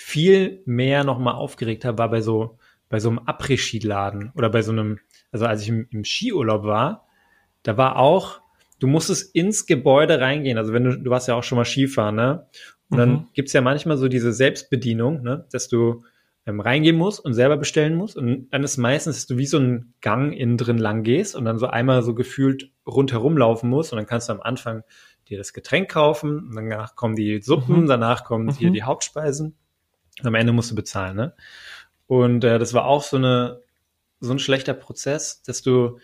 viel 0.00 0.62
mehr 0.64 1.04
nochmal 1.04 1.34
aufgeregt 1.34 1.84
habe, 1.84 1.98
war 1.98 2.10
bei 2.10 2.22
so, 2.22 2.58
bei 2.88 2.98
so 3.00 3.10
einem 3.10 3.20
Après-Ski-Laden 3.20 4.32
oder 4.34 4.48
bei 4.48 4.62
so 4.62 4.72
einem, 4.72 4.98
also 5.30 5.44
als 5.46 5.62
ich 5.62 5.68
im, 5.68 5.86
im 5.90 6.04
Skiurlaub 6.04 6.64
war, 6.64 7.06
da 7.62 7.76
war 7.76 7.96
auch, 7.96 8.40
du 8.78 8.86
musstest 8.86 9.34
ins 9.34 9.66
Gebäude 9.66 10.18
reingehen. 10.20 10.56
Also 10.56 10.72
wenn 10.72 10.84
du, 10.84 10.98
du 10.98 11.10
warst 11.10 11.28
ja 11.28 11.34
auch 11.34 11.42
schon 11.44 11.56
mal 11.56 11.66
Skifahren, 11.66 12.16
ne? 12.16 12.46
Und 12.88 12.98
dann 12.98 13.10
Mhm. 13.10 13.26
gibt's 13.34 13.52
ja 13.52 13.60
manchmal 13.60 13.98
so 13.98 14.08
diese 14.08 14.32
Selbstbedienung, 14.32 15.22
ne? 15.22 15.46
Dass 15.52 15.68
du 15.68 16.02
ähm, 16.46 16.60
reingehen 16.60 16.96
musst 16.96 17.22
und 17.22 17.34
selber 17.34 17.58
bestellen 17.58 17.94
musst. 17.94 18.16
Und 18.16 18.48
dann 18.50 18.64
ist 18.64 18.78
meistens, 18.78 19.16
dass 19.16 19.26
du 19.26 19.36
wie 19.36 19.46
so 19.46 19.58
einen 19.58 19.92
Gang 20.00 20.32
innen 20.32 20.56
drin 20.56 20.78
lang 20.78 21.02
gehst 21.02 21.36
und 21.36 21.44
dann 21.44 21.58
so 21.58 21.66
einmal 21.66 22.02
so 22.02 22.14
gefühlt 22.14 22.70
rundherum 22.86 23.36
laufen 23.36 23.68
musst. 23.68 23.92
Und 23.92 23.98
dann 23.98 24.06
kannst 24.06 24.30
du 24.30 24.32
am 24.32 24.40
Anfang 24.40 24.82
dir 25.28 25.36
das 25.36 25.52
Getränk 25.52 25.90
kaufen, 25.90 26.48
und 26.48 26.56
danach 26.56 26.96
kommen 26.96 27.14
die 27.14 27.42
Suppen, 27.42 27.82
Mhm. 27.82 27.86
danach 27.86 28.24
kommen 28.24 28.48
hier 28.50 28.70
Mhm. 28.70 28.74
die 28.74 28.82
Hauptspeisen. 28.82 29.54
Am 30.22 30.34
Ende 30.34 30.52
musst 30.52 30.70
du 30.70 30.74
bezahlen, 30.74 31.16
ne? 31.16 31.34
Und 32.06 32.44
äh, 32.44 32.58
das 32.58 32.74
war 32.74 32.86
auch 32.86 33.02
so 33.02 33.16
eine 33.16 33.60
so 34.20 34.32
ein 34.32 34.38
schlechter 34.38 34.74
Prozess, 34.74 35.42
dass 35.42 35.62
du 35.62 35.98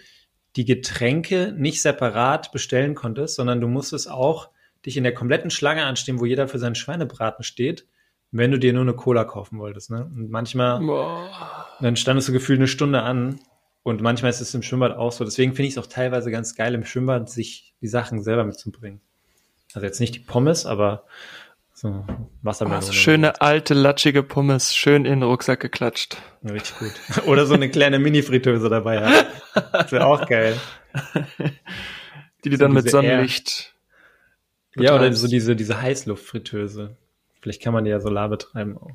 die 0.57 0.64
Getränke 0.64 1.53
nicht 1.57 1.83
separat 1.83 2.51
bestellen 2.51 2.95
konntest, 2.95 3.37
sondern 3.37 3.61
du 3.61 3.69
musstest 3.69 4.11
auch 4.11 4.49
dich 4.87 4.97
in 4.97 5.05
der 5.05 5.14
kompletten 5.14 5.51
Schlange 5.51 5.85
anstehen, 5.85 6.19
wo 6.19 6.25
jeder 6.25 6.49
für 6.49 6.59
seinen 6.59 6.75
Schweinebraten 6.75 7.45
steht, 7.45 7.87
wenn 8.31 8.51
du 8.51 8.59
dir 8.59 8.73
nur 8.73 8.83
eine 8.83 8.95
Cola 8.95 9.25
kaufen 9.25 9.59
wolltest. 9.59 9.90
Ne? 9.90 10.05
Und 10.05 10.31
manchmal, 10.31 10.81
Boah. 10.81 11.66
dann 11.81 11.97
standest 11.97 12.29
du 12.29 12.33
gefühlt 12.33 12.59
eine 12.59 12.69
Stunde 12.69 13.03
an 13.03 13.38
und 13.83 14.01
manchmal 14.01 14.31
ist 14.31 14.40
es 14.40 14.55
im 14.55 14.62
Schwimmbad 14.62 14.97
auch 14.97 15.12
so. 15.12 15.25
Deswegen 15.25 15.55
finde 15.55 15.69
ich 15.69 15.75
es 15.75 15.79
auch 15.79 15.87
teilweise 15.87 16.31
ganz 16.31 16.55
geil, 16.55 16.75
im 16.75 16.85
Schwimmbad 16.85 17.29
sich 17.29 17.75
die 17.83 17.88
Sachen 17.88 18.23
selber 18.23 18.45
mitzubringen. 18.45 19.01
Also 19.75 19.87
jetzt 19.87 20.01
nicht 20.01 20.14
die 20.14 20.21
Pommes, 20.21 20.64
aber 20.64 21.05
so 21.77 22.07
Wassermelone. 22.43 22.83
Oh, 22.83 22.87
so 22.87 22.93
schöne 22.93 23.41
alte, 23.43 23.75
latschige 23.75 24.23
Pommes, 24.23 24.75
schön 24.75 25.05
in 25.05 25.21
den 25.21 25.23
Rucksack 25.23 25.61
geklatscht. 25.61 26.17
Ja, 26.43 26.53
Richtig 26.53 26.79
gut. 26.79 26.93
Oder 27.27 27.45
so 27.45 27.55
eine 27.55 27.69
kleine 27.69 27.99
Mini-Fritteuse 27.99 28.71
dabei 28.71 29.05
hat. 29.05 29.27
Das 29.73 29.93
wäre 29.93 30.07
auch 30.07 30.27
geil. 30.27 30.59
Die 32.45 32.51
die 32.51 32.57
So 32.57 32.65
dann 32.65 32.73
mit 32.73 32.91
Sonnenlicht. 32.91 33.75
Ja, 34.77 34.95
oder 34.95 35.11
so 35.12 35.27
diese, 35.27 35.57
diese 35.57 35.81
Heißluftfritteuse. 35.81 36.97
Vielleicht 37.41 37.62
kann 37.62 37.73
man 37.73 37.85
die 37.85 37.91
ja 37.91 38.01
Solar 38.01 38.29
betreiben 38.29 38.77
auch. 38.77 38.91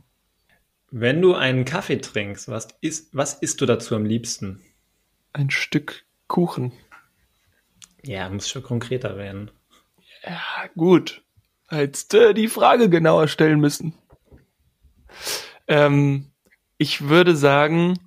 Wenn 0.91 1.22
du 1.22 1.34
einen 1.34 1.65
Kaffee 1.65 1.98
trinkst, 1.98 2.50
was 2.50 2.67
isst, 2.82 3.15
was 3.15 3.34
isst 3.36 3.62
du 3.62 3.65
dazu 3.65 3.96
am 3.96 4.06
liebsten? 4.06 4.62
Ein 5.34 5.50
Stück 5.50 6.04
Kuchen. 6.28 6.72
Ja, 8.04 8.30
muss 8.30 8.50
schon 8.50 8.63
konkreter 8.63 9.17
werden. 9.17 9.52
Ja, 10.24 10.41
gut. 10.76 11.24
Hättest 11.71 12.13
du 12.13 12.34
die 12.34 12.49
Frage 12.49 12.89
genauer 12.89 13.27
stellen 13.29 13.60
müssen. 13.60 13.93
Ähm, 15.67 16.27
ich 16.77 17.07
würde 17.07 17.36
sagen, 17.36 17.97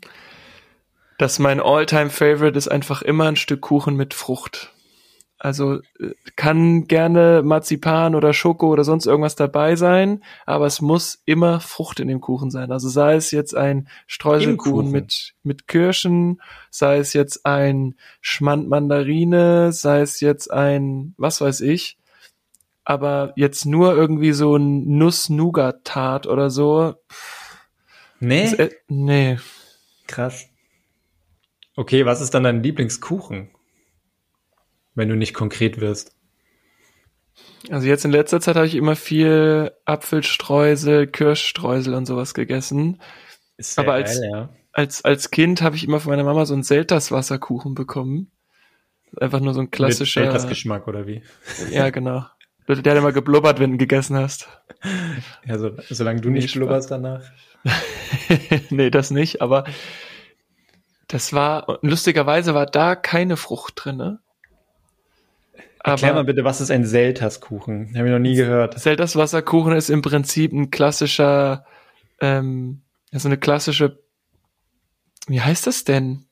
dass 1.19 1.39
mein 1.39 1.61
Alltime 1.61 2.11
favorite 2.11 2.59
ist 2.59 2.69
einfach 2.69 3.01
immer 3.01 3.25
ein 3.25 3.37
Stück 3.37 3.63
Kuchen 3.63 3.97
mit 3.97 4.13
Frucht. 4.13 4.73
Also 5.39 5.81
äh, 5.99 6.11
kann 6.37 6.89
gerne 6.89 7.43
Marzipan 7.43 8.15
oder 8.15 8.35
Schoko 8.35 8.69
oder 8.69 8.85
sonst 8.85 9.07
irgendwas 9.07 9.35
dabei 9.35 9.77
sein, 9.77 10.23
aber 10.45 10.67
es 10.67 10.83
muss 10.83 11.23
immer 11.25 11.61
Frucht 11.61 12.01
in 12.01 12.09
dem 12.09 12.21
Kuchen 12.21 12.51
sein. 12.51 12.71
Also 12.71 12.91
sei 12.91 13.15
es 13.15 13.31
jetzt 13.31 13.57
ein 13.57 13.89
Streuselkuchen 14.07 14.73
Kuchen. 14.73 14.91
mit, 14.91 15.35
mit 15.43 15.69
Kirschen, 15.69 16.41
sei 16.71 16.99
es 16.99 17.15
jetzt 17.15 17.47
ein 17.47 17.95
Schmand 18.21 18.69
Mandarine, 18.69 19.73
sei 19.73 20.03
es 20.03 20.21
jetzt 20.21 20.51
ein, 20.51 21.15
was 21.17 21.41
weiß 21.41 21.63
ich, 21.63 21.99
aber 22.85 23.33
jetzt 23.37 23.65
nur 23.67 23.95
irgendwie 23.95 24.33
so 24.33 24.57
ein 24.57 24.97
Nuss-Nougat-Tart 24.99 26.27
oder 26.27 26.51
so. 26.51 26.95
Nee? 28.21 28.43
Das, 28.45 28.53
äh, 28.55 28.71
nee. 28.89 29.39
Krass. 30.07 30.47
Okay, 31.77 32.07
was 32.07 32.21
ist 32.21 32.35
dann 32.35 32.45
dein 32.45 32.63
Lieblingskuchen? 32.63 33.51
Wenn 34.95 35.09
du 35.09 35.17
nicht 35.17 35.35
konkret 35.35 35.81
wirst. 35.81 36.15
Also 37.71 37.87
jetzt 37.89 38.05
in 38.05 38.11
letzter 38.13 38.41
Zeit 38.41 38.57
habe 38.57 38.67
ich 38.67 38.75
immer 38.75 38.95
viel 38.95 39.73
Apfelstreusel, 39.87 41.07
Kirschstreusel 41.07 41.95
und 41.95 42.07
sowas 42.07 42.35
gegessen. 42.35 43.01
Ist 43.57 43.79
Aber 43.79 43.95
als- 43.95 44.21
ja. 44.23 44.51
Als, 44.77 45.05
als 45.05 45.31
Kind 45.31 45.63
habe 45.63 45.77
ich 45.77 45.85
immer 45.85 46.01
von 46.01 46.11
meiner 46.11 46.25
Mama 46.25 46.47
so 46.47 46.55
einen 46.55 46.65
Selters-Wasserkuchen 46.65 47.75
bekommen. 47.75 48.33
Einfach 49.21 49.39
nur 49.39 49.55
so 49.55 49.61
ein 49.61 49.71
klassischer. 49.71 50.23
Selters-Geschmack 50.23 50.89
oder 50.89 51.07
wie? 51.07 51.23
Ja, 51.71 51.91
genau. 51.91 52.25
Der 52.67 52.77
hat 52.77 52.99
immer 52.99 53.13
geblubbert, 53.13 53.61
wenn 53.61 53.73
du 53.73 53.79
gegessen 53.79 54.17
hast. 54.17 54.49
Ja, 55.47 55.59
so, 55.59 55.71
solange 55.89 56.21
du 56.21 56.29
nicht 56.29 56.51
Spaß. 56.51 56.59
blubberst 56.59 56.91
danach. 56.91 57.23
nee, 58.71 58.91
das 58.91 59.11
nicht, 59.11 59.41
aber 59.41 59.65
das 61.09 61.33
war, 61.33 61.79
lustigerweise 61.81 62.55
war 62.55 62.67
da 62.67 62.95
keine 62.97 63.37
Frucht 63.37 63.75
drinne. 63.77 64.21
Erklär 65.83 66.13
mal 66.13 66.21
Aber 66.21 66.27
bitte, 66.27 66.45
was 66.45 66.61
ist 66.61 66.71
ein 66.71 66.87
Selterskuchen? 66.87 67.95
Habe 67.97 68.07
ich 68.07 68.13
noch 68.13 68.19
nie 68.19 68.37
gehört. 68.37 68.79
Selters 68.79 69.17
Wasserkuchen 69.17 69.75
ist 69.75 69.91
im 69.91 70.01
Prinzip 70.01 70.53
ein 70.53 70.71
klassischer, 70.71 71.67
ähm, 72.21 72.81
so 73.13 73.29
eine 73.29 73.37
klassische, 73.37 73.99
wie 75.29 75.43
heißt 75.43 75.67
das 75.67 75.85
denn? 75.85 76.25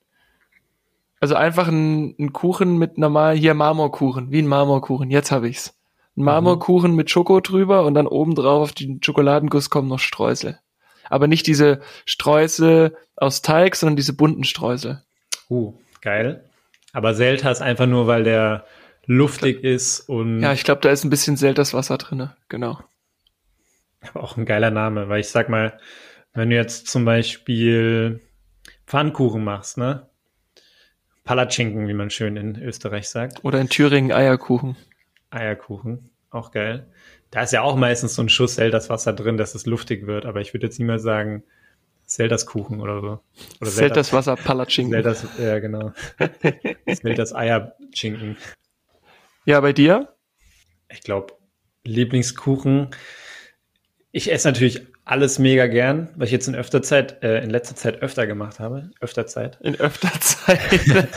Also 1.20 1.34
einfach 1.36 1.68
ein, 1.68 2.16
ein 2.18 2.32
Kuchen 2.32 2.78
mit 2.78 2.98
normal, 2.98 3.36
hier 3.36 3.54
Marmorkuchen, 3.54 4.30
wie 4.30 4.40
ein 4.40 4.46
Marmorkuchen, 4.46 5.10
jetzt 5.10 5.30
habe 5.30 5.48
ich's. 5.48 5.74
Ein 6.16 6.24
Marmorkuchen 6.24 6.94
mit 6.94 7.10
Schoko 7.10 7.40
drüber 7.40 7.84
und 7.84 7.94
dann 7.94 8.06
oben 8.06 8.34
drauf 8.34 8.62
auf 8.62 8.72
den 8.72 9.02
Schokoladenguss 9.02 9.70
kommen 9.70 9.88
noch 9.88 9.98
Streusel. 9.98 10.58
Aber 11.08 11.26
nicht 11.26 11.46
diese 11.46 11.80
Streusel 12.04 12.96
aus 13.16 13.42
Teig, 13.42 13.76
sondern 13.76 13.96
diese 13.96 14.12
bunten 14.12 14.44
Streusel. 14.44 15.02
Uh, 15.48 15.74
geil. 16.00 16.44
Aber 16.92 17.14
Selta 17.14 17.50
ist 17.50 17.62
einfach 17.62 17.86
nur, 17.86 18.06
weil 18.06 18.24
der 18.24 18.66
luftig 19.06 19.64
ist 19.64 20.00
und. 20.00 20.40
Ja, 20.40 20.52
ich 20.52 20.64
glaube, 20.64 20.80
da 20.82 20.90
ist 20.90 21.04
ein 21.04 21.10
bisschen 21.10 21.36
Selters 21.36 21.74
Wasser 21.74 21.98
drinne, 21.98 22.36
genau. 22.48 22.78
Auch 24.14 24.36
ein 24.36 24.46
geiler 24.46 24.70
Name, 24.70 25.08
weil 25.08 25.20
ich 25.20 25.28
sag 25.28 25.48
mal, 25.48 25.78
wenn 26.34 26.50
du 26.50 26.56
jetzt 26.56 26.88
zum 26.88 27.04
Beispiel 27.04 28.20
Pfannkuchen 28.86 29.44
machst, 29.44 29.78
ne? 29.78 30.06
Palatschinken, 31.24 31.86
wie 31.86 31.94
man 31.94 32.10
schön 32.10 32.36
in 32.36 32.60
Österreich 32.60 33.08
sagt. 33.08 33.44
Oder 33.44 33.60
in 33.60 33.68
Thüringen 33.68 34.12
Eierkuchen. 34.12 34.76
Eierkuchen, 35.32 36.10
auch 36.30 36.50
geil. 36.50 36.86
Da 37.30 37.42
ist 37.42 37.52
ja 37.52 37.62
auch 37.62 37.76
meistens 37.76 38.14
so 38.14 38.22
ein 38.22 38.28
Schuss 38.28 38.56
Selters 38.56 38.90
Wasser 38.90 39.12
drin, 39.12 39.36
dass 39.36 39.54
es 39.54 39.66
luftig 39.66 40.06
wird, 40.06 40.26
aber 40.26 40.40
ich 40.40 40.52
würde 40.52 40.66
jetzt 40.66 40.78
mehr 40.78 40.98
sagen 40.98 41.42
Selters 42.04 42.46
Kuchen 42.46 42.80
oder 42.80 43.00
so. 43.00 43.20
Oder 43.60 43.70
Selters 43.70 44.12
Wasser 44.12 44.36
Palatschinken. 44.36 44.92
Selters, 44.92 45.26
ja, 45.38 45.58
genau. 45.60 45.92
Selters 46.86 47.34
Eierschinken. 47.34 48.36
Ja, 49.44 49.60
bei 49.60 49.72
dir? 49.72 50.14
Ich 50.90 51.00
glaube, 51.00 51.34
Lieblingskuchen. 51.84 52.88
Ich 54.10 54.30
esse 54.30 54.48
natürlich 54.48 54.86
alles 55.04 55.38
mega 55.38 55.66
gern, 55.66 56.10
was 56.16 56.28
ich 56.28 56.32
jetzt 56.32 56.48
in 56.48 56.54
öfter 56.54 56.82
Zeit, 56.82 57.22
äh, 57.22 57.42
in 57.42 57.50
letzter 57.50 57.74
Zeit 57.74 58.02
öfter 58.02 58.26
gemacht 58.26 58.60
habe. 58.60 58.90
Öfter 59.00 59.26
Zeit. 59.26 59.58
In 59.62 59.74
öfter 59.76 60.12
Zeit. 60.20 60.60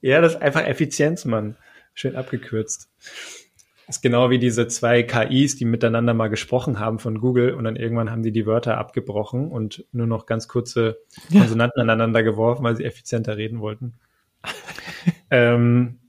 ja, 0.00 0.20
das 0.20 0.34
ist 0.34 0.42
einfach 0.42 0.64
Effizienz, 0.66 1.24
Mann. 1.24 1.56
Schön 1.96 2.14
abgekürzt. 2.14 2.88
Das 3.86 3.96
ist 3.96 4.02
genau 4.02 4.30
wie 4.30 4.38
diese 4.38 4.68
zwei 4.68 5.02
KIs, 5.02 5.56
die 5.56 5.64
miteinander 5.64 6.12
mal 6.12 6.28
gesprochen 6.28 6.78
haben 6.78 6.98
von 6.98 7.20
Google 7.20 7.54
und 7.54 7.64
dann 7.64 7.76
irgendwann 7.76 8.10
haben 8.10 8.22
die 8.22 8.32
die 8.32 8.44
Wörter 8.44 8.78
abgebrochen 8.78 9.48
und 9.48 9.84
nur 9.92 10.06
noch 10.06 10.26
ganz 10.26 10.46
kurze 10.46 10.98
Konsonanten 11.32 11.78
ja. 11.78 11.82
aneinander 11.82 12.22
geworfen, 12.22 12.64
weil 12.64 12.76
sie 12.76 12.84
effizienter 12.84 13.36
reden 13.36 13.60
wollten. 13.60 13.94
ähm, 15.30 16.00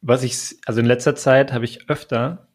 was 0.00 0.22
ich, 0.22 0.56
also 0.64 0.80
in 0.80 0.86
letzter 0.86 1.14
Zeit 1.14 1.52
habe 1.52 1.64
ich 1.64 1.90
öfter 1.90 2.48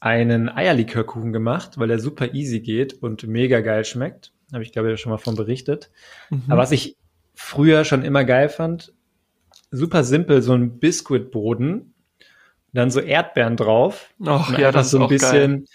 einen 0.00 0.48
Eierlikörkuchen 0.48 1.32
gemacht, 1.32 1.78
weil 1.78 1.90
er 1.90 1.98
super 1.98 2.34
easy 2.34 2.60
geht 2.60 2.94
und 2.94 3.26
mega 3.26 3.60
geil 3.60 3.84
schmeckt. 3.84 4.32
Habe 4.52 4.62
ich, 4.62 4.70
glaube 4.70 4.92
ich, 4.92 5.00
schon 5.00 5.10
mal 5.10 5.18
von 5.18 5.34
berichtet. 5.34 5.90
Mhm. 6.30 6.42
Aber 6.48 6.60
was 6.60 6.70
ich 6.70 6.96
früher 7.34 7.84
schon 7.84 8.04
immer 8.04 8.24
geil 8.24 8.48
fand, 8.48 8.92
super 9.76 10.04
simpel, 10.04 10.42
so 10.42 10.54
ein 10.54 10.78
Biskuitboden, 10.78 11.94
dann 12.72 12.90
so 12.90 13.00
Erdbeeren 13.00 13.56
drauf. 13.56 14.10
Ach, 14.24 14.56
ja, 14.58 14.72
das 14.72 14.90
so 14.90 15.02
ein 15.02 15.08
bisschen, 15.08 15.66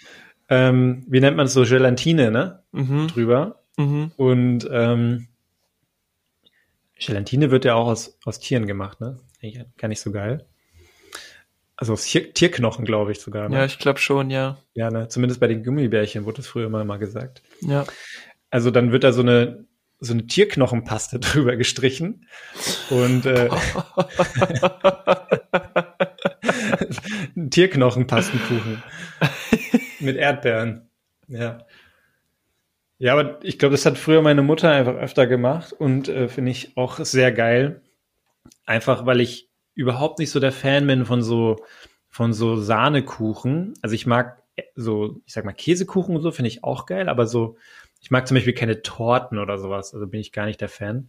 ähm, 0.48 1.04
wie 1.08 1.20
nennt 1.20 1.36
man 1.36 1.46
es 1.46 1.54
so, 1.54 1.64
Gelatine, 1.64 2.30
ne? 2.30 2.62
Mhm. 2.72 3.08
Drüber. 3.08 3.62
Mhm. 3.76 4.12
Und 4.16 4.68
ähm, 4.70 5.28
Gelatine 6.98 7.50
wird 7.50 7.64
ja 7.64 7.74
auch 7.74 7.86
aus, 7.86 8.18
aus 8.24 8.38
Tieren 8.38 8.66
gemacht, 8.66 9.00
ne? 9.00 9.18
Gar 9.76 9.88
nicht 9.88 10.00
so 10.00 10.12
geil. 10.12 10.46
Also 11.74 11.94
aus 11.94 12.04
Tierknochen, 12.04 12.84
glaube 12.84 13.10
ich 13.10 13.20
sogar. 13.20 13.48
Ne? 13.48 13.56
Ja, 13.56 13.64
ich 13.64 13.80
glaube 13.80 13.98
schon, 13.98 14.30
ja. 14.30 14.58
Ja, 14.74 14.90
ne? 14.90 15.08
Zumindest 15.08 15.40
bei 15.40 15.48
den 15.48 15.64
Gummibärchen 15.64 16.24
wurde 16.24 16.36
das 16.36 16.46
früher 16.46 16.66
immer 16.66 16.84
mal 16.84 16.98
gesagt. 16.98 17.42
Ja. 17.60 17.84
Also 18.50 18.70
dann 18.70 18.92
wird 18.92 19.02
da 19.02 19.12
so 19.12 19.22
eine 19.22 19.64
so 20.02 20.12
eine 20.12 20.26
Tierknochenpaste 20.26 21.18
drüber 21.20 21.56
gestrichen 21.56 22.26
und 22.90 23.24
äh, 23.24 23.48
Tierknochenpastenkuchen 27.50 28.82
mit 30.00 30.16
Erdbeeren. 30.16 30.90
Ja. 31.28 31.64
Ja, 32.98 33.14
aber 33.14 33.38
ich 33.42 33.58
glaube, 33.58 33.72
das 33.72 33.86
hat 33.86 33.98
früher 33.98 34.22
meine 34.22 34.42
Mutter 34.42 34.70
einfach 34.70 34.94
öfter 34.94 35.26
gemacht 35.26 35.72
und 35.72 36.08
äh, 36.08 36.28
finde 36.28 36.50
ich 36.50 36.76
auch 36.76 36.98
sehr 36.98 37.32
geil. 37.32 37.82
Einfach 38.66 39.06
weil 39.06 39.20
ich 39.20 39.48
überhaupt 39.74 40.18
nicht 40.18 40.30
so 40.30 40.40
der 40.40 40.52
Fan 40.52 40.86
bin 40.86 41.04
von 41.04 41.22
so, 41.22 41.64
von 42.08 42.32
so 42.32 42.56
Sahnekuchen. 42.56 43.74
Also 43.82 43.94
ich 43.94 44.06
mag 44.06 44.42
so, 44.74 45.20
ich 45.26 45.32
sag 45.32 45.44
mal, 45.44 45.52
Käsekuchen 45.52 46.16
und 46.16 46.22
so 46.22 46.30
finde 46.30 46.48
ich 46.48 46.62
auch 46.64 46.86
geil, 46.86 47.08
aber 47.08 47.26
so, 47.26 47.56
ich 48.02 48.10
mag 48.10 48.26
zum 48.26 48.34
Beispiel 48.34 48.52
keine 48.52 48.82
Torten 48.82 49.38
oder 49.38 49.58
sowas, 49.58 49.94
also 49.94 50.06
bin 50.06 50.20
ich 50.20 50.32
gar 50.32 50.46
nicht 50.46 50.60
der 50.60 50.68
Fan. 50.68 51.08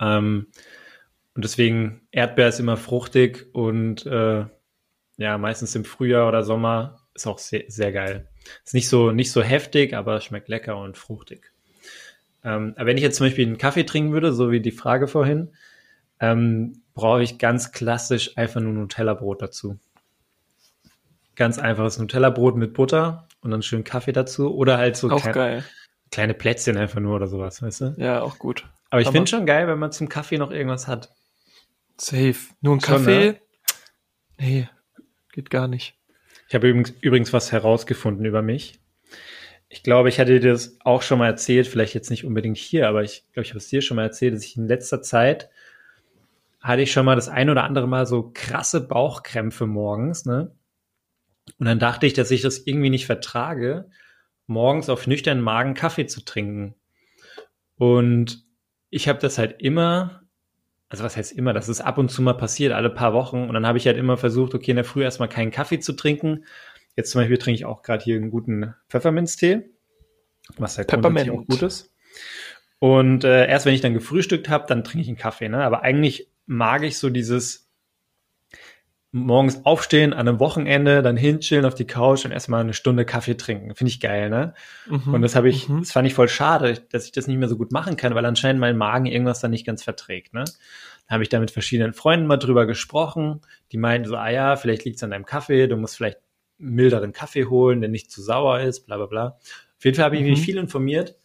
Ähm, 0.00 0.46
und 1.34 1.44
deswegen 1.44 2.06
Erdbeer 2.12 2.48
ist 2.48 2.60
immer 2.60 2.76
fruchtig 2.76 3.48
und 3.52 4.06
äh, 4.06 4.46
ja, 5.16 5.38
meistens 5.38 5.74
im 5.74 5.84
Frühjahr 5.84 6.28
oder 6.28 6.42
Sommer 6.42 7.00
ist 7.14 7.26
auch 7.26 7.38
sehr, 7.38 7.64
sehr 7.68 7.92
geil. 7.92 8.28
Ist 8.64 8.74
nicht 8.74 8.88
so, 8.88 9.10
nicht 9.10 9.32
so 9.32 9.42
heftig, 9.42 9.94
aber 9.94 10.20
schmeckt 10.20 10.48
lecker 10.48 10.78
und 10.78 10.96
fruchtig. 10.96 11.52
Ähm, 12.42 12.72
aber 12.76 12.86
wenn 12.86 12.96
ich 12.96 13.02
jetzt 13.02 13.16
zum 13.16 13.26
Beispiel 13.26 13.46
einen 13.46 13.58
Kaffee 13.58 13.84
trinken 13.84 14.12
würde, 14.12 14.32
so 14.32 14.50
wie 14.50 14.60
die 14.60 14.70
Frage 14.70 15.08
vorhin, 15.08 15.54
ähm, 16.20 16.82
brauche 16.94 17.22
ich 17.22 17.38
ganz 17.38 17.72
klassisch 17.72 18.38
einfach 18.38 18.60
nur 18.60 18.72
Nutella-Brot 18.72 19.42
dazu. 19.42 19.78
Ganz 21.34 21.58
einfaches 21.58 21.98
Nutella-Brot 21.98 22.56
mit 22.56 22.74
Butter 22.74 23.28
und 23.40 23.50
dann 23.50 23.62
schön 23.62 23.84
Kaffee 23.84 24.12
dazu 24.12 24.54
oder 24.54 24.78
halt 24.78 24.96
so 24.96 25.10
auch 25.10 25.32
geil. 25.32 25.64
kleine 26.10 26.34
Plätzchen 26.34 26.76
einfach 26.76 27.00
nur 27.00 27.16
oder 27.16 27.28
sowas, 27.28 27.62
weißt 27.62 27.80
du? 27.80 27.94
Ja, 27.96 28.22
auch 28.22 28.38
gut. 28.38 28.68
Aber 28.90 29.00
ich 29.00 29.08
finde 29.08 29.30
schon 29.30 29.46
geil, 29.46 29.68
wenn 29.68 29.78
man 29.78 29.92
zum 29.92 30.08
Kaffee 30.08 30.38
noch 30.38 30.50
irgendwas 30.50 30.88
hat. 30.88 31.14
Safe. 31.96 32.36
Nur 32.60 32.76
ein 32.76 32.80
Kaffee? 32.80 33.04
Schon, 33.04 33.32
ne? 33.32 33.40
Nee, 34.38 34.68
geht 35.32 35.50
gar 35.50 35.68
nicht. 35.68 35.94
Ich 36.48 36.54
habe 36.54 36.68
übrigens, 36.68 36.90
übrigens 37.00 37.32
was 37.32 37.52
herausgefunden 37.52 38.24
über 38.24 38.42
mich. 38.42 38.80
Ich 39.68 39.84
glaube, 39.84 40.08
ich 40.08 40.18
hatte 40.18 40.40
dir 40.40 40.50
das 40.50 40.78
auch 40.80 41.02
schon 41.02 41.20
mal 41.20 41.28
erzählt, 41.28 41.68
vielleicht 41.68 41.94
jetzt 41.94 42.10
nicht 42.10 42.24
unbedingt 42.24 42.56
hier, 42.56 42.88
aber 42.88 43.04
ich 43.04 43.24
glaube, 43.32 43.44
ich 43.44 43.50
habe 43.50 43.58
es 43.58 43.68
dir 43.68 43.82
schon 43.82 43.96
mal 43.96 44.02
erzählt, 44.02 44.34
dass 44.34 44.44
ich 44.44 44.56
in 44.56 44.66
letzter 44.66 45.00
Zeit 45.00 45.48
hatte 46.60 46.82
ich 46.82 46.90
schon 46.92 47.06
mal 47.06 47.14
das 47.14 47.28
ein 47.28 47.48
oder 47.48 47.62
andere 47.64 47.86
Mal 47.86 48.06
so 48.06 48.32
krasse 48.34 48.80
Bauchkrämpfe 48.80 49.66
morgens, 49.66 50.26
ne? 50.26 50.50
Und 51.58 51.66
dann 51.66 51.78
dachte 51.78 52.06
ich, 52.06 52.12
dass 52.12 52.30
ich 52.30 52.42
das 52.42 52.58
irgendwie 52.58 52.90
nicht 52.90 53.06
vertrage, 53.06 53.90
morgens 54.46 54.88
auf 54.88 55.06
nüchternen 55.06 55.42
Magen 55.42 55.74
Kaffee 55.74 56.06
zu 56.06 56.24
trinken. 56.24 56.74
Und 57.76 58.44
ich 58.90 59.08
habe 59.08 59.18
das 59.20 59.38
halt 59.38 59.62
immer, 59.62 60.22
also 60.88 61.04
was 61.04 61.16
heißt 61.16 61.32
immer, 61.32 61.52
das 61.52 61.68
ist 61.68 61.80
ab 61.80 61.98
und 61.98 62.10
zu 62.10 62.20
mal 62.20 62.34
passiert, 62.34 62.72
alle 62.72 62.90
paar 62.90 63.14
Wochen. 63.14 63.42
Und 63.44 63.54
dann 63.54 63.66
habe 63.66 63.78
ich 63.78 63.86
halt 63.86 63.96
immer 63.96 64.16
versucht, 64.16 64.54
okay, 64.54 64.72
in 64.72 64.76
der 64.76 64.84
Früh 64.84 65.02
erstmal 65.02 65.28
keinen 65.28 65.50
Kaffee 65.50 65.78
zu 65.78 65.92
trinken. 65.94 66.44
Jetzt 66.96 67.12
zum 67.12 67.20
Beispiel 67.20 67.38
trinke 67.38 67.54
ich 67.54 67.64
auch 67.64 67.82
gerade 67.82 68.02
hier 68.02 68.16
einen 68.16 68.30
guten 68.30 68.74
Pfefferminztee, 68.88 69.70
was 70.58 70.76
halt 70.76 70.88
Peppermint. 70.88 71.30
auch 71.30 71.46
gut 71.46 71.62
ist. 71.62 71.92
Und 72.80 73.24
äh, 73.24 73.46
erst 73.46 73.66
wenn 73.66 73.74
ich 73.74 73.82
dann 73.82 73.94
gefrühstückt 73.94 74.48
habe, 74.48 74.64
dann 74.66 74.82
trinke 74.82 75.02
ich 75.02 75.08
einen 75.08 75.16
Kaffee. 75.16 75.48
Ne? 75.48 75.62
Aber 75.62 75.82
eigentlich 75.82 76.28
mag 76.46 76.82
ich 76.82 76.98
so 76.98 77.08
dieses 77.08 77.69
morgens 79.12 79.64
aufstehen 79.64 80.12
an 80.12 80.28
einem 80.28 80.38
Wochenende, 80.38 81.02
dann 81.02 81.16
hinchillen 81.16 81.64
auf 81.64 81.74
die 81.74 81.86
Couch 81.86 82.24
und 82.24 82.30
erstmal 82.30 82.60
eine 82.60 82.74
Stunde 82.74 83.04
Kaffee 83.04 83.36
trinken. 83.36 83.74
Finde 83.74 83.90
ich 83.90 84.00
geil, 84.00 84.30
ne? 84.30 84.54
Mhm, 84.86 85.14
und 85.14 85.22
das 85.22 85.34
habe 85.34 85.48
ich, 85.48 85.68
mhm. 85.68 85.80
das 85.80 85.92
fand 85.92 86.06
ich 86.06 86.14
voll 86.14 86.28
schade, 86.28 86.80
dass 86.90 87.06
ich 87.06 87.12
das 87.12 87.26
nicht 87.26 87.38
mehr 87.38 87.48
so 87.48 87.56
gut 87.56 87.72
machen 87.72 87.96
kann, 87.96 88.14
weil 88.14 88.24
anscheinend 88.24 88.60
mein 88.60 88.76
Magen 88.76 89.06
irgendwas 89.06 89.40
dann 89.40 89.50
nicht 89.50 89.66
ganz 89.66 89.82
verträgt, 89.82 90.32
ne? 90.32 90.44
Da 91.08 91.14
habe 91.14 91.24
ich 91.24 91.28
da 91.28 91.40
mit 91.40 91.50
verschiedenen 91.50 91.92
Freunden 91.92 92.26
mal 92.26 92.36
drüber 92.36 92.66
gesprochen. 92.66 93.40
Die 93.72 93.78
meinten 93.78 94.08
so, 94.08 94.14
ah 94.14 94.30
ja, 94.30 94.54
vielleicht 94.54 94.84
liegt 94.84 94.96
es 94.96 95.02
an 95.02 95.10
deinem 95.10 95.26
Kaffee, 95.26 95.66
du 95.66 95.76
musst 95.76 95.96
vielleicht 95.96 96.18
milderen 96.58 97.12
Kaffee 97.12 97.46
holen, 97.46 97.80
der 97.80 97.90
nicht 97.90 98.12
zu 98.12 98.22
sauer 98.22 98.60
ist, 98.60 98.86
bla 98.86 98.96
bla 98.96 99.06
bla. 99.06 99.26
Auf 99.76 99.84
jeden 99.84 99.96
Fall 99.96 100.04
habe 100.04 100.16
ich 100.16 100.22
mich 100.22 100.38
mhm. 100.38 100.44
viel 100.44 100.58
informiert. 100.58 101.16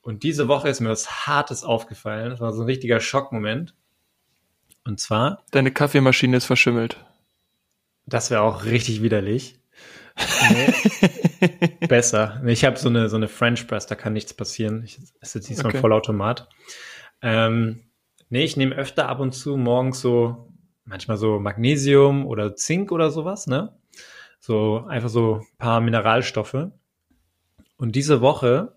Und 0.00 0.22
diese 0.22 0.48
Woche 0.48 0.68
ist 0.68 0.80
mir 0.80 0.88
was 0.88 1.26
Hartes 1.26 1.64
aufgefallen. 1.64 2.30
Das 2.30 2.40
war 2.40 2.52
so 2.52 2.62
ein 2.62 2.66
richtiger 2.66 2.98
Schockmoment. 2.98 3.74
Und 4.84 5.00
zwar? 5.00 5.44
Deine 5.50 5.70
Kaffeemaschine 5.70 6.36
ist 6.36 6.44
verschimmelt. 6.44 7.04
Das 8.06 8.30
wäre 8.30 8.42
auch 8.42 8.64
richtig 8.64 9.02
widerlich. 9.02 9.58
Nee, 10.50 10.74
besser. 11.88 12.42
Ich 12.46 12.64
habe 12.64 12.76
so 12.76 12.88
eine, 12.88 13.08
so 13.08 13.16
eine 13.16 13.28
French 13.28 13.66
Press, 13.66 13.86
da 13.86 13.94
kann 13.94 14.12
nichts 14.12 14.34
passieren. 14.34 14.82
Ich 14.84 14.98
ist 15.20 15.34
jetzt 15.34 15.48
nicht 15.48 15.58
so 15.58 15.64
ein 15.64 15.70
okay. 15.70 15.80
Vollautomat. 15.80 16.48
Ähm, 17.22 17.80
nee, 18.28 18.44
ich 18.44 18.56
nehme 18.56 18.76
öfter 18.76 19.08
ab 19.08 19.20
und 19.20 19.32
zu 19.32 19.56
morgens 19.56 20.00
so, 20.00 20.52
manchmal 20.84 21.16
so 21.16 21.40
Magnesium 21.40 22.26
oder 22.26 22.54
Zink 22.54 22.92
oder 22.92 23.10
sowas, 23.10 23.46
ne? 23.46 23.76
So 24.38 24.84
einfach 24.86 25.08
so 25.08 25.36
ein 25.36 25.58
paar 25.58 25.80
Mineralstoffe. 25.80 26.68
Und 27.76 27.96
diese 27.96 28.20
Woche 28.20 28.76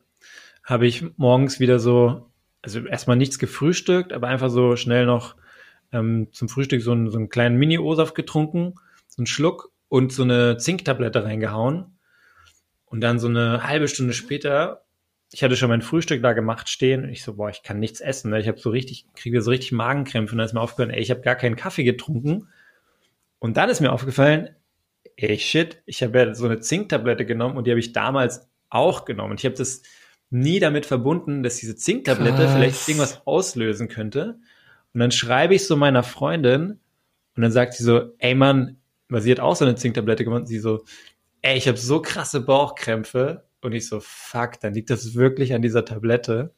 habe 0.63 0.87
ich 0.87 1.17
morgens 1.17 1.59
wieder 1.59 1.79
so, 1.79 2.31
also 2.61 2.79
erstmal 2.85 3.17
nichts 3.17 3.37
gefrühstückt, 3.37 4.13
aber 4.13 4.27
einfach 4.27 4.49
so 4.49 4.75
schnell 4.75 5.05
noch 5.05 5.35
ähm, 5.91 6.27
zum 6.31 6.49
Frühstück 6.49 6.81
so 6.81 6.91
einen, 6.91 7.09
so 7.09 7.17
einen 7.17 7.29
kleinen 7.29 7.57
Mini-O-Saft 7.57 8.15
getrunken, 8.15 8.75
so 9.07 9.19
einen 9.19 9.27
Schluck 9.27 9.71
und 9.89 10.11
so 10.11 10.23
eine 10.23 10.57
Zinktablette 10.57 11.23
reingehauen. 11.23 11.97
Und 12.85 13.01
dann 13.01 13.19
so 13.19 13.27
eine 13.27 13.63
halbe 13.63 13.87
Stunde 13.87 14.13
später, 14.13 14.85
ich 15.31 15.43
hatte 15.43 15.57
schon 15.57 15.69
mein 15.69 15.81
Frühstück 15.81 16.21
da 16.21 16.33
gemacht 16.33 16.69
stehen 16.69 17.03
und 17.03 17.09
ich 17.09 17.23
so, 17.23 17.35
boah, 17.35 17.49
ich 17.49 17.63
kann 17.63 17.79
nichts 17.79 17.99
essen. 17.99 18.31
Ne? 18.31 18.39
Ich 18.39 18.47
habe 18.47 18.59
so 18.59 18.69
richtig, 18.69 19.07
kriege 19.13 19.41
so 19.41 19.51
richtig 19.51 19.73
Magenkrämpfe 19.73 20.33
und 20.33 20.37
dann 20.37 20.45
ist 20.45 20.53
mir 20.53 20.61
aufgehört, 20.61 20.93
ey, 20.93 21.01
ich 21.01 21.11
habe 21.11 21.21
gar 21.21 21.35
keinen 21.35 21.57
Kaffee 21.57 21.83
getrunken. 21.83 22.47
Und 23.39 23.57
dann 23.57 23.69
ist 23.69 23.81
mir 23.81 23.91
aufgefallen, 23.91 24.49
ey 25.17 25.37
shit, 25.37 25.81
ich 25.85 26.01
habe 26.01 26.17
ja 26.17 26.33
so 26.33 26.45
eine 26.45 26.59
Zinktablette 26.59 27.25
genommen 27.25 27.57
und 27.57 27.67
die 27.67 27.71
habe 27.71 27.79
ich 27.79 27.91
damals 27.91 28.47
auch 28.69 29.05
genommen. 29.05 29.31
Und 29.31 29.39
ich 29.41 29.45
habe 29.45 29.55
das 29.55 29.81
nie 30.29 30.59
damit 30.59 30.85
verbunden, 30.85 31.43
dass 31.43 31.57
diese 31.57 31.75
Zinktablette 31.75 32.37
Krass. 32.37 32.53
vielleicht 32.53 32.87
irgendwas 32.87 33.21
auslösen 33.25 33.87
könnte. 33.87 34.39
Und 34.97 35.01
dann 35.01 35.11
schreibe 35.11 35.53
ich 35.53 35.67
so 35.67 35.77
meiner 35.77 36.01
Freundin 36.01 36.79
und 37.35 37.43
dann 37.43 37.51
sagt 37.51 37.75
sie 37.75 37.83
so, 37.83 38.15
ey 38.17 38.33
Mann, 38.33 38.77
weil 39.09 39.21
sie 39.21 39.29
hat 39.29 39.39
auch 39.39 39.55
so 39.55 39.63
eine 39.63 39.75
Zinktablette 39.75 40.23
gemacht, 40.23 40.39
und 40.39 40.45
sie 40.47 40.57
so, 40.57 40.85
ey, 41.43 41.55
ich 41.55 41.67
habe 41.67 41.77
so 41.77 42.01
krasse 42.01 42.41
Bauchkrämpfe. 42.41 43.45
Und 43.61 43.73
ich 43.73 43.87
so, 43.87 43.99
fuck, 43.99 44.59
dann 44.59 44.73
liegt 44.73 44.89
das 44.89 45.13
wirklich 45.13 45.53
an 45.53 45.61
dieser 45.61 45.85
Tablette. 45.85 46.51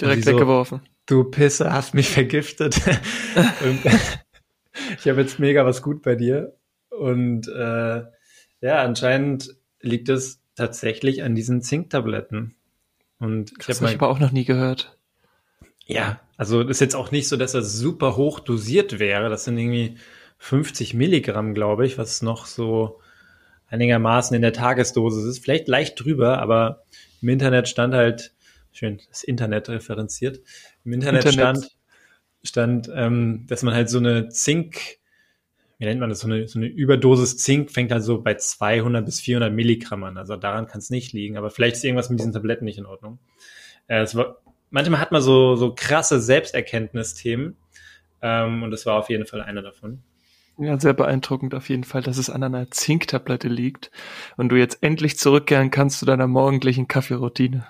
Direkt 0.00 0.24
so- 0.24 0.32
weggeworfen. 0.32 0.80
Du 1.06 1.22
Pisse, 1.22 1.72
hast 1.72 1.94
mich 1.94 2.08
vergiftet. 2.08 2.74
ich 4.98 5.08
habe 5.08 5.20
jetzt 5.20 5.38
mega 5.38 5.64
was 5.64 5.80
gut 5.80 6.02
bei 6.02 6.16
dir. 6.16 6.56
Und 6.90 7.46
äh, 7.46 8.02
ja, 8.62 8.82
anscheinend 8.82 9.54
liegt 9.80 10.08
es 10.08 10.40
tatsächlich 10.56 11.22
an 11.22 11.36
diesen 11.36 11.62
Zinktabletten. 11.62 12.56
Und 13.20 13.52
ich 13.52 13.64
Das 13.64 13.80
habe 13.80 13.94
aber 13.94 14.08
auch 14.08 14.18
noch 14.18 14.32
nie 14.32 14.44
gehört. 14.44 14.98
Ja, 15.86 16.20
also 16.36 16.62
ist 16.62 16.80
jetzt 16.80 16.96
auch 16.96 17.10
nicht 17.10 17.28
so, 17.28 17.36
dass 17.36 17.52
das 17.52 17.74
super 17.74 18.16
hoch 18.16 18.40
dosiert 18.40 18.98
wäre. 18.98 19.28
Das 19.28 19.44
sind 19.44 19.58
irgendwie 19.58 19.96
50 20.38 20.94
Milligramm, 20.94 21.54
glaube 21.54 21.86
ich, 21.86 21.98
was 21.98 22.22
noch 22.22 22.46
so 22.46 23.00
einigermaßen 23.68 24.34
in 24.34 24.42
der 24.42 24.52
Tagesdosis 24.52 25.24
ist. 25.24 25.38
Vielleicht 25.40 25.68
leicht 25.68 26.02
drüber, 26.02 26.38
aber 26.38 26.84
im 27.20 27.28
Internet 27.28 27.68
stand 27.68 27.94
halt, 27.94 28.32
schön, 28.72 29.00
das 29.08 29.24
Internet 29.24 29.68
referenziert. 29.68 30.40
Im 30.84 30.92
Internet, 30.92 31.24
Internet. 31.24 31.70
stand, 32.42 32.86
stand 32.86 32.90
ähm, 32.94 33.46
dass 33.48 33.62
man 33.62 33.74
halt 33.74 33.88
so 33.88 33.98
eine 33.98 34.28
Zink, 34.28 34.98
wie 35.78 35.84
nennt 35.84 36.00
man 36.00 36.08
das, 36.08 36.20
so 36.20 36.28
eine, 36.28 36.48
so 36.48 36.58
eine 36.58 36.66
Überdosis 36.66 37.36
Zink 37.36 37.70
fängt 37.70 37.92
halt 37.92 38.04
so 38.04 38.22
bei 38.22 38.34
200 38.34 39.04
bis 39.04 39.20
400 39.20 39.52
Milligramm 39.52 40.04
an. 40.04 40.16
Also 40.16 40.36
daran 40.36 40.66
kann 40.66 40.78
es 40.78 40.90
nicht 40.90 41.12
liegen, 41.12 41.36
aber 41.36 41.50
vielleicht 41.50 41.76
ist 41.76 41.84
irgendwas 41.84 42.10
mit 42.10 42.20
diesen 42.20 42.32
Tabletten 42.32 42.64
nicht 42.64 42.78
in 42.78 42.86
Ordnung. 42.86 43.18
Äh, 43.86 44.02
es 44.02 44.14
war, 44.14 44.38
manchmal 44.74 45.00
hat 45.00 45.12
man 45.12 45.22
so, 45.22 45.54
so 45.54 45.72
krasse 45.74 46.20
Selbsterkenntnisthemen 46.20 47.56
ähm, 48.20 48.62
und 48.64 48.72
das 48.72 48.84
war 48.86 48.98
auf 48.98 49.08
jeden 49.08 49.24
Fall 49.24 49.40
einer 49.40 49.62
davon. 49.62 50.02
Ja, 50.58 50.78
sehr 50.78 50.94
beeindruckend 50.94 51.54
auf 51.54 51.68
jeden 51.68 51.84
Fall, 51.84 52.02
dass 52.02 52.18
es 52.18 52.28
an 52.28 52.42
einer 52.42 52.70
Zinktablette 52.70 53.48
liegt 53.48 53.92
und 54.36 54.48
du 54.50 54.56
jetzt 54.56 54.82
endlich 54.82 55.16
zurückkehren 55.16 55.70
kannst 55.70 56.00
zu 56.00 56.06
deiner 56.06 56.26
morgendlichen 56.26 56.88
Kaffeeroutine. 56.88 57.66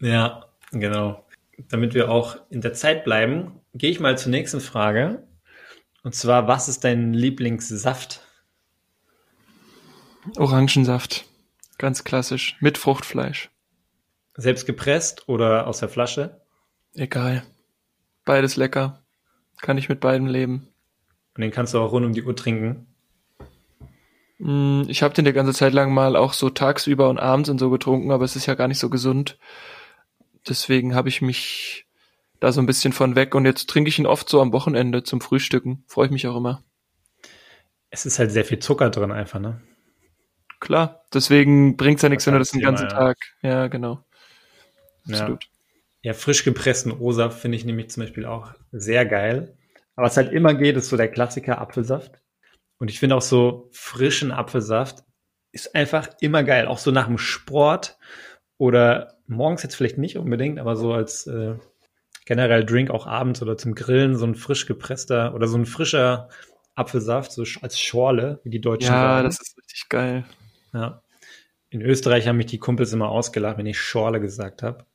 Ja, 0.00 0.46
genau. 0.70 1.24
Damit 1.70 1.94
wir 1.94 2.10
auch 2.10 2.36
in 2.50 2.60
der 2.60 2.74
Zeit 2.74 3.04
bleiben, 3.04 3.60
gehe 3.74 3.90
ich 3.90 4.00
mal 4.00 4.18
zur 4.18 4.30
nächsten 4.30 4.60
Frage. 4.60 5.26
Und 6.02 6.14
zwar, 6.14 6.46
was 6.46 6.68
ist 6.68 6.84
dein 6.84 7.14
Lieblingssaft? 7.14 8.20
Orangensaft. 10.36 11.24
Ganz 11.78 12.04
klassisch. 12.04 12.56
Mit 12.60 12.78
Fruchtfleisch. 12.78 13.50
Selbst 14.36 14.66
gepresst 14.66 15.28
oder 15.28 15.66
aus 15.66 15.78
der 15.78 15.88
Flasche? 15.88 16.40
Egal. 16.94 17.42
Beides 18.24 18.56
lecker. 18.56 19.02
Kann 19.60 19.78
ich 19.78 19.88
mit 19.88 20.00
beidem 20.00 20.26
leben. 20.26 20.68
Und 21.34 21.42
den 21.42 21.50
kannst 21.50 21.74
du 21.74 21.80
auch 21.80 21.92
rund 21.92 22.06
um 22.06 22.12
die 22.12 22.22
Uhr 22.22 22.36
trinken. 22.36 22.86
Mm, 24.38 24.82
Ich 24.88 25.02
habe 25.02 25.14
den 25.14 25.24
die 25.24 25.32
ganze 25.32 25.54
Zeit 25.54 25.72
lang 25.72 25.92
mal 25.92 26.16
auch 26.16 26.32
so 26.32 26.50
tagsüber 26.50 27.08
und 27.08 27.18
abends 27.18 27.48
und 27.48 27.58
so 27.58 27.70
getrunken, 27.70 28.10
aber 28.10 28.24
es 28.24 28.36
ist 28.36 28.46
ja 28.46 28.54
gar 28.54 28.68
nicht 28.68 28.78
so 28.78 28.90
gesund. 28.90 29.38
Deswegen 30.48 30.94
habe 30.94 31.08
ich 31.08 31.22
mich 31.22 31.86
da 32.40 32.52
so 32.52 32.60
ein 32.60 32.66
bisschen 32.66 32.92
von 32.92 33.16
weg 33.16 33.34
und 33.34 33.46
jetzt 33.46 33.68
trinke 33.68 33.88
ich 33.88 33.98
ihn 33.98 34.06
oft 34.06 34.28
so 34.28 34.40
am 34.40 34.52
Wochenende 34.52 35.02
zum 35.02 35.20
Frühstücken. 35.20 35.84
Freue 35.86 36.06
ich 36.06 36.12
mich 36.12 36.26
auch 36.26 36.36
immer. 36.36 36.62
Es 37.90 38.04
ist 38.04 38.18
halt 38.18 38.30
sehr 38.30 38.44
viel 38.44 38.58
Zucker 38.58 38.90
drin 38.90 39.12
einfach, 39.12 39.40
ne? 39.40 39.60
Klar, 40.60 41.04
deswegen 41.12 41.76
bringt's 41.76 42.02
ja 42.02 42.08
nichts, 42.08 42.26
wenn 42.26 42.34
du 42.34 42.38
das 42.38 42.50
den 42.50 42.60
Thema, 42.60 42.70
ganzen 42.72 42.88
ja. 42.88 42.96
Tag. 42.96 43.16
Ja, 43.42 43.66
genau. 43.68 44.04
Ja. 45.06 45.20
Absolut. 45.20 45.44
Ja, 46.02 46.12
frisch 46.14 46.44
gepressten 46.44 46.92
O-Saft 46.92 47.40
finde 47.40 47.56
ich 47.56 47.64
nämlich 47.64 47.90
zum 47.90 48.04
Beispiel 48.04 48.26
auch 48.26 48.54
sehr 48.70 49.04
geil. 49.06 49.56
Aber 49.96 50.06
was 50.06 50.16
halt 50.16 50.32
immer 50.32 50.54
geht, 50.54 50.76
ist 50.76 50.88
so 50.88 50.96
der 50.96 51.10
Klassiker 51.10 51.60
Apfelsaft. 51.60 52.20
Und 52.78 52.90
ich 52.90 53.00
finde 53.00 53.16
auch 53.16 53.22
so 53.22 53.68
frischen 53.72 54.30
Apfelsaft 54.30 55.02
ist 55.52 55.74
einfach 55.74 56.08
immer 56.20 56.44
geil. 56.44 56.66
Auch 56.66 56.78
so 56.78 56.90
nach 56.90 57.06
dem 57.06 57.18
Sport 57.18 57.98
oder 58.58 59.14
morgens 59.26 59.62
jetzt 59.62 59.74
vielleicht 59.74 59.98
nicht 59.98 60.18
unbedingt, 60.18 60.58
aber 60.58 60.76
so 60.76 60.92
als 60.92 61.26
äh, 61.26 61.54
generell 62.26 62.64
Drink 62.64 62.90
auch 62.90 63.06
abends 63.06 63.40
oder 63.42 63.56
zum 63.56 63.74
Grillen 63.74 64.16
so 64.16 64.26
ein 64.26 64.34
frisch 64.34 64.66
gepresster 64.66 65.34
oder 65.34 65.48
so 65.48 65.56
ein 65.56 65.66
frischer 65.66 66.28
Apfelsaft, 66.74 67.32
so 67.32 67.44
als 67.62 67.80
Schorle, 67.80 68.40
wie 68.44 68.50
die 68.50 68.60
Deutschen 68.60 68.92
Ja, 68.92 69.00
sagen. 69.00 69.24
das 69.24 69.40
ist 69.40 69.56
richtig 69.56 69.88
geil. 69.88 70.24
ja. 70.72 71.02
In 71.68 71.82
Österreich 71.82 72.28
haben 72.28 72.36
mich 72.36 72.46
die 72.46 72.58
Kumpels 72.58 72.92
immer 72.92 73.08
ausgelacht, 73.08 73.58
wenn 73.58 73.66
ich 73.66 73.80
Schorle 73.80 74.20
gesagt 74.20 74.62
habe. 74.62 74.86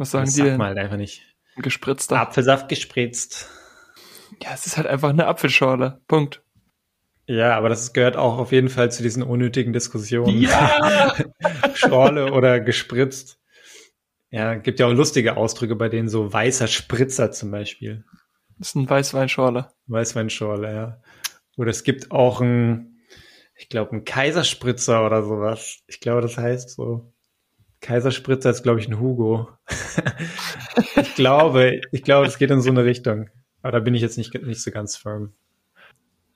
Was 0.00 0.12
sagen 0.12 0.24
Das 0.24 0.32
die 0.32 0.38
sagt 0.38 0.50
denn? 0.52 0.56
man 0.56 0.68
halt 0.68 0.78
einfach 0.78 0.96
nicht. 0.96 1.26
Gespritzter. 1.56 2.18
Apfelsaft 2.18 2.70
gespritzt. 2.70 3.50
Ja, 4.42 4.54
es 4.54 4.64
ist 4.64 4.78
halt 4.78 4.86
einfach 4.86 5.10
eine 5.10 5.26
Apfelschorle. 5.26 6.00
Punkt. 6.08 6.42
Ja, 7.26 7.54
aber 7.54 7.68
das 7.68 7.92
gehört 7.92 8.16
auch 8.16 8.38
auf 8.38 8.50
jeden 8.50 8.70
Fall 8.70 8.90
zu 8.90 9.02
diesen 9.02 9.22
unnötigen 9.22 9.74
Diskussionen. 9.74 10.40
Ja! 10.40 11.14
Schorle 11.74 12.32
oder 12.32 12.60
gespritzt. 12.60 13.38
Ja, 14.30 14.54
gibt 14.54 14.80
ja 14.80 14.86
auch 14.86 14.92
lustige 14.92 15.36
Ausdrücke 15.36 15.76
bei 15.76 15.90
denen, 15.90 16.08
so 16.08 16.32
weißer 16.32 16.66
Spritzer 16.66 17.30
zum 17.30 17.50
Beispiel. 17.50 18.04
Das 18.58 18.68
ist 18.68 18.76
ein 18.76 18.88
Weißweinschorle. 18.88 19.68
Weißweinschorle, 19.86 20.72
ja. 20.74 21.02
Oder 21.58 21.70
es 21.72 21.84
gibt 21.84 22.10
auch 22.10 22.40
ein, 22.40 23.02
ich 23.54 23.68
glaube, 23.68 23.94
ein 23.96 24.04
Kaiserspritzer 24.04 25.04
oder 25.04 25.22
sowas. 25.24 25.80
Ich 25.88 26.00
glaube, 26.00 26.22
das 26.22 26.38
heißt 26.38 26.70
so. 26.70 27.12
Kaiserspritzer 27.80 28.50
ist, 28.50 28.62
glaube 28.62 28.80
ich, 28.80 28.88
ein 28.88 29.00
Hugo. 29.00 29.48
ich 30.96 31.14
glaube, 31.14 31.80
ich 31.92 32.02
glaube, 32.02 32.26
es 32.26 32.38
geht 32.38 32.50
in 32.50 32.60
so 32.60 32.70
eine 32.70 32.84
Richtung. 32.84 33.30
Aber 33.62 33.72
da 33.72 33.78
bin 33.80 33.94
ich 33.94 34.02
jetzt 34.02 34.18
nicht, 34.18 34.34
nicht 34.42 34.62
so 34.62 34.70
ganz 34.70 34.96
firm. 34.96 35.32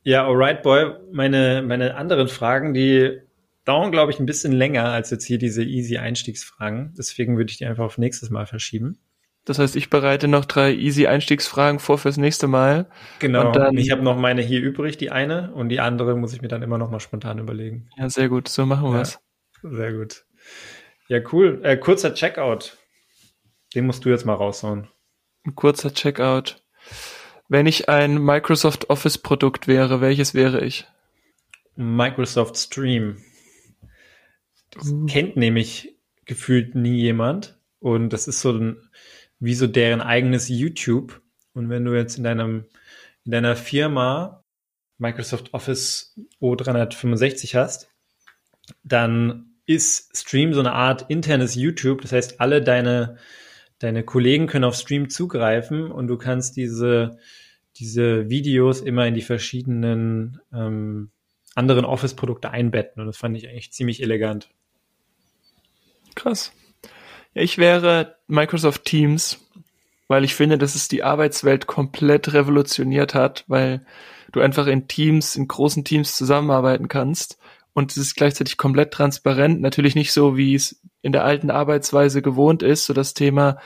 Ja, 0.03 0.27
alright, 0.27 0.63
boy. 0.63 0.93
Meine, 1.13 1.63
meine 1.63 1.97
anderen 1.97 2.29
Fragen, 2.29 2.75
die 2.75 3.21
dauern, 3.65 3.91
glaube 3.93 4.13
ich, 4.13 4.21
ein 4.21 4.27
bisschen 4.27 4.53
länger 4.53 4.91
als 4.91 5.11
jetzt 5.11 5.25
hier 5.25 5.39
diese 5.39 5.63
easy 5.65 5.97
Einstiegsfragen. 5.97 6.93
Deswegen 6.99 7.37
würde 7.37 7.51
ich 7.51 7.59
die 7.59 7.65
einfach 7.67 7.85
auf 7.85 7.99
nächstes 7.99 8.29
Mal 8.31 8.47
verschieben. 8.47 8.99
Das 9.47 9.59
heißt, 9.59 9.77
ich 9.77 9.91
bereite 9.91 10.27
noch 10.29 10.47
drei 10.47 10.73
easy 10.73 11.07
Einstiegsfragen 11.07 11.79
vor 11.79 11.99
fürs 11.99 12.17
nächste 12.17 12.47
Mal. 12.47 12.87
Genau. 13.19 13.47
Und 13.49 13.57
dann- 13.57 13.77
ich 13.77 13.91
habe 13.91 14.03
noch 14.03 14.17
meine 14.19 14.41
hier 14.43 14.61
übrig, 14.61 14.97
die 14.97 15.11
eine, 15.11 15.53
und 15.53 15.69
die 15.69 15.81
andere 15.81 16.17
muss 16.17 16.33
ich 16.33 16.41
mir 16.43 16.49
dann 16.49 16.63
immer 16.63 16.79
noch 16.79 16.91
mal 16.91 17.01
spontan 17.01 17.39
überlegen. 17.39 17.89
Ja, 17.97 18.09
sehr 18.09 18.29
gut. 18.31 18.49
So 18.49 18.65
machen 18.65 18.87
Ja. 18.89 18.93
wir's. 18.99 19.19
Sehr 19.63 19.93
gut. 19.93 20.25
Ja, 21.15 21.21
cool. 21.33 21.61
Äh, 21.63 21.77
kurzer 21.77 22.13
Checkout. 22.13 22.77
Den 23.73 23.87
musst 23.87 24.05
du 24.05 24.09
jetzt 24.09 24.25
mal 24.25 24.35
raushauen. 24.35 24.89
Ein 25.47 25.55
kurzer 25.55 25.95
Checkout. 25.95 26.61
Wenn 27.49 27.67
ich 27.69 27.89
ein 27.89 28.19
Microsoft 28.19 28.91
Office 28.91 29.19
Produkt 29.19 29.69
wäre, 29.69 30.01
welches 30.01 30.35
wäre 30.35 30.65
ich? 30.65 30.89
Microsoft 31.77 32.57
Stream. 32.57 33.23
Das 34.73 34.91
Uh. 34.91 35.07
kennt 35.07 35.37
nämlich 35.37 35.97
gefühlt 36.25 36.75
nie 36.75 36.97
jemand. 37.03 37.61
Und 37.79 38.09
das 38.13 38.27
ist 38.27 38.41
so 38.41 38.51
ein, 38.51 38.91
wie 39.39 39.55
so 39.55 39.69
deren 39.69 40.01
eigenes 40.01 40.49
YouTube. 40.49 41.23
Und 41.53 41.71
wenn 41.71 41.85
du 41.85 41.95
jetzt 41.95 42.19
in 42.19 42.25
deinem, 42.25 42.65
in 43.25 43.31
deiner 43.31 43.55
Firma 43.55 44.43
Microsoft 44.99 45.55
Office 45.55 46.19
O365 46.41 47.55
hast, 47.55 47.89
dann 48.83 49.54
ist 49.67 50.17
Stream 50.17 50.53
so 50.53 50.61
eine 50.61 50.73
Art 50.73 51.07
internes 51.09 51.55
YouTube. 51.55 52.03
Das 52.03 52.13
heißt, 52.13 52.41
alle 52.41 52.63
deine, 52.63 53.17
deine 53.79 54.03
Kollegen 54.03 54.47
können 54.47 54.65
auf 54.65 54.77
Stream 54.77 55.09
zugreifen 55.09 55.91
und 55.91 56.07
du 56.07 56.19
kannst 56.19 56.57
diese, 56.57 57.19
diese 57.77 58.29
Videos 58.29 58.81
immer 58.81 59.07
in 59.07 59.15
die 59.15 59.23
verschiedenen 59.23 60.41
ähm, 60.53 61.11
anderen 61.55 61.85
Office-Produkte 61.85 62.51
einbetten. 62.51 63.01
Und 63.01 63.07
das 63.07 63.17
fand 63.17 63.37
ich 63.37 63.49
eigentlich 63.49 63.73
ziemlich 63.73 64.03
elegant. 64.03 64.51
Krass. 66.15 66.53
Ja, 67.35 67.43
ich 67.43 67.59
wäre 67.59 68.17
Microsoft 68.27 68.85
Teams, 68.85 69.41
weil 70.09 70.25
ich 70.25 70.35
finde, 70.35 70.59
dass 70.59 70.75
es 70.75 70.89
die 70.89 71.03
Arbeitswelt 71.03 71.67
komplett 71.67 72.33
revolutioniert 72.33 73.15
hat, 73.15 73.45
weil 73.49 73.85
du 74.33 74.41
einfach 74.41 74.67
in 74.67 74.89
Teams, 74.89 75.37
in 75.37 75.49
großen 75.49 75.85
Teams 75.85 76.17
zusammenarbeiten 76.17 76.89
kannst 76.89 77.39
und 77.75 77.91
es 77.91 77.99
ist 77.99 78.15
gleichzeitig 78.15 78.57
komplett 78.57 78.93
transparent. 78.93 79.61
Natürlich 79.61 79.95
nicht 79.95 80.13
so, 80.13 80.37
wie 80.37 80.55
es 80.55 80.81
in 81.03 81.13
der 81.13 81.25
alten 81.25 81.51
Arbeitsweise 81.51 82.23
gewohnt 82.23 82.63
ist, 82.63 82.87
so 82.87 82.95
das 82.95 83.13
Thema, 83.13 83.59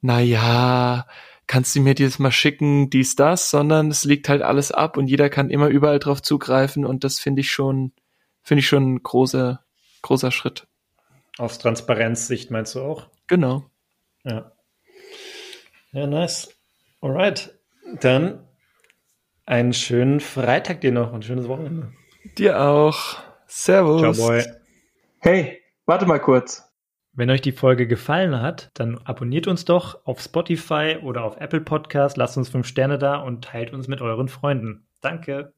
na 0.00 0.20
ja, 0.20 1.06
kannst 1.46 1.76
du 1.76 1.80
mir 1.80 1.94
dieses 1.94 2.18
mal 2.18 2.32
schicken, 2.32 2.90
dies, 2.90 3.16
das, 3.16 3.50
sondern 3.50 3.90
es 3.90 4.04
liegt 4.04 4.28
halt 4.28 4.42
alles 4.42 4.72
ab 4.72 4.96
und 4.96 5.06
jeder 5.06 5.28
kann 5.28 5.50
immer 5.50 5.68
überall 5.68 5.98
drauf 5.98 6.22
zugreifen 6.22 6.84
und 6.84 7.04
das 7.04 7.20
finde 7.20 7.42
ich 7.42 7.50
schon, 7.50 7.92
finde 8.42 8.60
ich 8.60 8.66
schon 8.66 8.94
ein 8.94 9.02
großer, 9.02 9.62
großer 10.02 10.30
Schritt. 10.30 10.66
Aus 11.38 11.58
Transparenzsicht 11.58 12.50
meinst 12.50 12.74
du 12.74 12.80
auch? 12.80 13.08
Genau. 13.26 13.64
Ja. 14.24 14.52
Ja, 15.92 16.06
nice. 16.06 16.48
Alright. 17.00 17.54
Dann 18.00 18.40
Einen 19.46 19.74
schönen 19.74 20.20
Freitag 20.20 20.80
dir 20.80 20.92
noch 20.92 21.08
und 21.12 21.16
ein 21.16 21.22
schönes 21.22 21.48
Wochenende. 21.48 21.92
Dir 22.38 22.62
auch. 22.62 23.18
Servus. 23.56 24.00
Ciao, 24.00 24.12
boy. 24.12 24.44
Hey, 25.20 25.62
warte 25.86 26.06
mal 26.06 26.18
kurz. 26.18 26.68
Wenn 27.12 27.30
euch 27.30 27.40
die 27.40 27.52
Folge 27.52 27.86
gefallen 27.86 28.42
hat, 28.42 28.72
dann 28.74 28.98
abonniert 29.04 29.46
uns 29.46 29.64
doch 29.64 30.04
auf 30.04 30.20
Spotify 30.20 30.98
oder 31.00 31.22
auf 31.22 31.36
Apple 31.36 31.60
Podcast, 31.60 32.16
lasst 32.16 32.36
uns 32.36 32.48
fünf 32.48 32.66
Sterne 32.66 32.98
da 32.98 33.18
und 33.18 33.44
teilt 33.44 33.72
uns 33.72 33.86
mit 33.86 34.00
euren 34.00 34.26
Freunden. 34.26 34.88
Danke. 35.00 35.54